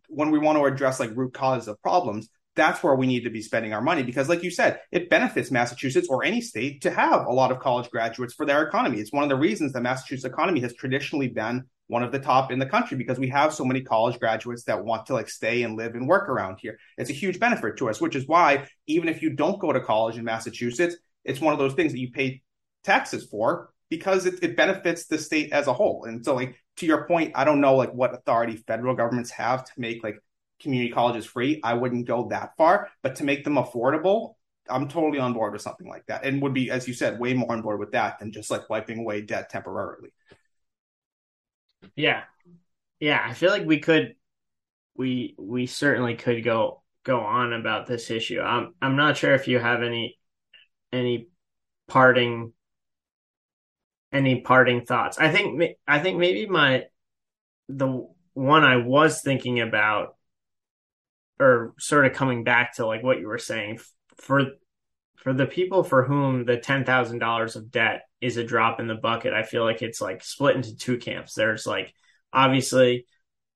when 0.08 0.30
we 0.30 0.38
want 0.38 0.58
to 0.58 0.64
address 0.64 1.00
like 1.00 1.16
root 1.16 1.34
causes 1.34 1.68
of 1.68 1.80
problems, 1.82 2.28
that's 2.56 2.82
where 2.82 2.96
we 2.96 3.06
need 3.06 3.22
to 3.22 3.30
be 3.30 3.40
spending 3.40 3.72
our 3.72 3.80
money 3.80 4.02
because, 4.02 4.28
like 4.28 4.42
you 4.42 4.50
said, 4.50 4.80
it 4.90 5.08
benefits 5.08 5.50
Massachusetts 5.50 6.08
or 6.10 6.24
any 6.24 6.40
state 6.40 6.82
to 6.82 6.90
have 6.90 7.26
a 7.26 7.32
lot 7.32 7.52
of 7.52 7.60
college 7.60 7.88
graduates 7.88 8.34
for 8.34 8.44
their 8.44 8.66
economy. 8.66 8.98
It's 8.98 9.12
one 9.12 9.22
of 9.22 9.28
the 9.28 9.36
reasons 9.36 9.72
the 9.72 9.80
Massachusetts 9.80 10.24
economy 10.24 10.58
has 10.60 10.74
traditionally 10.74 11.28
been 11.28 11.64
one 11.86 12.02
of 12.02 12.10
the 12.10 12.18
top 12.18 12.50
in 12.50 12.58
the 12.58 12.66
country 12.66 12.96
because 12.96 13.18
we 13.18 13.28
have 13.28 13.54
so 13.54 13.64
many 13.64 13.80
college 13.80 14.18
graduates 14.18 14.64
that 14.64 14.84
want 14.84 15.06
to 15.06 15.14
like 15.14 15.28
stay 15.28 15.62
and 15.62 15.76
live 15.76 15.94
and 15.94 16.08
work 16.08 16.28
around 16.28 16.58
here. 16.60 16.78
It's 16.98 17.10
a 17.10 17.14
huge 17.14 17.38
benefit 17.38 17.76
to 17.78 17.88
us, 17.88 18.00
which 18.00 18.16
is 18.16 18.26
why 18.26 18.66
even 18.88 19.08
if 19.08 19.22
you 19.22 19.30
don't 19.30 19.60
go 19.60 19.72
to 19.72 19.80
college 19.80 20.18
in 20.18 20.24
Massachusetts, 20.24 20.96
it's 21.28 21.40
one 21.40 21.52
of 21.52 21.58
those 21.58 21.74
things 21.74 21.92
that 21.92 21.98
you 21.98 22.10
pay 22.10 22.42
taxes 22.84 23.24
for 23.26 23.70
because 23.90 24.26
it, 24.26 24.42
it 24.42 24.56
benefits 24.56 25.06
the 25.06 25.18
state 25.18 25.52
as 25.52 25.66
a 25.66 25.72
whole. 25.72 26.04
And 26.04 26.24
so 26.24 26.34
like 26.34 26.56
to 26.76 26.86
your 26.86 27.06
point, 27.06 27.32
I 27.34 27.44
don't 27.44 27.60
know 27.60 27.76
like 27.76 27.92
what 27.92 28.14
authority 28.14 28.56
federal 28.56 28.94
governments 28.94 29.30
have 29.30 29.64
to 29.64 29.72
make 29.76 30.02
like 30.02 30.18
community 30.60 30.92
colleges 30.92 31.26
free. 31.26 31.60
I 31.62 31.74
wouldn't 31.74 32.06
go 32.06 32.28
that 32.28 32.56
far, 32.56 32.88
but 33.02 33.16
to 33.16 33.24
make 33.24 33.44
them 33.44 33.54
affordable, 33.54 34.34
I'm 34.68 34.88
totally 34.88 35.18
on 35.18 35.32
board 35.32 35.52
with 35.52 35.62
something 35.62 35.88
like 35.88 36.06
that 36.06 36.24
and 36.24 36.42
would 36.42 36.54
be, 36.54 36.70
as 36.70 36.86
you 36.86 36.94
said, 36.94 37.18
way 37.18 37.32
more 37.34 37.52
on 37.52 37.62
board 37.62 37.78
with 37.78 37.92
that 37.92 38.18
than 38.18 38.32
just 38.32 38.50
like 38.50 38.68
wiping 38.68 38.98
away 38.98 39.22
debt 39.22 39.48
temporarily. 39.50 40.10
Yeah. 41.96 42.24
Yeah, 43.00 43.22
I 43.24 43.34
feel 43.34 43.50
like 43.50 43.64
we 43.64 43.78
could 43.78 44.16
we 44.96 45.34
we 45.38 45.66
certainly 45.66 46.16
could 46.16 46.42
go 46.44 46.82
go 47.04 47.20
on 47.20 47.52
about 47.52 47.86
this 47.86 48.10
issue. 48.10 48.40
I'm 48.40 48.74
I'm 48.82 48.96
not 48.96 49.16
sure 49.16 49.34
if 49.34 49.48
you 49.48 49.58
have 49.58 49.82
any 49.82 50.18
any 50.92 51.28
parting 51.88 52.52
any 54.12 54.40
parting 54.40 54.84
thoughts. 54.84 55.18
I 55.18 55.30
think 55.30 55.62
I 55.86 55.98
think 55.98 56.18
maybe 56.18 56.46
my 56.46 56.84
the 57.68 58.08
one 58.34 58.64
I 58.64 58.76
was 58.76 59.20
thinking 59.20 59.60
about 59.60 60.16
or 61.40 61.74
sort 61.78 62.06
of 62.06 62.14
coming 62.14 62.44
back 62.44 62.76
to 62.76 62.86
like 62.86 63.02
what 63.02 63.20
you 63.20 63.28
were 63.28 63.38
saying 63.38 63.80
for 64.16 64.46
for 65.16 65.32
the 65.32 65.46
people 65.46 65.82
for 65.82 66.04
whom 66.04 66.44
the 66.44 66.56
$10,000 66.56 67.56
of 67.56 67.70
debt 67.72 68.02
is 68.20 68.36
a 68.36 68.44
drop 68.44 68.78
in 68.78 68.86
the 68.86 68.94
bucket, 68.94 69.34
I 69.34 69.42
feel 69.42 69.64
like 69.64 69.82
it's 69.82 70.00
like 70.00 70.22
split 70.22 70.54
into 70.54 70.76
two 70.76 70.96
camps. 70.96 71.34
There's 71.34 71.66
like 71.66 71.92
obviously 72.32 73.06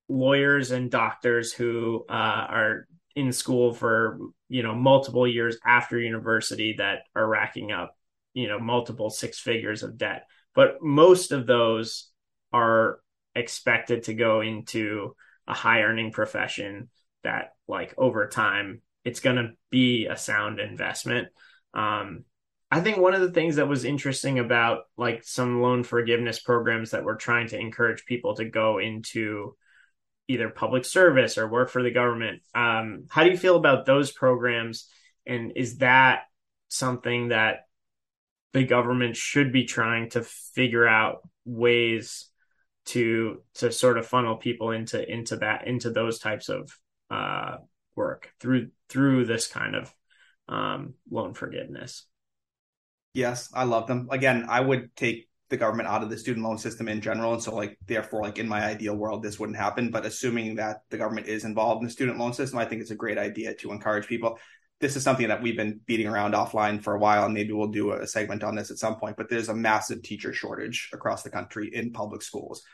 lawyers 0.08 0.72
and 0.72 0.90
doctors 0.90 1.52
who 1.52 2.04
uh, 2.08 2.12
are 2.12 2.86
in 3.14 3.32
school 3.32 3.72
for, 3.72 4.18
you 4.48 4.62
know, 4.62 4.74
multiple 4.74 5.26
years 5.26 5.56
after 5.64 5.98
university 5.98 6.74
that 6.78 7.00
are 7.14 7.26
racking 7.26 7.72
up, 7.72 7.96
you 8.34 8.48
know, 8.48 8.58
multiple 8.58 9.10
six 9.10 9.38
figures 9.38 9.82
of 9.82 9.98
debt. 9.98 10.26
But 10.54 10.82
most 10.82 11.32
of 11.32 11.46
those 11.46 12.10
are 12.52 13.00
expected 13.34 14.04
to 14.04 14.14
go 14.14 14.40
into 14.40 15.16
a 15.46 15.54
high 15.54 15.82
earning 15.82 16.12
profession 16.12 16.90
that 17.24 17.52
like 17.66 17.94
over 17.96 18.28
time 18.28 18.82
it's 19.04 19.20
going 19.20 19.36
to 19.36 19.50
be 19.70 20.06
a 20.06 20.16
sound 20.16 20.60
investment 20.60 21.28
um, 21.74 22.24
I 22.72 22.80
think 22.80 22.96
one 22.96 23.14
of 23.14 23.20
the 23.20 23.30
things 23.30 23.56
that 23.56 23.68
was 23.68 23.84
interesting 23.84 24.38
about 24.38 24.84
like 24.96 25.24
some 25.24 25.60
loan 25.60 25.84
forgiveness 25.84 26.38
programs 26.38 26.92
that 26.92 27.04
were 27.04 27.16
trying 27.16 27.48
to 27.48 27.58
encourage 27.58 28.06
people 28.06 28.34
to 28.36 28.46
go 28.46 28.78
into 28.78 29.56
either 30.32 30.50
public 30.50 30.84
service 30.84 31.38
or 31.38 31.48
work 31.48 31.70
for 31.70 31.82
the 31.82 31.90
government. 31.90 32.42
Um, 32.54 33.04
how 33.08 33.24
do 33.24 33.30
you 33.30 33.36
feel 33.36 33.56
about 33.56 33.86
those 33.86 34.10
programs? 34.10 34.88
And 35.26 35.52
is 35.56 35.78
that 35.78 36.22
something 36.68 37.28
that 37.28 37.66
the 38.52 38.64
government 38.64 39.16
should 39.16 39.52
be 39.52 39.64
trying 39.64 40.10
to 40.10 40.22
figure 40.22 40.86
out 40.86 41.28
ways 41.44 42.28
to 42.84 43.40
to 43.54 43.70
sort 43.70 43.98
of 43.98 44.06
funnel 44.06 44.36
people 44.36 44.72
into 44.72 45.10
into 45.10 45.36
that 45.36 45.66
into 45.66 45.90
those 45.90 46.18
types 46.18 46.48
of 46.48 46.76
uh, 47.10 47.56
work 47.94 48.32
through 48.40 48.70
through 48.88 49.24
this 49.24 49.46
kind 49.46 49.76
of 49.76 49.94
um, 50.48 50.94
loan 51.10 51.34
forgiveness. 51.34 52.06
Yes, 53.14 53.50
I 53.54 53.64
love 53.64 53.86
them. 53.86 54.08
Again, 54.10 54.46
I 54.48 54.60
would 54.60 54.94
take 54.96 55.28
the 55.52 55.56
government 55.56 55.88
out 55.88 56.02
of 56.02 56.10
the 56.10 56.18
student 56.18 56.44
loan 56.44 56.58
system 56.58 56.88
in 56.88 57.00
general, 57.00 57.34
and 57.34 57.42
so 57.42 57.54
like 57.54 57.78
therefore, 57.86 58.22
like 58.22 58.38
in 58.38 58.48
my 58.48 58.64
ideal 58.64 58.96
world, 58.96 59.22
this 59.22 59.38
wouldn't 59.38 59.58
happen. 59.58 59.90
But 59.90 60.06
assuming 60.06 60.56
that 60.56 60.78
the 60.90 60.98
government 60.98 61.28
is 61.28 61.44
involved 61.44 61.82
in 61.82 61.86
the 61.86 61.92
student 61.92 62.18
loan 62.18 62.32
system, 62.32 62.58
I 62.58 62.64
think 62.64 62.80
it's 62.80 62.90
a 62.90 62.96
great 62.96 63.18
idea 63.18 63.54
to 63.54 63.70
encourage 63.70 64.08
people. 64.08 64.38
This 64.80 64.96
is 64.96 65.04
something 65.04 65.28
that 65.28 65.40
we've 65.40 65.56
been 65.56 65.78
beating 65.86 66.08
around 66.08 66.34
offline 66.34 66.82
for 66.82 66.94
a 66.94 66.98
while, 66.98 67.24
and 67.24 67.34
maybe 67.34 67.52
we'll 67.52 67.68
do 67.68 67.92
a 67.92 68.06
segment 68.06 68.42
on 68.42 68.56
this 68.56 68.72
at 68.72 68.78
some 68.78 68.96
point. 68.96 69.16
But 69.16 69.28
there's 69.28 69.50
a 69.50 69.54
massive 69.54 70.02
teacher 70.02 70.32
shortage 70.32 70.90
across 70.92 71.22
the 71.22 71.30
country 71.30 71.70
in 71.72 71.92
public 71.92 72.22
schools 72.22 72.64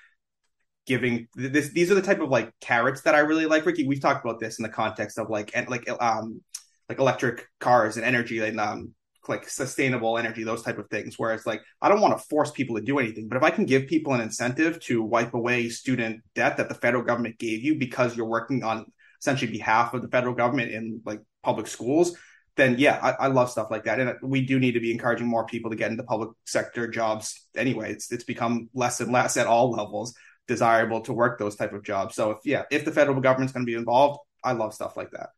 giving 0.87 1.29
this 1.35 1.68
these 1.68 1.91
are 1.91 1.95
the 1.95 2.01
type 2.01 2.18
of 2.18 2.31
like 2.31 2.51
carrots 2.62 3.03
that 3.03 3.14
I 3.14 3.18
really 3.18 3.45
like 3.45 3.66
Ricky 3.66 3.87
we've 3.87 4.01
talked 4.01 4.24
about 4.24 4.41
this 4.41 4.59
in 4.59 4.62
the 4.62 4.70
context 4.70 5.18
of 5.18 5.29
like 5.29 5.51
and 5.55 5.68
like 5.68 5.87
um 6.01 6.41
like 6.89 6.99
electric 6.99 7.47
cars 7.61 7.99
and 7.99 8.07
energy 8.07 8.39
and 8.39 8.59
um 8.59 8.95
like 9.29 9.49
sustainable 9.49 10.18
energy 10.18 10.45
those 10.45 10.62
type 10.62 10.79
of 10.79 10.89
things 10.89 11.18
where 11.18 11.33
it's 11.33 11.47
like 11.47 11.62
I 11.81 11.89
don't 11.89 12.01
want 12.01 12.16
to 12.18 12.24
force 12.29 12.51
people 12.51 12.76
to 12.76 12.83
do 12.83 12.99
anything 12.99 13.29
but 13.29 13.37
if 13.37 13.43
I 13.43 13.51
can 13.51 13.64
give 13.64 13.87
people 13.87 14.14
an 14.14 14.20
incentive 14.20 14.81
to 14.85 15.03
wipe 15.03 15.35
away 15.35 15.68
student 15.68 16.22
debt 16.35 16.57
that 16.57 16.68
the 16.68 16.74
federal 16.74 17.03
government 17.03 17.39
gave 17.39 17.62
you 17.62 17.76
because 17.76 18.16
you're 18.16 18.26
working 18.26 18.62
on 18.62 18.91
essentially 19.20 19.51
behalf 19.51 19.95
of 19.95 20.03
the 20.03 20.09
federal 20.09 20.35
government 20.35 20.70
in 20.70 21.01
like 21.05 21.20
public 21.43 21.66
schools 21.66 22.16
then 22.59 22.74
yeah, 22.76 22.99
I, 23.01 23.11
I, 23.24 23.26
love 23.29 23.51
stuff 23.51 23.70
like 23.70 23.85
that. 23.85 24.01
And 24.01 24.14
we 24.20 24.45
do 24.45 24.59
need 24.59 24.72
to 24.72 24.81
be 24.81 24.91
encouraging 24.91 25.29
more 25.29 25.47
people 25.47 25.70
to 25.70 25.76
get 25.76 25.93
into 25.93 26.03
public 26.03 26.31
sector 26.45 26.89
jobs 26.89 27.47
anyway. 27.57 27.93
It's 27.93 28.12
it's 28.12 28.24
become 28.24 28.68
less 28.74 29.01
and 29.01 29.12
less 29.12 29.37
at 29.37 29.47
all 29.47 29.70
levels 29.70 30.12
desirable 30.49 31.01
to 31.03 31.12
work 31.12 31.39
those 31.39 31.57
type 31.57 31.72
of 31.72 31.85
jobs. 31.85 32.16
So 32.16 32.33
if 32.33 32.39
yeah, 32.45 32.64
if 32.70 32.85
the 32.85 32.91
federal 32.91 33.20
government's 33.20 33.53
going 33.53 33.64
to 33.64 33.70
be 33.70 33.79
involved, 33.79 34.18
I 34.45 34.53
love 34.53 34.74
stuff 34.74 34.97
like 34.97 35.12
that. 35.12 35.31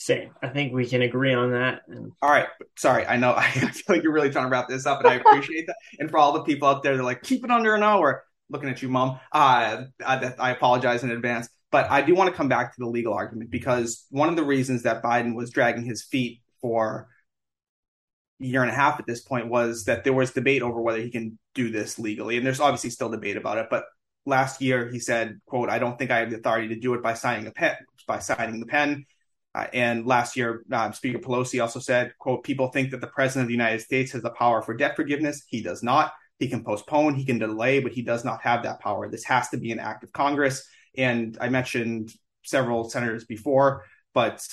Same. 0.00 0.30
I 0.40 0.48
think 0.48 0.72
we 0.72 0.86
can 0.86 1.02
agree 1.02 1.34
on 1.34 1.50
that. 1.50 1.82
All 2.22 2.30
right. 2.30 2.46
Sorry. 2.76 3.04
I 3.04 3.16
know 3.16 3.34
I 3.36 3.50
feel 3.50 3.96
like 3.96 4.04
you're 4.04 4.12
really 4.12 4.30
trying 4.30 4.46
to 4.46 4.50
wrap 4.50 4.68
this 4.68 4.86
up 4.86 5.00
and 5.00 5.08
I 5.08 5.14
appreciate 5.14 5.66
that. 5.66 5.76
And 5.98 6.08
for 6.08 6.18
all 6.18 6.32
the 6.32 6.44
people 6.44 6.68
out 6.68 6.84
there 6.84 6.96
that 6.96 7.02
are 7.02 7.04
like, 7.04 7.22
keep 7.22 7.44
it 7.44 7.50
under 7.50 7.74
an 7.74 7.82
hour, 7.82 8.22
looking 8.48 8.70
at 8.70 8.80
you, 8.80 8.88
mom. 8.88 9.18
Uh, 9.32 9.82
I, 10.06 10.32
I 10.38 10.50
apologize 10.52 11.02
in 11.02 11.10
advance. 11.10 11.48
But 11.72 11.90
I 11.90 12.00
do 12.00 12.14
want 12.14 12.30
to 12.30 12.36
come 12.36 12.48
back 12.48 12.74
to 12.74 12.76
the 12.78 12.86
legal 12.86 13.12
argument 13.12 13.50
because 13.50 14.06
one 14.10 14.28
of 14.28 14.36
the 14.36 14.44
reasons 14.44 14.84
that 14.84 15.02
Biden 15.02 15.34
was 15.34 15.50
dragging 15.50 15.84
his 15.84 16.04
feet 16.04 16.40
for 16.62 17.08
a 18.40 18.44
year 18.44 18.62
and 18.62 18.70
a 18.70 18.74
half 18.74 19.00
at 19.00 19.06
this 19.06 19.20
point 19.20 19.48
was 19.48 19.84
that 19.84 20.04
there 20.04 20.14
was 20.14 20.30
debate 20.30 20.62
over 20.62 20.80
whether 20.80 21.00
he 21.00 21.10
can 21.10 21.38
do 21.54 21.70
this 21.70 21.98
legally. 21.98 22.36
And 22.36 22.46
there's 22.46 22.60
obviously 22.60 22.90
still 22.90 23.10
debate 23.10 23.36
about 23.36 23.58
it. 23.58 23.66
But 23.68 23.84
last 24.24 24.62
year 24.62 24.88
he 24.88 25.00
said, 25.00 25.40
quote, 25.44 25.68
I 25.68 25.80
don't 25.80 25.98
think 25.98 26.12
I 26.12 26.20
have 26.20 26.30
the 26.30 26.36
authority 26.36 26.68
to 26.68 26.78
do 26.78 26.94
it 26.94 27.02
by 27.02 27.14
signing 27.14 27.48
a 27.48 27.50
pen, 27.50 27.76
by 28.06 28.20
signing 28.20 28.60
the 28.60 28.66
pen. 28.66 29.04
Uh, 29.54 29.66
and 29.72 30.06
last 30.06 30.36
year, 30.36 30.64
uh, 30.70 30.90
Speaker 30.92 31.18
Pelosi 31.18 31.60
also 31.60 31.80
said, 31.80 32.12
quote, 32.18 32.44
people 32.44 32.68
think 32.68 32.90
that 32.90 33.00
the 33.00 33.06
president 33.06 33.44
of 33.44 33.48
the 33.48 33.54
United 33.54 33.80
States 33.80 34.12
has 34.12 34.22
the 34.22 34.30
power 34.30 34.62
for 34.62 34.74
debt 34.74 34.94
forgiveness. 34.94 35.44
He 35.48 35.62
does 35.62 35.82
not. 35.82 36.12
He 36.38 36.48
can 36.48 36.62
postpone, 36.62 37.14
he 37.14 37.24
can 37.24 37.38
delay, 37.38 37.80
but 37.80 37.92
he 37.92 38.02
does 38.02 38.24
not 38.24 38.42
have 38.42 38.62
that 38.62 38.80
power. 38.80 39.10
This 39.10 39.24
has 39.24 39.48
to 39.48 39.56
be 39.56 39.72
an 39.72 39.80
act 39.80 40.04
of 40.04 40.12
Congress. 40.12 40.68
And 40.96 41.36
I 41.40 41.48
mentioned 41.48 42.12
several 42.44 42.88
senators 42.88 43.24
before, 43.24 43.84
but 44.14 44.46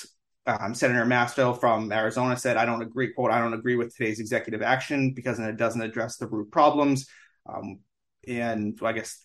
um, 0.47 0.73
Senator 0.73 1.05
Masto 1.05 1.59
from 1.59 1.91
Arizona 1.91 2.37
said, 2.37 2.57
I 2.57 2.65
don't 2.65 2.81
agree, 2.81 3.13
quote, 3.13 3.31
I 3.31 3.39
don't 3.39 3.53
agree 3.53 3.75
with 3.75 3.95
today's 3.95 4.19
executive 4.19 4.61
action 4.61 5.13
because 5.13 5.39
it 5.39 5.57
doesn't 5.57 5.81
address 5.81 6.17
the 6.17 6.27
root 6.27 6.51
problems. 6.51 7.07
Um, 7.47 7.79
and 8.27 8.77
I 8.83 8.93
guess 8.93 9.23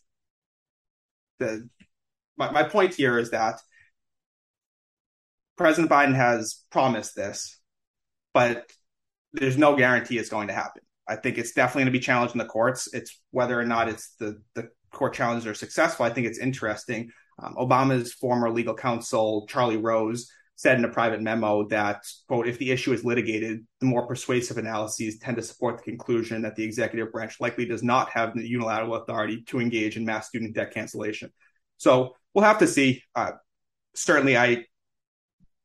the 1.39 1.68
my, 2.37 2.51
my 2.51 2.62
point 2.62 2.95
here 2.95 3.18
is 3.18 3.31
that 3.31 3.61
President 5.61 5.93
Biden 5.93 6.15
has 6.15 6.65
promised 6.71 7.15
this, 7.15 7.61
but 8.33 8.65
there's 9.35 9.59
no 9.59 9.77
guarantee 9.77 10.17
it's 10.17 10.31
going 10.31 10.49
to 10.49 10.55
happen. 10.55 10.81
I 11.07 11.17
think 11.17 11.37
it's 11.37 11.53
definitely 11.53 11.83
going 11.83 11.93
to 11.93 11.99
be 11.99 12.03
challenged 12.03 12.35
in 12.35 12.39
the 12.39 12.47
courts. 12.47 12.89
It's 12.95 13.21
whether 13.31 13.61
or 13.61 13.67
not 13.67 13.91
it's 13.91 14.15
the, 14.19 14.41
the 14.55 14.71
court 14.91 15.13
challenges 15.13 15.47
are 15.47 15.53
successful. 15.53 16.07
I 16.07 16.11
think 16.11 16.27
it's 16.27 16.39
interesting. 16.39 17.11
Um, 17.39 17.57
Obama's 17.59 18.15
former 18.15 18.51
legal 18.51 18.73
counsel, 18.73 19.47
Charlie 19.51 19.77
Rose, 19.77 20.31
said 20.57 20.79
in 20.79 20.85
a 20.87 20.89
private 20.89 21.21
memo 21.21 21.69
that, 21.69 22.07
quote, 22.27 22.49
if 22.49 22.59
the 22.59 22.71
issue 22.71 22.95
is 22.95 23.05
litigated, 23.05 23.67
the 23.81 23.87
more 23.87 24.07
persuasive 24.07 24.57
analyses 24.57 25.19
tend 25.19 25.37
to 25.37 25.43
support 25.43 25.77
the 25.77 25.85
conclusion 25.85 26.41
that 26.41 26.57
the 26.57 26.65
executive 26.65 27.13
branch 27.13 27.39
likely 27.39 27.67
does 27.67 27.83
not 27.83 28.09
have 28.09 28.33
the 28.35 28.49
unilateral 28.49 28.95
authority 28.95 29.43
to 29.43 29.61
engage 29.61 29.99
in 29.99 30.07
mass 30.07 30.29
student 30.29 30.55
debt 30.55 30.73
cancellation. 30.73 31.31
So 31.77 32.17
we'll 32.33 32.47
have 32.47 32.61
to 32.61 32.67
see. 32.67 33.03
Uh, 33.15 33.33
certainly, 33.95 34.39
I, 34.39 34.65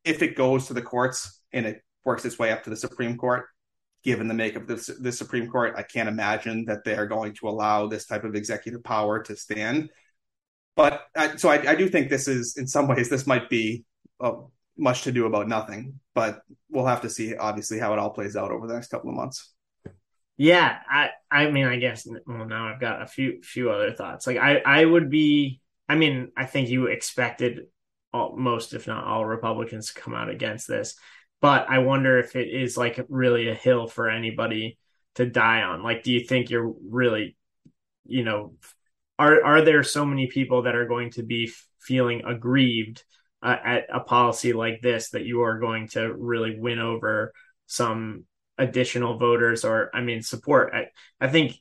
if 0.05 0.21
it 0.21 0.35
goes 0.35 0.67
to 0.67 0.73
the 0.73 0.81
courts 0.81 1.41
and 1.51 1.65
it 1.65 1.81
works 2.05 2.23
its 2.23 2.39
way 2.39 2.51
up 2.51 2.63
to 2.63 2.69
the 2.69 2.75
Supreme 2.77 3.17
Court, 3.17 3.45
given 4.03 4.27
the 4.27 4.33
makeup 4.33 4.69
of 4.69 4.85
the, 4.85 4.95
the 4.99 5.11
Supreme 5.11 5.49
Court, 5.49 5.73
I 5.75 5.81
can't 5.81 6.07
imagine 6.07 6.65
that 6.65 6.83
they 6.85 6.95
are 6.95 7.07
going 7.07 7.33
to 7.35 7.49
allow 7.49 7.87
this 7.87 8.05
type 8.05 8.23
of 8.23 8.35
executive 8.35 8.83
power 8.83 9.21
to 9.23 9.35
stand. 9.35 9.89
But 10.75 11.05
uh, 11.15 11.37
so 11.37 11.49
I, 11.49 11.71
I, 11.71 11.75
do 11.75 11.89
think 11.89 12.09
this 12.09 12.27
is, 12.27 12.55
in 12.57 12.67
some 12.67 12.87
ways, 12.87 13.09
this 13.09 13.25
might 13.25 13.49
be 13.49 13.85
a 14.19 14.33
much 14.77 15.03
to 15.03 15.11
do 15.11 15.25
about 15.25 15.47
nothing. 15.47 15.99
But 16.13 16.41
we'll 16.69 16.85
have 16.85 17.01
to 17.01 17.09
see, 17.09 17.35
obviously, 17.35 17.79
how 17.79 17.93
it 17.93 17.99
all 17.99 18.11
plays 18.11 18.35
out 18.35 18.51
over 18.51 18.67
the 18.67 18.73
next 18.73 18.89
couple 18.89 19.09
of 19.09 19.15
months. 19.15 19.53
Yeah, 20.37 20.77
I 20.89 21.11
I 21.31 21.49
mean, 21.49 21.65
I 21.65 21.77
guess 21.77 22.05
well 22.27 22.45
now 22.45 22.67
I've 22.67 22.81
got 22.81 23.01
a 23.01 23.07
few 23.07 23.41
few 23.41 23.71
other 23.71 23.93
thoughts. 23.93 24.27
Like 24.27 24.37
I 24.37 24.57
I 24.57 24.83
would 24.83 25.09
be. 25.09 25.61
I 25.87 25.95
mean, 25.95 26.31
I 26.35 26.45
think 26.45 26.67
you 26.67 26.87
expected 26.87 27.67
all, 28.15 28.37
most, 28.37 28.73
if 28.73 28.87
not 28.87 29.03
all, 29.03 29.25
Republicans 29.25 29.91
come 29.91 30.15
out 30.15 30.29
against 30.29 30.67
this, 30.67 30.95
but 31.41 31.69
I 31.69 31.79
wonder 31.79 32.17
if 32.17 32.35
it 32.35 32.47
is 32.47 32.77
like 32.77 33.03
really 33.09 33.49
a 33.49 33.53
hill 33.53 33.87
for 33.87 34.09
anybody 34.09 34.77
to 35.15 35.25
die 35.25 35.61
on. 35.61 35.83
Like, 35.83 36.03
do 36.03 36.11
you 36.11 36.21
think 36.21 36.49
you're 36.49 36.73
really, 36.89 37.35
you 38.05 38.23
know, 38.23 38.53
are 39.19 39.43
are 39.43 39.61
there 39.61 39.83
so 39.83 40.05
many 40.05 40.27
people 40.27 40.63
that 40.63 40.75
are 40.75 40.87
going 40.87 41.11
to 41.11 41.23
be 41.23 41.51
feeling 41.81 42.23
aggrieved 42.25 43.03
uh, 43.43 43.57
at 43.63 43.85
a 43.93 43.99
policy 43.99 44.53
like 44.53 44.81
this 44.81 45.11
that 45.11 45.25
you 45.25 45.41
are 45.43 45.59
going 45.59 45.87
to 45.89 46.13
really 46.13 46.59
win 46.59 46.79
over 46.79 47.33
some 47.67 48.25
additional 48.57 49.17
voters 49.17 49.65
or 49.65 49.89
I 49.93 50.01
mean 50.01 50.21
support. 50.21 50.73
I, 50.73 50.87
I 51.19 51.27
think 51.27 51.55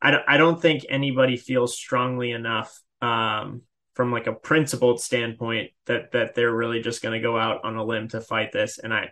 I 0.00 0.10
don't, 0.12 0.24
I 0.28 0.36
don't 0.36 0.60
think 0.60 0.86
anybody 0.88 1.36
feels 1.36 1.76
strongly 1.76 2.30
enough 2.30 2.72
um, 3.02 3.62
from 3.98 4.12
like 4.12 4.28
a 4.28 4.32
principled 4.32 5.00
standpoint 5.00 5.72
that 5.86 6.12
that 6.12 6.36
they're 6.36 6.54
really 6.54 6.80
just 6.80 7.02
going 7.02 7.20
to 7.20 7.20
go 7.20 7.36
out 7.36 7.64
on 7.64 7.74
a 7.74 7.84
limb 7.84 8.06
to 8.06 8.20
fight 8.20 8.52
this 8.52 8.78
and 8.78 8.94
I 8.94 9.08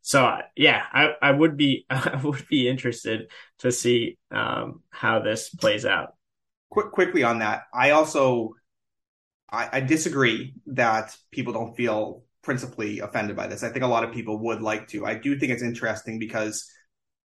so 0.00 0.38
yeah 0.56 0.82
I, 0.90 1.10
I 1.20 1.30
would 1.30 1.58
be 1.58 1.84
I 1.90 2.18
would 2.24 2.48
be 2.48 2.66
interested 2.66 3.30
to 3.58 3.70
see 3.70 4.16
um, 4.30 4.80
how 4.88 5.20
this 5.20 5.50
plays 5.50 5.84
out. 5.84 6.14
Quick, 6.70 6.90
quickly 6.90 7.22
on 7.22 7.40
that, 7.40 7.64
I 7.74 7.90
also 7.90 8.54
I, 9.52 9.68
I 9.72 9.80
disagree 9.80 10.54
that 10.68 11.14
people 11.30 11.52
don't 11.52 11.76
feel 11.76 12.22
principally 12.42 13.00
offended 13.00 13.36
by 13.36 13.46
this. 13.46 13.62
I 13.62 13.68
think 13.68 13.84
a 13.84 13.88
lot 13.88 14.04
of 14.04 14.12
people 14.12 14.38
would 14.44 14.62
like 14.62 14.88
to. 14.88 15.04
I 15.04 15.16
do 15.16 15.38
think 15.38 15.52
it's 15.52 15.62
interesting 15.62 16.18
because 16.18 16.66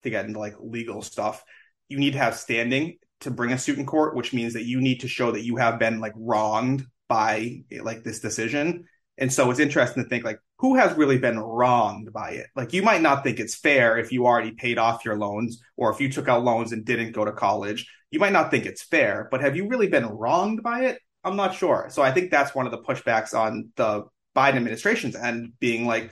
to 0.03 0.09
get 0.09 0.25
into 0.25 0.39
like 0.39 0.55
legal 0.59 1.01
stuff, 1.01 1.45
you 1.87 1.97
need 1.97 2.11
to 2.11 2.19
have 2.19 2.35
standing 2.35 2.97
to 3.21 3.31
bring 3.31 3.53
a 3.53 3.57
suit 3.57 3.79
in 3.79 3.85
court, 3.85 4.17
which 4.17 4.33
means 4.33 4.51
that 4.51 4.65
you 4.65 4.81
need 4.81 4.99
to 4.99 5.07
show 5.07 5.31
that 5.31 5.45
you 5.45 5.55
have 5.55 5.79
been 5.79 6.01
like 6.01 6.13
wronged 6.17 6.85
by 7.07 7.63
like 7.81 8.03
this 8.03 8.19
decision. 8.19 8.85
And 9.17 9.31
so 9.31 9.49
it's 9.49 9.59
interesting 9.59 10.03
to 10.03 10.09
think 10.09 10.25
like 10.25 10.39
who 10.59 10.75
has 10.75 10.97
really 10.97 11.17
been 11.17 11.39
wronged 11.39 12.11
by 12.11 12.31
it? 12.31 12.47
Like 12.55 12.73
you 12.73 12.81
might 12.81 13.01
not 13.01 13.23
think 13.23 13.39
it's 13.39 13.55
fair 13.55 13.97
if 13.97 14.11
you 14.11 14.25
already 14.25 14.51
paid 14.51 14.77
off 14.77 15.05
your 15.05 15.17
loans 15.17 15.61
or 15.77 15.91
if 15.91 15.99
you 16.01 16.11
took 16.11 16.27
out 16.27 16.43
loans 16.43 16.71
and 16.71 16.85
didn't 16.85 17.13
go 17.13 17.25
to 17.25 17.31
college. 17.31 17.89
You 18.11 18.19
might 18.19 18.33
not 18.33 18.51
think 18.51 18.65
it's 18.65 18.83
fair, 18.83 19.27
but 19.31 19.41
have 19.41 19.55
you 19.55 19.67
really 19.67 19.87
been 19.87 20.05
wronged 20.05 20.63
by 20.63 20.85
it? 20.85 20.99
I'm 21.23 21.35
not 21.35 21.55
sure. 21.55 21.87
So 21.89 22.01
I 22.01 22.11
think 22.11 22.29
that's 22.29 22.53
one 22.53 22.65
of 22.65 22.71
the 22.71 22.81
pushbacks 22.81 23.33
on 23.33 23.69
the 23.75 24.03
Biden 24.35 24.55
administration's 24.55 25.15
end, 25.15 25.53
being 25.59 25.85
like, 25.85 26.11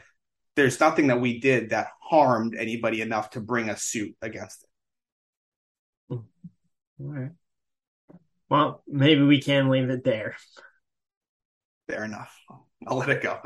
there's 0.56 0.80
nothing 0.80 1.08
that 1.08 1.20
we 1.22 1.40
did 1.40 1.70
that 1.70 1.88
harmed 2.02 2.56
anybody 2.56 3.02
enough 3.02 3.32
to 3.32 3.42
bring 3.42 3.70
a 3.70 3.78
suit 3.78 4.16
against 4.22 4.64
it. 4.64 4.70
All 6.10 6.26
right. 7.00 7.32
Well, 8.50 8.84
maybe 8.88 9.24
we 9.24 9.42
can 9.42 9.70
leave 9.70 9.90
it 9.90 10.04
there. 10.04 10.36
Fair 11.88 12.06
enough. 12.06 12.34
I'll 12.88 12.98
let 12.98 13.10
it 13.10 13.22
go. 13.22 13.40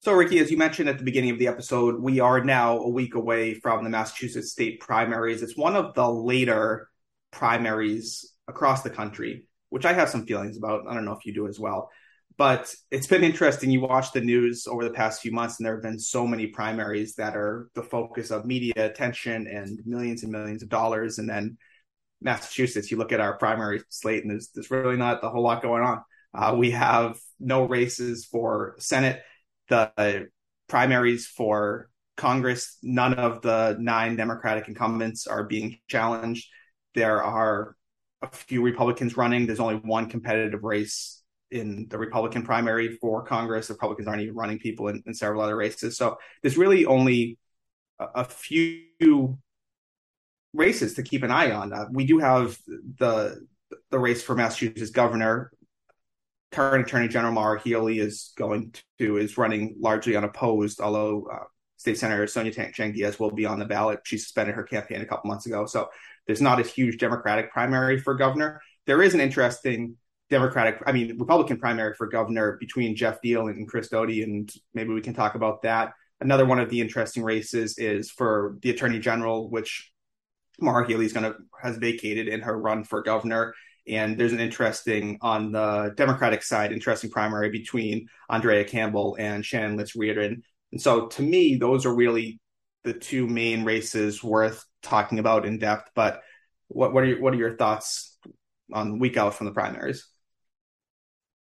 So, 0.00 0.12
Ricky, 0.12 0.38
as 0.38 0.52
you 0.52 0.56
mentioned 0.56 0.88
at 0.88 0.98
the 0.98 1.04
beginning 1.04 1.30
of 1.30 1.40
the 1.40 1.48
episode, 1.48 2.00
we 2.00 2.20
are 2.20 2.42
now 2.44 2.78
a 2.78 2.88
week 2.88 3.16
away 3.16 3.54
from 3.54 3.82
the 3.82 3.90
Massachusetts 3.90 4.52
state 4.52 4.78
primaries. 4.78 5.42
It's 5.42 5.56
one 5.56 5.74
of 5.74 5.94
the 5.94 6.08
later 6.08 6.88
primaries 7.32 8.32
across 8.46 8.82
the 8.82 8.90
country, 8.90 9.48
which 9.70 9.84
I 9.84 9.92
have 9.94 10.08
some 10.08 10.24
feelings 10.24 10.56
about. 10.56 10.86
I 10.88 10.94
don't 10.94 11.04
know 11.04 11.16
if 11.16 11.26
you 11.26 11.34
do 11.34 11.48
as 11.48 11.58
well. 11.58 11.90
But 12.38 12.74
it's 12.90 13.06
been 13.06 13.24
interesting. 13.24 13.70
You 13.70 13.80
watch 13.80 14.12
the 14.12 14.20
news 14.20 14.66
over 14.66 14.84
the 14.84 14.90
past 14.90 15.22
few 15.22 15.32
months, 15.32 15.58
and 15.58 15.66
there 15.66 15.74
have 15.74 15.82
been 15.82 15.98
so 15.98 16.26
many 16.26 16.48
primaries 16.48 17.14
that 17.14 17.36
are 17.36 17.68
the 17.74 17.82
focus 17.82 18.30
of 18.30 18.44
media 18.44 18.72
attention 18.76 19.46
and 19.46 19.80
millions 19.86 20.22
and 20.22 20.32
millions 20.32 20.62
of 20.62 20.68
dollars. 20.68 21.18
And 21.18 21.28
then 21.28 21.56
Massachusetts, 22.20 22.90
you 22.90 22.98
look 22.98 23.12
at 23.12 23.20
our 23.20 23.38
primary 23.38 23.82
slate, 23.88 24.22
and 24.22 24.30
there's, 24.30 24.50
there's 24.54 24.70
really 24.70 24.96
not 24.96 25.24
a 25.24 25.30
whole 25.30 25.42
lot 25.42 25.62
going 25.62 25.82
on. 25.82 26.02
Uh, 26.34 26.54
we 26.54 26.72
have 26.72 27.18
no 27.40 27.64
races 27.64 28.26
for 28.26 28.74
Senate. 28.78 29.22
The 29.68 30.28
primaries 30.68 31.26
for 31.26 31.88
Congress, 32.16 32.76
none 32.82 33.14
of 33.14 33.40
the 33.42 33.76
nine 33.80 34.16
Democratic 34.16 34.68
incumbents 34.68 35.26
are 35.26 35.44
being 35.44 35.78
challenged. 35.88 36.48
There 36.94 37.22
are 37.22 37.76
a 38.20 38.28
few 38.28 38.62
Republicans 38.62 39.16
running. 39.16 39.46
There's 39.46 39.60
only 39.60 39.76
one 39.76 40.08
competitive 40.08 40.62
race 40.62 41.22
in 41.50 41.86
the 41.88 41.98
Republican 41.98 42.42
primary 42.42 42.96
for 42.96 43.22
Congress. 43.22 43.68
The 43.68 43.74
Republicans 43.74 44.08
aren't 44.08 44.22
even 44.22 44.34
running 44.34 44.58
people 44.58 44.88
in, 44.88 45.02
in 45.06 45.14
several 45.14 45.42
other 45.42 45.56
races. 45.56 45.96
So 45.96 46.18
there's 46.42 46.58
really 46.58 46.86
only 46.86 47.38
a, 47.98 48.06
a 48.16 48.24
few 48.24 49.38
races 50.52 50.94
to 50.94 51.02
keep 51.02 51.22
an 51.22 51.30
eye 51.30 51.52
on. 51.52 51.72
Uh, 51.72 51.86
we 51.90 52.06
do 52.06 52.18
have 52.18 52.58
the 52.98 53.46
the 53.90 53.98
race 53.98 54.22
for 54.22 54.34
Massachusetts 54.34 54.90
governor. 54.90 55.52
Current 56.52 56.86
Attorney 56.86 57.08
General 57.08 57.32
Maura 57.32 57.60
Healey 57.60 57.98
is 57.98 58.32
going 58.36 58.74
to 58.98 59.16
is 59.18 59.36
running 59.36 59.76
largely 59.80 60.16
unopposed, 60.16 60.80
although 60.80 61.28
uh, 61.32 61.44
State 61.76 61.98
Senator 61.98 62.26
Sonia 62.26 62.52
Chang 62.72 62.92
Diaz 62.92 63.18
will 63.18 63.32
be 63.32 63.46
on 63.46 63.58
the 63.58 63.64
ballot. 63.64 64.00
She 64.04 64.18
suspended 64.18 64.54
her 64.54 64.62
campaign 64.62 65.02
a 65.02 65.06
couple 65.06 65.28
months 65.28 65.46
ago, 65.46 65.66
so 65.66 65.88
there's 66.26 66.40
not 66.40 66.60
a 66.60 66.62
huge 66.62 66.98
Democratic 66.98 67.50
primary 67.52 68.00
for 68.00 68.14
governor. 68.14 68.62
There 68.86 69.02
is 69.02 69.14
an 69.14 69.20
interesting 69.20 69.96
Democratic, 70.28 70.82
I 70.86 70.92
mean, 70.92 71.18
Republican 71.18 71.58
primary 71.58 71.94
for 71.94 72.06
governor 72.06 72.56
between 72.58 72.96
Jeff 72.96 73.20
Diehl 73.22 73.50
and 73.50 73.68
Chris 73.68 73.88
Doughty, 73.88 74.22
and 74.22 74.50
maybe 74.74 74.92
we 74.92 75.00
can 75.00 75.14
talk 75.14 75.34
about 75.34 75.62
that. 75.62 75.92
Another 76.20 76.44
one 76.44 76.58
of 76.58 76.70
the 76.70 76.80
interesting 76.80 77.22
races 77.22 77.78
is 77.78 78.10
for 78.10 78.56
the 78.62 78.70
Attorney 78.70 78.98
General, 78.98 79.48
which 79.50 79.92
Maura 80.60 80.86
Healey's 80.86 81.12
going 81.12 81.30
to 81.30 81.36
has 81.62 81.76
vacated 81.76 82.28
in 82.28 82.40
her 82.40 82.58
run 82.58 82.84
for 82.84 83.02
governor. 83.02 83.54
And 83.86 84.18
there's 84.18 84.32
an 84.32 84.40
interesting 84.40 85.18
on 85.20 85.52
the 85.52 85.92
Democratic 85.96 86.42
side, 86.42 86.72
interesting 86.72 87.10
primary 87.10 87.50
between 87.50 88.08
Andrea 88.28 88.64
Campbell 88.64 89.16
and 89.18 89.44
Shannon 89.44 89.76
Liss 89.76 89.94
Riordan. 89.94 90.42
And 90.72 90.80
so, 90.80 91.06
to 91.06 91.22
me, 91.22 91.56
those 91.56 91.86
are 91.86 91.94
really 91.94 92.40
the 92.82 92.94
two 92.94 93.26
main 93.28 93.64
races 93.64 94.24
worth 94.24 94.64
talking 94.82 95.18
about 95.18 95.46
in 95.46 95.58
depth. 95.58 95.90
But 95.94 96.22
what 96.68 96.92
what 96.92 97.04
are 97.04 97.06
your, 97.06 97.20
what 97.20 97.34
are 97.34 97.38
your 97.38 97.56
thoughts 97.56 98.18
on 98.72 98.98
week 98.98 99.16
out 99.16 99.34
from 99.34 99.46
the 99.46 99.52
primaries? 99.52 100.08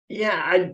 Yeah, 0.09 0.35
I 0.35 0.73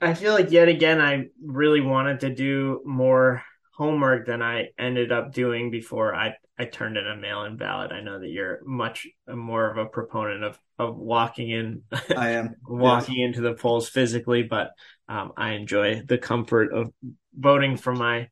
I 0.00 0.14
feel 0.14 0.34
like 0.34 0.50
yet 0.50 0.68
again 0.68 1.00
I 1.00 1.26
really 1.42 1.80
wanted 1.80 2.20
to 2.20 2.34
do 2.34 2.82
more 2.84 3.42
homework 3.74 4.26
than 4.26 4.42
I 4.42 4.68
ended 4.78 5.10
up 5.10 5.32
doing 5.32 5.70
before 5.70 6.14
I 6.14 6.34
I 6.58 6.64
turned 6.66 6.96
in 6.96 7.06
a 7.06 7.16
mail-in 7.16 7.56
ballot. 7.56 7.92
I 7.92 8.00
know 8.00 8.18
that 8.18 8.28
you're 8.28 8.60
much 8.64 9.06
more 9.28 9.70
of 9.70 9.78
a 9.78 9.86
proponent 9.86 10.44
of 10.44 10.58
of 10.78 10.96
walking 10.96 11.50
in. 11.50 11.82
I 12.16 12.30
am 12.30 12.56
walking 12.66 13.16
yes. 13.16 13.26
into 13.26 13.40
the 13.40 13.54
polls 13.54 13.88
physically, 13.88 14.42
but 14.42 14.72
um, 15.08 15.32
I 15.36 15.52
enjoy 15.52 16.02
the 16.02 16.18
comfort 16.18 16.72
of 16.72 16.92
voting 17.34 17.76
from 17.76 17.98
my 17.98 18.28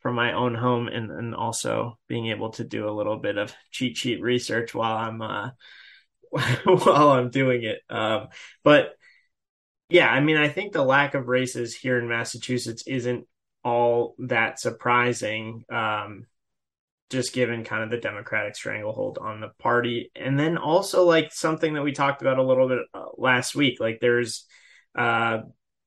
from 0.00 0.14
my 0.14 0.34
own 0.34 0.54
home 0.54 0.88
and 0.88 1.10
and 1.10 1.34
also 1.34 1.98
being 2.08 2.28
able 2.28 2.50
to 2.50 2.64
do 2.64 2.88
a 2.88 2.92
little 2.92 3.18
bit 3.18 3.38
of 3.38 3.54
cheat 3.70 3.96
sheet 3.96 4.20
research 4.20 4.74
while 4.74 4.96
I'm 4.96 5.22
uh, 5.22 5.50
while 6.64 7.10
I'm 7.10 7.30
doing 7.30 7.62
it. 7.62 7.80
Um, 7.88 8.28
but 8.62 8.95
yeah, 9.88 10.08
I 10.08 10.20
mean, 10.20 10.36
I 10.36 10.48
think 10.48 10.72
the 10.72 10.82
lack 10.82 11.14
of 11.14 11.28
races 11.28 11.74
here 11.74 11.98
in 11.98 12.08
Massachusetts 12.08 12.84
isn't 12.86 13.26
all 13.64 14.14
that 14.18 14.60
surprising, 14.60 15.64
um, 15.70 16.26
just 17.10 17.32
given 17.32 17.64
kind 17.64 17.84
of 17.84 17.90
the 17.90 17.98
Democratic 17.98 18.56
stranglehold 18.56 19.18
on 19.20 19.40
the 19.40 19.50
party. 19.58 20.10
And 20.16 20.38
then 20.38 20.58
also, 20.58 21.04
like, 21.04 21.32
something 21.32 21.74
that 21.74 21.82
we 21.82 21.92
talked 21.92 22.20
about 22.20 22.38
a 22.38 22.42
little 22.42 22.68
bit 22.68 22.80
uh, 22.94 23.06
last 23.16 23.54
week, 23.54 23.78
like, 23.80 23.98
there's, 24.00 24.46
uh, 24.96 25.40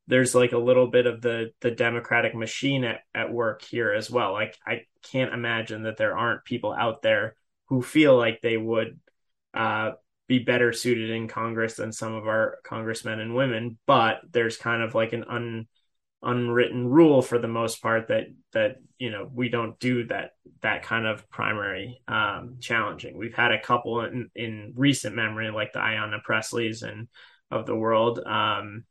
there's 0.10 0.34
like 0.34 0.54
a 0.54 0.58
little 0.58 0.88
bit 0.88 1.06
of 1.06 1.22
the 1.22 1.52
the 1.62 1.72
democratic 1.72 2.36
machine 2.36 2.84
at, 2.84 3.02
at 3.14 3.32
work 3.32 3.62
here 3.62 3.93
as 3.93 4.10
well 4.10 4.34
like 4.34 4.58
i 4.66 4.82
can't 5.12 5.34
imagine 5.34 5.84
that 5.84 5.97
there 5.97 6.18
aren't 6.18 6.43
people 6.43 6.74
out 6.74 7.02
there 7.04 7.36
who 7.68 7.82
feel 7.82 8.18
like 8.18 8.41
they 8.41 8.58
would 8.58 9.00
uh, 9.54 9.91
be 10.30 10.39
better 10.39 10.71
suited 10.71 11.09
in 11.09 11.27
Congress 11.27 11.73
than 11.73 11.91
some 11.91 12.13
of 12.13 12.27
our 12.27 12.59
congressmen 12.63 13.19
and 13.19 13.34
women, 13.34 13.80
but 13.88 14.19
there's 14.32 14.57
kind 14.57 14.84
of 14.84 14.93
like 14.93 15.11
an 15.11 15.25
un, 15.27 15.67
unwritten 16.21 16.88
rule 16.88 17.23
for 17.23 17.39
the 17.39 17.47
most 17.47 17.82
part 17.82 18.09
that 18.09 18.27
that 18.53 18.75
you 18.99 19.09
know 19.09 19.27
we 19.34 19.49
don't 19.49 19.80
do 19.80 20.05
that 20.05 20.32
that 20.61 20.84
kind 20.84 21.07
of 21.07 21.27
primary 21.32 21.99
um, 22.07 22.57
challenging. 22.61 23.17
We've 23.17 23.34
had 23.34 23.51
a 23.51 23.59
couple 23.59 24.01
in, 24.01 24.30
in 24.36 24.73
recent 24.75 25.15
memory, 25.15 25.49
like 25.49 25.73
the 25.73 25.80
Ayanna 25.80 26.19
Pressleys 26.23 26.84
and 26.84 27.07
of 27.49 27.65
the 27.65 27.75
world, 27.75 28.19
um, 28.19 28.84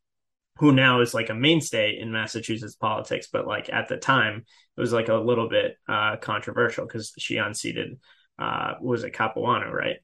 who 0.57 0.73
now 0.73 1.03
is 1.03 1.15
like 1.15 1.31
a 1.31 1.35
mainstay 1.35 1.99
in 2.01 2.11
Massachusetts 2.11 2.75
politics, 2.75 3.29
but 3.33 3.47
like 3.47 3.73
at 3.73 3.87
the 3.87 3.97
time 3.97 4.45
it 4.77 4.81
was 4.81 4.93
like 4.93 5.09
a 5.09 5.15
little 5.15 5.49
bit 5.49 5.77
uh, 5.89 6.17
controversial 6.17 6.85
because 6.85 7.13
she 7.17 7.37
unseated 7.37 8.01
uh, 8.41 8.75
was 8.81 9.05
it 9.05 9.13
Capuano, 9.13 9.71
right? 9.71 9.99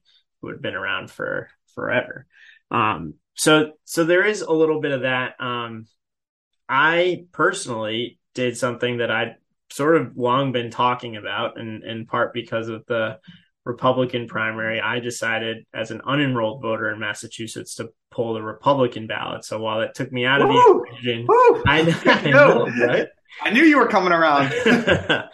Who 0.45 0.51
had 0.51 0.61
been 0.61 0.75
around 0.75 1.09
for 1.09 1.49
forever. 1.73 2.25
Um, 2.71 3.15
so 3.35 3.73
so 3.83 4.03
there 4.03 4.25
is 4.25 4.41
a 4.41 4.51
little 4.51 4.79
bit 4.79 4.91
of 4.91 5.01
that. 5.01 5.39
Um, 5.39 5.87
I 6.69 7.25
personally 7.31 8.19
did 8.33 8.57
something 8.57 8.97
that 8.97 9.11
I'd 9.11 9.35
sort 9.71 9.97
of 9.97 10.17
long 10.17 10.51
been 10.51 10.71
talking 10.71 11.15
about, 11.15 11.59
and 11.59 11.83
in 11.83 12.05
part 12.05 12.33
because 12.33 12.69
of 12.69 12.85
the 12.85 13.19
Republican 13.65 14.27
primary, 14.27 14.79
I 14.79 14.99
decided 14.99 15.65
as 15.73 15.91
an 15.91 16.01
unenrolled 16.01 16.61
voter 16.61 16.91
in 16.91 16.99
Massachusetts 16.99 17.75
to 17.75 17.89
pull 18.11 18.35
the 18.35 18.41
Republican 18.41 19.07
ballot. 19.07 19.43
So 19.43 19.59
while 19.59 19.81
it 19.81 19.95
took 19.95 20.11
me 20.11 20.25
out 20.25 20.41
of 20.41 20.49
Woo! 20.49 20.85
the 21.03 21.21
equation, 21.21 21.27
I, 21.65 22.21
I 22.25 22.29
know, 22.29 22.67
right? 22.67 23.07
I 23.41 23.49
knew 23.49 23.63
you 23.63 23.79
were 23.79 23.87
coming 23.87 24.13
around. 24.13 24.53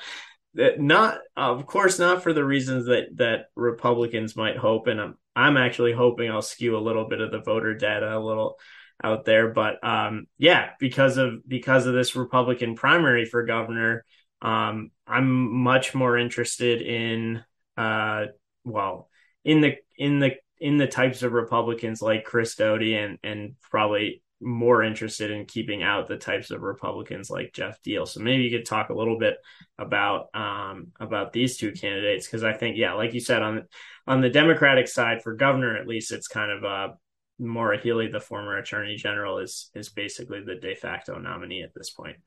not 0.53 1.19
of 1.37 1.65
course 1.65 1.99
not 1.99 2.23
for 2.23 2.33
the 2.33 2.43
reasons 2.43 2.85
that 2.85 3.05
that 3.15 3.45
Republicans 3.55 4.35
might 4.35 4.57
hope 4.57 4.87
and 4.87 4.99
I'm 4.99 5.17
I'm 5.35 5.57
actually 5.57 5.93
hoping 5.93 6.29
I'll 6.29 6.41
skew 6.41 6.77
a 6.77 6.79
little 6.79 7.07
bit 7.07 7.21
of 7.21 7.31
the 7.31 7.39
voter 7.39 7.73
data 7.73 8.17
a 8.17 8.19
little 8.19 8.59
out 9.03 9.25
there 9.25 9.49
but 9.49 9.83
um 9.83 10.27
yeah 10.37 10.71
because 10.79 11.17
of 11.17 11.47
because 11.47 11.85
of 11.85 11.93
this 11.93 12.15
Republican 12.15 12.75
primary 12.75 13.25
for 13.25 13.45
governor 13.45 14.03
um 14.41 14.91
I'm 15.07 15.61
much 15.63 15.95
more 15.95 16.17
interested 16.17 16.81
in 16.81 17.43
uh 17.77 18.25
well 18.65 19.09
in 19.45 19.61
the 19.61 19.75
in 19.97 20.19
the 20.19 20.31
in 20.59 20.77
the 20.77 20.87
types 20.87 21.23
of 21.23 21.31
Republicans 21.31 22.01
like 22.01 22.25
Chris 22.25 22.55
Doughty 22.55 22.95
and 22.95 23.17
and 23.23 23.55
probably 23.61 24.21
more 24.41 24.83
interested 24.83 25.31
in 25.31 25.45
keeping 25.45 25.83
out 25.83 26.07
the 26.07 26.17
types 26.17 26.51
of 26.51 26.61
Republicans 26.61 27.29
like 27.29 27.53
Jeff 27.53 27.81
Diehl. 27.81 28.07
So 28.07 28.19
maybe 28.19 28.43
you 28.43 28.57
could 28.57 28.65
talk 28.65 28.89
a 28.89 28.95
little 28.95 29.19
bit 29.19 29.35
about 29.77 30.27
um, 30.33 30.87
about 30.99 31.31
these 31.31 31.57
two 31.57 31.71
candidates 31.71 32.27
because 32.27 32.43
I 32.43 32.53
think 32.53 32.77
yeah, 32.77 32.93
like 32.93 33.13
you 33.13 33.19
said 33.19 33.41
on 33.41 33.67
on 34.07 34.21
the 34.21 34.29
Democratic 34.29 34.87
side 34.87 35.21
for 35.21 35.35
governor 35.35 35.77
at 35.77 35.87
least 35.87 36.11
it's 36.11 36.27
kind 36.27 36.51
of 36.51 36.63
uh, 36.63 36.93
Maura 37.41 37.79
Healey, 37.79 38.07
the 38.07 38.19
former 38.19 38.57
Attorney 38.57 38.95
General, 38.95 39.39
is 39.39 39.69
is 39.73 39.89
basically 39.89 40.41
the 40.43 40.55
de 40.55 40.75
facto 40.75 41.17
nominee 41.17 41.63
at 41.63 41.73
this 41.73 41.89
point. 41.89 42.17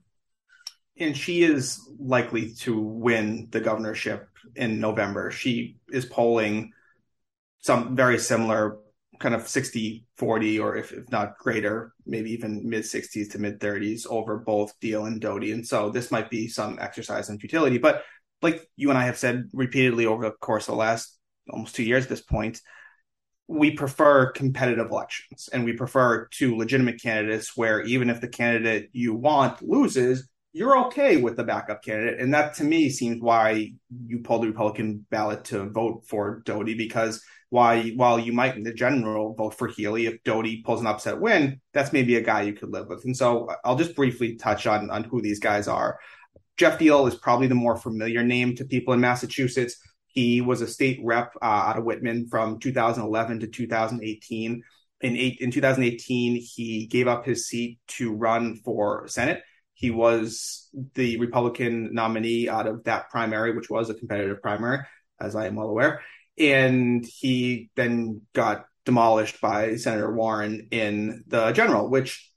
And 0.96 1.16
she 1.16 1.42
is 1.42 1.80
likely 1.98 2.52
to 2.60 2.78
win 2.78 3.48
the 3.50 3.60
governorship 3.60 4.28
in 4.54 4.80
November. 4.80 5.30
She 5.30 5.76
is 5.88 6.04
polling 6.04 6.72
some 7.60 7.96
very 7.96 8.18
similar 8.18 8.78
kind 9.24 9.34
of 9.34 9.48
60 9.48 10.04
40 10.18 10.58
or 10.58 10.76
if, 10.76 10.92
if 10.92 11.10
not 11.10 11.38
greater 11.38 11.94
maybe 12.04 12.30
even 12.30 12.68
mid 12.68 12.82
60s 12.82 13.30
to 13.30 13.38
mid 13.38 13.58
30s 13.58 14.06
over 14.06 14.36
both 14.36 14.78
Diehl 14.80 15.06
and 15.06 15.18
Doughty 15.18 15.52
and 15.52 15.66
so 15.66 15.88
this 15.88 16.10
might 16.10 16.28
be 16.28 16.46
some 16.46 16.78
exercise 16.78 17.30
in 17.30 17.38
futility. 17.38 17.78
But 17.78 18.02
like 18.42 18.68
you 18.76 18.90
and 18.90 18.98
I 18.98 19.06
have 19.06 19.16
said 19.16 19.48
repeatedly 19.54 20.04
over 20.04 20.24
the 20.24 20.32
course 20.32 20.68
of 20.68 20.72
the 20.72 20.78
last 20.78 21.18
almost 21.48 21.74
two 21.74 21.84
years 21.84 22.04
at 22.04 22.10
this 22.10 22.20
point 22.20 22.60
we 23.48 23.70
prefer 23.70 24.30
competitive 24.30 24.90
elections 24.90 25.48
and 25.50 25.64
we 25.64 25.72
prefer 25.72 26.26
two 26.26 26.58
legitimate 26.58 27.00
candidates 27.00 27.56
where 27.56 27.80
even 27.80 28.10
if 28.10 28.20
the 28.20 28.28
candidate 28.28 28.90
you 28.92 29.14
want 29.14 29.62
loses 29.62 30.28
you're 30.55 30.86
okay 30.86 31.18
with 31.18 31.36
the 31.36 31.44
backup 31.44 31.82
candidate 31.84 32.20
and 32.20 32.32
that 32.32 32.55
to 32.55 32.64
me 32.64 32.88
seems 32.88 33.20
why 33.20 33.70
you 34.07 34.20
pulled 34.20 34.42
the 34.42 34.46
republican 34.46 35.05
ballot 35.11 35.44
to 35.44 35.68
vote 35.68 36.05
for 36.07 36.40
Doughty 36.46 36.74
because 36.74 37.22
why 37.55 37.90
while 37.90 38.18
you 38.18 38.32
might 38.32 38.57
in 38.57 38.64
the 38.64 38.74
general 38.74 39.32
vote 39.32 39.55
for 39.55 39.68
Healey, 39.68 40.07
if 40.07 40.24
Doughty 40.24 40.61
pulls 40.62 40.80
an 40.80 40.88
upset 40.88 41.20
win, 41.20 41.61
that's 41.72 41.92
maybe 41.92 42.16
a 42.16 42.20
guy 42.20 42.42
you 42.42 42.52
could 42.52 42.72
live 42.72 42.88
with. 42.88 43.05
And 43.05 43.16
so 43.16 43.48
I'll 43.64 43.76
just 43.76 43.94
briefly 43.94 44.34
touch 44.34 44.66
on 44.66 44.90
on 44.90 45.05
who 45.05 45.22
these 45.22 45.38
guys 45.38 45.68
are. 45.68 46.00
Jeff 46.57 46.80
Diehl 46.80 47.07
is 47.07 47.14
probably 47.14 47.46
the 47.46 47.55
more 47.55 47.76
familiar 47.76 48.24
name 48.24 48.57
to 48.57 48.64
people 48.64 48.92
in 48.92 49.00
Massachusetts. 49.00 49.76
He 50.09 50.40
was 50.40 50.62
a 50.62 50.66
state 50.66 50.98
rep 51.05 51.32
uh, 51.40 51.44
out 51.44 51.78
of 51.78 51.84
Whitman 51.84 52.26
from 52.26 52.59
2011 52.59 53.38
to 53.38 53.46
2018. 53.46 54.62
in 55.02 55.16
eight, 55.16 55.38
in 55.40 55.52
2018, 55.52 56.34
he 56.34 56.86
gave 56.86 57.07
up 57.07 57.24
his 57.24 57.46
seat 57.46 57.78
to 57.86 58.12
run 58.12 58.57
for 58.64 59.07
Senate. 59.07 59.44
He 59.74 59.90
was 59.90 60.68
the 60.94 61.18
Republican 61.18 61.94
nominee 61.94 62.48
out 62.48 62.66
of 62.66 62.84
that 62.84 63.10
primary, 63.10 63.54
which 63.54 63.68
was 63.68 63.90
a 63.90 63.94
competitive 63.94 64.40
primary, 64.40 64.78
as 65.20 65.36
I 65.36 65.46
am 65.46 65.56
well 65.56 65.68
aware. 65.68 66.00
And 66.38 67.04
he 67.04 67.70
then 67.76 68.22
got 68.32 68.66
demolished 68.84 69.40
by 69.40 69.76
Senator 69.76 70.12
Warren 70.12 70.68
in 70.70 71.24
the 71.26 71.52
general, 71.52 71.88
which 71.88 72.30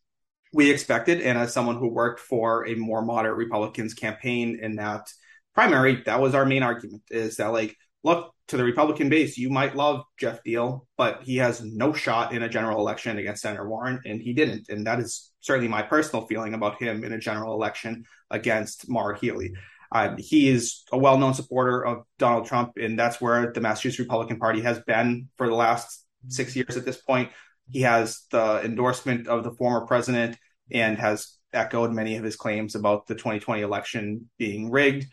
we 0.54 0.72
expected. 0.72 1.22
And 1.22 1.38
as 1.38 1.54
someone 1.54 1.78
who 1.78 1.90
worked 1.90 2.20
for 2.20 2.68
a 2.68 2.76
more 2.76 3.02
moderate 3.02 3.38
Republicans 3.38 3.94
campaign 3.94 4.60
in 4.62 4.78
that 4.78 5.12
primary, 5.54 6.04
that 6.06 6.22
was 6.22 6.36
our 6.36 6.46
main 6.46 6.64
argument 6.64 7.04
is 7.10 7.38
that, 7.38 7.48
like, 7.48 7.76
look, 8.04 8.34
to 8.48 8.58
the 8.58 8.64
Republican 8.64 9.10
base, 9.10 9.38
you 9.38 9.50
might 9.50 9.76
love 9.76 10.04
Jeff 10.18 10.44
Diehl, 10.44 10.86
but 10.98 11.22
he 11.24 11.38
has 11.38 11.64
no 11.64 11.92
shot 11.92 12.34
in 12.34 12.44
a 12.44 12.50
general 12.50 12.80
election 12.80 13.18
against 13.18 13.42
Senator 13.42 13.68
Warren, 13.68 14.00
and 14.06 14.22
he 14.22 14.34
didn't. 14.34 14.70
And 14.70 14.88
that 14.88 15.00
is 15.00 15.32
certainly 15.42 15.68
my 15.68 15.82
personal 15.82 16.26
feeling 16.28 16.54
about 16.54 16.82
him 16.82 17.04
in 17.04 17.12
a 17.12 17.20
general 17.20 17.54
election 17.54 18.06
against 18.32 18.90
Maura 18.90 19.18
Healey. 19.18 19.54
Uh, 19.92 20.16
he 20.18 20.50
is 20.50 20.84
a 20.92 20.98
well 20.98 21.18
known 21.18 21.34
supporter 21.34 21.86
of 21.86 22.04
Donald 22.20 22.46
Trump, 22.46 22.74
and 22.78 22.98
that's 22.98 23.22
where 23.22 23.52
the 23.54 23.62
Massachusetts 23.62 24.00
Republican 24.00 24.38
Party 24.38 24.62
has 24.62 24.80
been 24.80 25.30
for 25.38 25.48
the 25.48 25.56
last 25.56 26.06
six 26.28 26.56
years 26.56 26.78
at 26.78 26.86
this 26.86 26.98
point. 26.98 27.30
He 27.70 27.82
has 27.82 28.24
the 28.32 28.62
endorsement 28.64 29.28
of 29.28 29.44
the 29.44 29.52
former 29.52 29.86
president 29.86 30.38
and 30.72 30.98
has 30.98 31.38
echoed 31.54 31.92
many 31.92 32.18
of 32.18 32.24
his 32.24 32.36
claims 32.36 32.76
about 32.76 33.08
the 33.08 33.16
2020 33.16 33.62
election 33.62 34.30
being 34.38 34.70
rigged. 34.70 35.08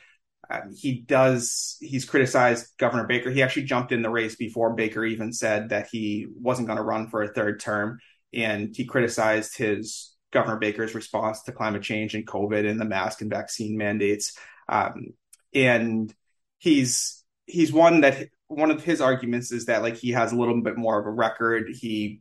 Um, 0.50 0.74
he 0.76 1.00
does, 1.00 1.76
he's 1.80 2.04
criticized 2.04 2.66
Governor 2.78 3.06
Baker. 3.06 3.30
He 3.30 3.42
actually 3.42 3.64
jumped 3.64 3.92
in 3.92 4.02
the 4.02 4.10
race 4.10 4.36
before 4.36 4.74
Baker 4.74 5.04
even 5.04 5.32
said 5.32 5.70
that 5.70 5.88
he 5.90 6.26
wasn't 6.40 6.68
going 6.68 6.76
to 6.76 6.84
run 6.84 7.08
for 7.08 7.22
a 7.22 7.32
third 7.32 7.60
term. 7.60 7.98
And 8.32 8.74
he 8.74 8.84
criticized 8.84 9.56
his 9.56 10.14
Governor 10.32 10.56
Baker's 10.56 10.94
response 10.94 11.42
to 11.42 11.52
climate 11.52 11.82
change 11.82 12.14
and 12.14 12.26
COVID 12.26 12.68
and 12.68 12.80
the 12.80 12.84
mask 12.84 13.20
and 13.20 13.30
vaccine 13.30 13.76
mandates. 13.76 14.36
Um, 14.68 15.14
and 15.54 16.12
he's, 16.58 17.24
he's 17.46 17.72
one 17.72 18.00
that 18.02 18.28
one 18.48 18.70
of 18.70 18.84
his 18.84 19.00
arguments 19.00 19.52
is 19.52 19.66
that 19.66 19.82
like 19.82 19.96
he 19.96 20.12
has 20.12 20.32
a 20.32 20.36
little 20.36 20.60
bit 20.60 20.76
more 20.76 20.98
of 21.00 21.06
a 21.06 21.10
record. 21.10 21.68
He 21.72 22.20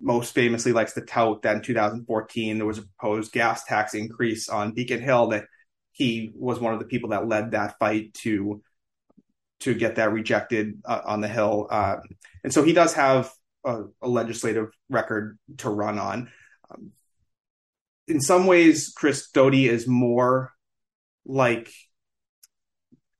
most 0.00 0.34
famously 0.34 0.72
likes 0.72 0.92
to 0.94 1.00
tout 1.00 1.42
that 1.42 1.56
in 1.56 1.62
2014 1.62 2.58
there 2.58 2.66
was 2.66 2.78
a 2.78 2.82
proposed 2.82 3.32
gas 3.32 3.64
tax 3.64 3.94
increase 3.94 4.48
on 4.48 4.74
Beacon 4.74 5.00
Hill 5.00 5.28
that 5.28 5.44
he 5.94 6.32
was 6.34 6.60
one 6.60 6.74
of 6.74 6.80
the 6.80 6.84
people 6.84 7.10
that 7.10 7.26
led 7.26 7.52
that 7.52 7.78
fight 7.78 8.12
to 8.14 8.60
to 9.60 9.74
get 9.74 9.96
that 9.96 10.12
rejected 10.12 10.82
uh, 10.84 11.00
on 11.06 11.20
the 11.20 11.28
Hill. 11.28 11.68
Um, 11.70 12.00
and 12.42 12.52
so 12.52 12.62
he 12.62 12.74
does 12.74 12.92
have 12.94 13.32
a, 13.64 13.84
a 14.02 14.08
legislative 14.08 14.68
record 14.90 15.38
to 15.58 15.70
run 15.70 15.98
on. 15.98 16.30
Um, 16.70 16.90
in 18.06 18.20
some 18.20 18.46
ways, 18.46 18.92
Chris 18.94 19.30
Doughty 19.30 19.66
is 19.68 19.88
more 19.88 20.52
like 21.24 21.72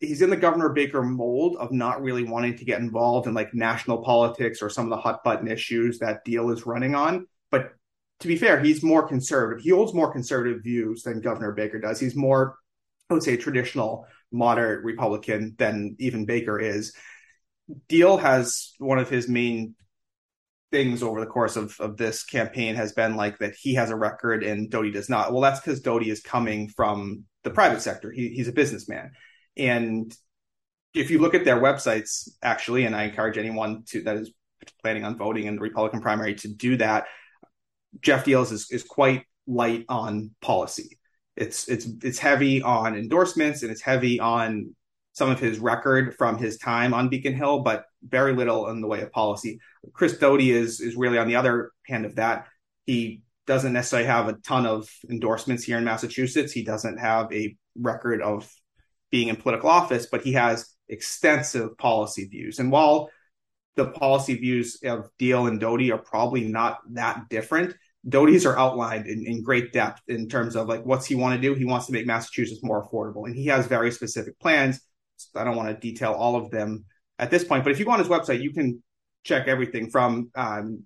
he's 0.00 0.20
in 0.20 0.28
the 0.28 0.36
Governor 0.36 0.70
Baker 0.70 1.02
mold 1.02 1.56
of 1.56 1.72
not 1.72 2.02
really 2.02 2.24
wanting 2.24 2.58
to 2.58 2.64
get 2.64 2.80
involved 2.80 3.26
in 3.26 3.34
like 3.34 3.54
national 3.54 4.02
politics 4.02 4.60
or 4.60 4.68
some 4.68 4.84
of 4.84 4.90
the 4.90 5.00
hot 5.00 5.24
button 5.24 5.48
issues 5.48 6.00
that 6.00 6.26
Diehl 6.26 6.52
is 6.52 6.66
running 6.66 6.94
on. 6.94 7.26
But 7.50 7.72
to 8.20 8.28
be 8.28 8.36
fair, 8.36 8.60
he's 8.60 8.82
more 8.82 9.06
conservative. 9.06 9.62
He 9.62 9.70
holds 9.70 9.94
more 9.94 10.12
conservative 10.12 10.62
views 10.62 11.02
than 11.02 11.20
Governor 11.20 11.52
Baker 11.52 11.78
does. 11.78 12.00
He's 12.00 12.16
more, 12.16 12.56
I 13.10 13.14
would 13.14 13.22
say, 13.22 13.36
traditional 13.36 14.06
moderate 14.32 14.84
Republican 14.84 15.54
than 15.58 15.96
even 15.98 16.26
Baker 16.26 16.58
is. 16.58 16.92
Diehl 17.88 18.20
has 18.20 18.72
one 18.78 18.98
of 18.98 19.08
his 19.08 19.28
main 19.28 19.74
things 20.70 21.02
over 21.04 21.20
the 21.20 21.26
course 21.26 21.56
of, 21.56 21.76
of 21.78 21.96
this 21.96 22.24
campaign 22.24 22.74
has 22.74 22.92
been 22.92 23.14
like 23.14 23.38
that 23.38 23.54
he 23.54 23.74
has 23.74 23.90
a 23.90 23.96
record 23.96 24.42
and 24.42 24.70
Doughty 24.70 24.90
does 24.90 25.08
not. 25.08 25.32
Well, 25.32 25.40
that's 25.40 25.60
because 25.60 25.80
Doughty 25.80 26.10
is 26.10 26.20
coming 26.20 26.68
from 26.68 27.24
the 27.44 27.50
private 27.50 27.80
sector. 27.80 28.10
He, 28.10 28.30
he's 28.30 28.48
a 28.48 28.52
businessman. 28.52 29.12
And 29.56 30.12
if 30.92 31.10
you 31.10 31.20
look 31.20 31.34
at 31.34 31.44
their 31.44 31.60
websites, 31.60 32.28
actually, 32.42 32.86
and 32.86 32.96
I 32.96 33.04
encourage 33.04 33.38
anyone 33.38 33.84
to 33.90 34.02
that 34.02 34.16
is 34.16 34.32
planning 34.82 35.04
on 35.04 35.16
voting 35.16 35.46
in 35.46 35.54
the 35.56 35.60
Republican 35.60 36.00
primary 36.00 36.34
to 36.36 36.48
do 36.48 36.76
that, 36.78 37.04
Jeff 38.00 38.24
Diehl's 38.24 38.50
is, 38.50 38.70
is 38.70 38.82
quite 38.82 39.24
light 39.46 39.84
on 39.88 40.32
policy. 40.40 40.98
It's 41.36 41.68
it's 41.68 41.86
it's 42.02 42.18
heavy 42.18 42.62
on 42.62 42.96
endorsements 42.96 43.62
and 43.62 43.70
it's 43.70 43.82
heavy 43.82 44.20
on 44.20 44.74
some 45.12 45.30
of 45.30 45.38
his 45.38 45.58
record 45.58 46.14
from 46.16 46.38
his 46.38 46.58
time 46.58 46.92
on 46.92 47.08
Beacon 47.08 47.34
Hill, 47.34 47.60
but 47.60 47.84
very 48.02 48.34
little 48.34 48.68
in 48.68 48.80
the 48.80 48.88
way 48.88 49.00
of 49.00 49.12
policy. 49.12 49.60
Chris 49.92 50.18
Doughty 50.18 50.50
is 50.50 50.80
is 50.80 50.96
really 50.96 51.18
on 51.18 51.28
the 51.28 51.36
other 51.36 51.72
hand 51.86 52.04
of 52.04 52.16
that. 52.16 52.46
He 52.86 53.22
doesn't 53.46 53.72
necessarily 53.72 54.06
have 54.06 54.28
a 54.28 54.34
ton 54.34 54.66
of 54.66 54.88
endorsements 55.10 55.64
here 55.64 55.78
in 55.78 55.84
Massachusetts. 55.84 56.52
He 56.52 56.64
doesn't 56.64 56.98
have 56.98 57.32
a 57.32 57.56
record 57.76 58.22
of 58.22 58.50
being 59.10 59.28
in 59.28 59.36
political 59.36 59.70
office, 59.70 60.06
but 60.10 60.22
he 60.22 60.32
has 60.32 60.74
extensive 60.88 61.76
policy 61.78 62.26
views. 62.26 62.58
And 62.58 62.72
while 62.72 63.10
the 63.76 63.86
policy 63.86 64.34
views 64.34 64.78
of 64.84 65.08
Diehl 65.18 65.48
and 65.48 65.60
Doughty 65.60 65.92
are 65.92 65.98
probably 65.98 66.44
not 66.48 66.78
that 66.92 67.28
different, 67.28 67.76
Doughty's 68.06 68.44
are 68.44 68.58
outlined 68.58 69.06
in, 69.06 69.26
in 69.26 69.42
great 69.42 69.72
depth 69.72 70.02
in 70.08 70.28
terms 70.28 70.56
of 70.56 70.68
like 70.68 70.84
what's 70.84 71.06
he 71.06 71.14
want 71.14 71.34
to 71.34 71.40
do. 71.40 71.54
He 71.54 71.64
wants 71.64 71.86
to 71.86 71.92
make 71.92 72.06
Massachusetts 72.06 72.62
more 72.62 72.86
affordable, 72.86 73.26
and 73.26 73.34
he 73.34 73.46
has 73.46 73.66
very 73.66 73.90
specific 73.90 74.38
plans. 74.38 74.80
I 75.34 75.44
don't 75.44 75.56
want 75.56 75.68
to 75.68 75.74
detail 75.74 76.12
all 76.12 76.36
of 76.36 76.50
them 76.50 76.84
at 77.18 77.30
this 77.30 77.44
point, 77.44 77.64
but 77.64 77.72
if 77.72 77.78
you 77.78 77.84
go 77.84 77.92
on 77.92 77.98
his 77.98 78.08
website, 78.08 78.42
you 78.42 78.52
can 78.52 78.82
check 79.24 79.48
everything 79.48 79.90
from 79.90 80.30
um, 80.34 80.84